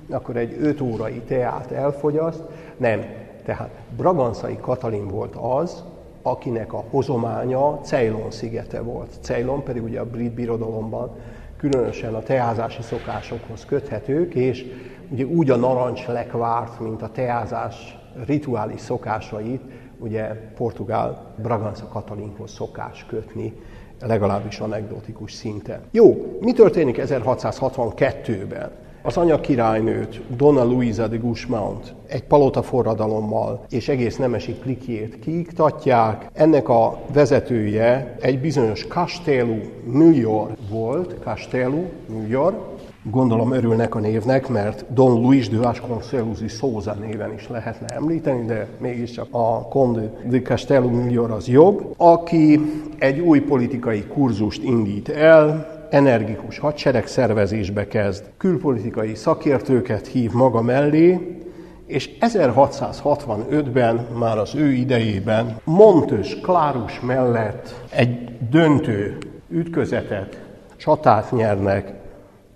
akkor 0.09 0.37
egy 0.37 0.57
5 0.61 0.81
órai 0.81 1.21
teát 1.27 1.71
elfogyaszt. 1.71 2.43
Nem, 2.77 3.03
tehát 3.45 3.69
Braganszai 3.97 4.57
Katalin 4.61 5.07
volt 5.07 5.35
az, 5.35 5.83
akinek 6.21 6.73
a 6.73 6.83
hozománya 6.89 7.79
Ceylon 7.83 8.31
szigete 8.31 8.81
volt. 8.81 9.09
Ceylon 9.19 9.63
pedig 9.63 9.83
ugye 9.83 9.99
a 9.99 10.05
brit 10.05 10.33
birodalomban 10.33 11.09
különösen 11.57 12.13
a 12.13 12.23
teázási 12.23 12.81
szokásokhoz 12.81 13.65
köthetők, 13.65 14.33
és 14.33 14.65
ugye 15.09 15.25
úgy 15.25 15.49
a 15.49 15.55
narancs 15.55 16.07
lekvárt, 16.07 16.79
mint 16.79 17.01
a 17.01 17.11
teázás 17.11 18.00
rituális 18.25 18.81
szokásait, 18.81 19.61
ugye 19.99 20.23
portugál 20.57 21.33
Braganza 21.41 21.87
Katalinhoz 21.87 22.51
szokás 22.51 23.05
kötni, 23.05 23.53
legalábbis 24.01 24.59
anekdotikus 24.59 25.31
szinten. 25.33 25.81
Jó, 25.91 26.37
mi 26.39 26.53
történik 26.53 26.97
1662-ben? 27.01 28.71
Az 29.03 29.17
anyakirálynőt, 29.17 30.21
Donna 30.35 30.63
Luisa 30.63 31.07
de 31.07 31.17
Guzmán 31.17 31.79
egy 32.07 32.23
palota 32.23 32.61
forradalommal 32.61 33.65
és 33.69 33.87
egész 33.87 34.17
nemesi 34.17 34.53
klikjét 34.53 35.19
kiiktatják. 35.19 36.29
Ennek 36.33 36.69
a 36.69 36.99
vezetője 37.13 38.15
egy 38.19 38.39
bizonyos 38.39 38.87
Castelu 38.87 39.57
Muyor 39.85 40.55
volt, 40.69 41.15
Castelu 41.23 41.83
Muyor, 42.09 42.77
Gondolom 43.03 43.51
örülnek 43.53 43.95
a 43.95 43.99
névnek, 43.99 44.47
mert 44.47 44.93
Don 44.93 45.21
Luis 45.21 45.49
de 45.49 45.57
Vasconcelos 45.57 46.41
y 46.41 46.47
Souza 46.47 46.93
néven 46.93 47.33
is 47.33 47.49
lehetne 47.49 47.87
említeni, 47.95 48.45
de 48.45 48.67
mégiscsak 48.77 49.27
a 49.31 49.67
Conde 49.67 50.11
de 50.25 50.41
Castelo 50.41 50.89
Millor 50.89 51.31
az 51.31 51.47
jobb, 51.47 51.93
aki 51.97 52.59
egy 52.97 53.19
új 53.19 53.39
politikai 53.39 54.03
kurzust 54.03 54.63
indít 54.63 55.09
el, 55.09 55.67
energikus 55.89 56.57
hadseregszervezésbe 56.57 57.87
kezd, 57.87 58.23
külpolitikai 58.37 59.15
szakértőket 59.15 60.07
hív 60.07 60.31
maga 60.31 60.61
mellé, 60.61 61.37
és 61.85 62.09
1665-ben, 62.19 64.07
már 64.19 64.37
az 64.37 64.55
ő 64.55 64.71
idejében 64.71 65.59
Montös 65.63 66.39
Klárus 66.41 66.99
mellett 66.99 67.81
egy 67.89 68.29
döntő 68.49 69.17
ütközetet, 69.49 70.41
csatát 70.77 71.31
nyernek 71.31 71.99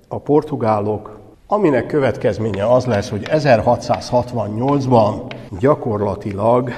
a 0.08 0.20
portugálok, 0.20 1.20
aminek 1.48 1.86
következménye 1.86 2.72
az 2.72 2.86
lesz, 2.86 3.10
hogy 3.10 3.28
1668-ban 3.32 5.34
gyakorlatilag 5.60 6.72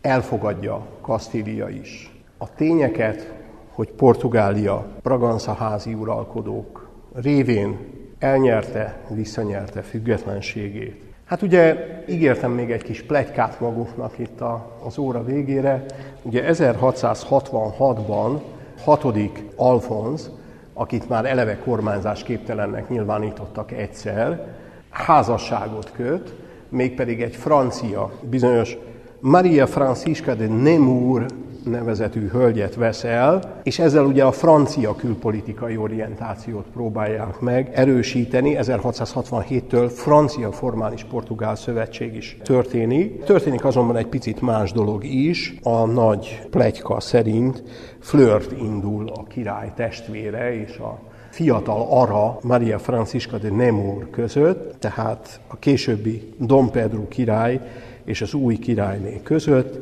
elfogadja 0.00 0.86
Kasztília 1.00 1.68
is. 1.68 2.12
A 2.38 2.54
tényeket, 2.54 3.32
hogy 3.72 3.90
Portugália 3.90 4.86
Braganza 5.02 5.52
házi 5.52 5.94
uralkodók 5.94 6.88
révén 7.14 7.78
elnyerte, 8.18 8.96
visszanyerte 9.08 9.82
függetlenségét. 9.82 11.02
Hát 11.24 11.42
ugye 11.42 11.76
ígértem 12.08 12.52
még 12.52 12.70
egy 12.70 12.82
kis 12.82 13.02
plegykát 13.02 13.60
maguknak 13.60 14.18
itt 14.18 14.40
az 14.86 14.98
óra 14.98 15.24
végére. 15.24 15.84
Ugye 16.22 16.44
1666-ban 16.52 18.40
hatodik 18.84 19.44
Alfonz, 19.56 20.30
akit 20.78 21.08
már 21.08 21.24
eleve 21.24 21.58
kormányzás 21.58 22.22
képtelennek 22.22 22.88
nyilvánítottak 22.88 23.72
egyszer, 23.72 24.46
házasságot 24.90 25.92
köt, 25.92 26.34
mégpedig 26.68 27.22
egy 27.22 27.36
francia, 27.36 28.10
bizonyos 28.20 28.76
Maria 29.20 29.66
Francisca 29.66 30.34
de 30.34 30.46
Nemours 30.46 31.24
nevezetű 31.68 32.28
hölgyet 32.28 32.74
vesz 32.74 33.04
el, 33.04 33.60
és 33.62 33.78
ezzel 33.78 34.04
ugye 34.04 34.24
a 34.24 34.32
francia 34.32 34.94
külpolitikai 34.94 35.76
orientációt 35.76 36.66
próbálják 36.72 37.40
meg 37.40 37.70
erősíteni. 37.74 38.56
1667-től 38.60 39.90
francia 39.94 40.52
formális 40.52 41.04
portugál 41.04 41.56
szövetség 41.56 42.14
is 42.14 42.36
történik. 42.42 43.22
Történik 43.24 43.64
azonban 43.64 43.96
egy 43.96 44.06
picit 44.06 44.40
más 44.40 44.72
dolog 44.72 45.04
is. 45.04 45.54
A 45.62 45.86
nagy 45.86 46.40
plegyka 46.50 47.00
szerint 47.00 47.62
flirt 47.98 48.52
indul 48.52 49.08
a 49.08 49.22
király 49.22 49.72
testvére 49.76 50.60
és 50.60 50.76
a 50.76 50.98
fiatal 51.30 51.86
ara 51.90 52.38
Maria 52.42 52.78
Francisca 52.78 53.38
de 53.38 53.50
Nemours 53.50 54.06
között, 54.10 54.80
tehát 54.80 55.40
a 55.46 55.56
későbbi 55.56 56.34
Dom 56.38 56.70
Pedro 56.70 57.08
király 57.08 57.60
és 58.04 58.22
az 58.22 58.34
új 58.34 58.56
királyné 58.56 59.20
között, 59.22 59.80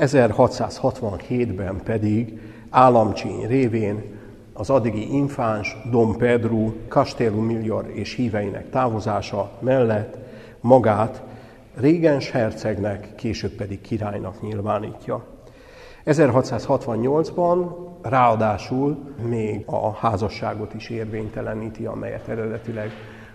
1667-ben 0.00 1.80
pedig 1.84 2.40
államcsíny 2.70 3.46
révén 3.46 4.18
az 4.52 4.70
addigi 4.70 5.14
infáns 5.14 5.76
Dom 5.90 6.16
Pedro 6.16 6.72
Castelo 6.88 7.40
Millior 7.40 7.90
és 7.92 8.14
híveinek 8.14 8.70
távozása 8.70 9.50
mellett 9.58 10.16
magát 10.60 11.22
régens 11.74 12.30
hercegnek, 12.30 13.14
később 13.14 13.50
pedig 13.50 13.80
királynak 13.80 14.42
nyilvánítja. 14.42 15.24
1668-ban 16.06 17.66
ráadásul 18.02 19.14
még 19.28 19.62
a 19.66 19.92
házasságot 19.92 20.74
is 20.74 20.88
érvényteleníti, 20.88 21.84
amelyet 21.84 22.28
eredetileg 22.28 22.90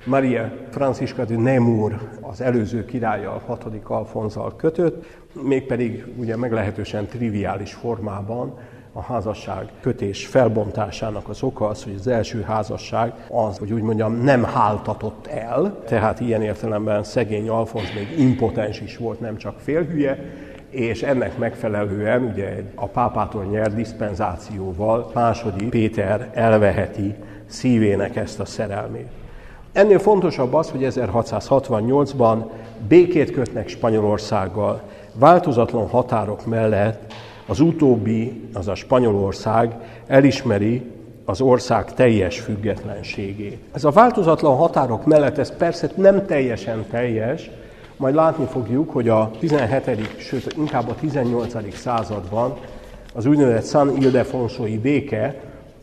Maria 0.06 0.52
Francisca 0.70 1.26
de 1.26 1.38
Nemours 1.38 1.96
az 2.22 2.42
előző 2.42 2.86
királlyal, 2.86 3.42
hatodik 3.46 3.90
Alfonzal 3.90 4.56
kötött, 4.56 5.06
mégpedig 5.42 6.06
ugye 6.18 6.36
meglehetősen 6.36 7.06
triviális 7.06 7.74
formában 7.74 8.54
a 8.94 9.02
házasság 9.02 9.70
kötés 9.82 10.26
felbontásának 10.26 11.30
az 11.30 11.44
oka 11.44 11.68
az, 11.68 11.84
hogy 11.84 11.96
az 12.00 12.08
első 12.08 12.42
házasság 12.42 13.14
az, 13.30 13.58
hogy 13.58 13.72
úgy 13.72 13.82
mondjam, 13.82 14.14
nem 14.14 14.44
háltatott 14.44 15.28
el, 15.28 15.82
tehát 15.86 16.20
ilyen 16.20 16.42
értelemben 16.42 17.04
szegény 17.04 17.50
Alfonz 17.50 17.88
még 17.96 18.20
impotens 18.20 18.82
is 18.82 18.98
volt, 18.98 19.20
nem 19.20 19.38
csak 19.38 19.60
félhülye, 19.60 20.20
és 20.70 21.04
ennek 21.04 21.38
megfelelően 21.38 22.24
ugye 22.24 22.64
a 22.76 22.88
pápától 22.88 23.44
nyert 23.44 23.76
diszpenzációval 23.76 25.12
második 25.14 25.70
Péter 25.70 26.30
elveheti 26.34 27.16
szívének 27.46 28.16
ezt 28.16 28.40
a 28.40 28.46
szerelmét. 28.46 29.08
Ennél 29.72 30.00
fontosabb 30.00 30.54
az, 30.54 30.70
hogy 30.70 30.88
1668-ban 30.90 32.44
békét 32.88 33.32
kötnek 33.32 33.68
Spanyolországgal, 33.68 34.82
változatlan 35.20 35.88
határok 35.88 36.46
mellett 36.46 37.14
az 37.48 37.60
utóbbi, 37.60 38.50
az 38.54 38.68
a 38.68 38.76
Spanyolország 38.76 39.76
elismeri 40.08 40.92
az 41.26 41.42
ország 41.42 41.94
teljes 41.94 42.40
függetlenségét. 42.40 43.60
Ez 43.74 43.84
a 43.84 43.90
változatlan 43.90 44.56
határok 44.56 45.06
mellett, 45.06 45.38
ez 45.38 45.58
persze 45.58 45.90
nem 45.96 46.26
teljesen 46.26 46.86
teljes, 46.90 47.50
majd 47.98 48.16
látni 48.16 48.46
fogjuk, 48.46 48.92
hogy 48.92 49.10
a 49.10 49.32
17. 49.40 50.16
sőt 50.18 50.54
inkább 50.58 50.90
a 50.90 50.96
18. 50.96 51.76
században 51.76 52.54
az 53.14 53.26
úgynevezett 53.26 53.66
San 53.66 54.02
Ildefonsói 54.02 54.78
béke 54.78 55.36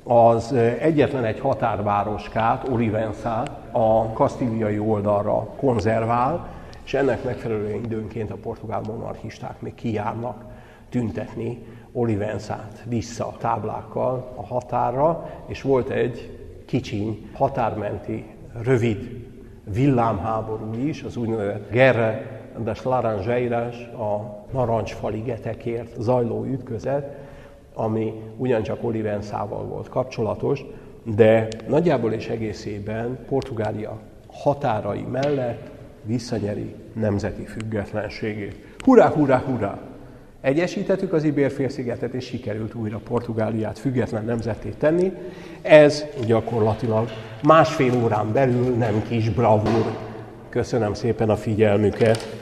az 0.05 0.53
egyetlen 0.81 1.25
egy 1.25 1.41
határvároskát, 1.41 2.69
Olivenzát 2.69 3.51
a 3.73 4.13
kasztíliai 4.13 4.79
oldalra 4.79 5.49
konzervál, 5.57 6.49
és 6.85 6.95
ennek 6.95 7.25
megfelelően 7.25 7.85
időnként 7.85 8.31
a 8.31 8.37
portugál 8.37 8.81
monarchisták 8.87 9.61
még 9.61 9.75
kijárnak 9.75 10.45
tüntetni 10.89 11.67
Olivenzát 11.93 12.83
vissza 12.89 13.37
táblákkal 13.39 14.33
a 14.37 14.47
határra, 14.47 15.31
és 15.47 15.63
volt 15.63 15.91
egy 15.91 16.39
kicsiny 16.67 17.31
határmenti, 17.33 18.25
rövid 18.63 19.27
villámháború 19.65 20.75
is, 20.87 21.03
az 21.03 21.17
úgynevezett 21.17 21.71
Guerre 21.71 22.41
des 22.59 22.83
Laranjeiras, 22.83 23.77
a 23.83 24.43
narancsfaligetekért 24.53 26.01
zajló 26.01 26.45
ütközet, 26.45 27.17
ami 27.75 28.13
ugyancsak 28.37 28.85
Olivenzával 28.85 29.65
volt 29.65 29.89
kapcsolatos, 29.89 30.65
de 31.05 31.49
nagyjából 31.69 32.13
és 32.13 32.29
egészében 32.29 33.19
Portugália 33.29 33.99
határai 34.33 35.07
mellett 35.11 35.72
visszanyeri 36.03 36.75
nemzeti 36.93 37.45
függetlenségét. 37.45 38.57
Hurrá, 38.85 39.09
hurrá, 39.09 39.39
hurrá! 39.39 39.79
Egyesítettük 40.41 41.13
az 41.13 41.25
Ibér-félszigetet, 41.25 42.13
és 42.13 42.25
sikerült 42.25 42.75
újra 42.75 42.99
Portugáliát 42.99 43.79
független 43.79 44.25
nemzeté 44.25 44.69
tenni. 44.79 45.13
Ez 45.63 46.05
gyakorlatilag 46.27 47.09
másfél 47.43 48.03
órán 48.05 48.33
belül 48.33 48.75
nem 48.75 49.03
kis 49.09 49.31
bravúr. 49.31 49.99
Köszönöm 50.49 50.95
szépen 50.95 51.31
a 51.31 51.37
figyelmüket! 51.37 52.42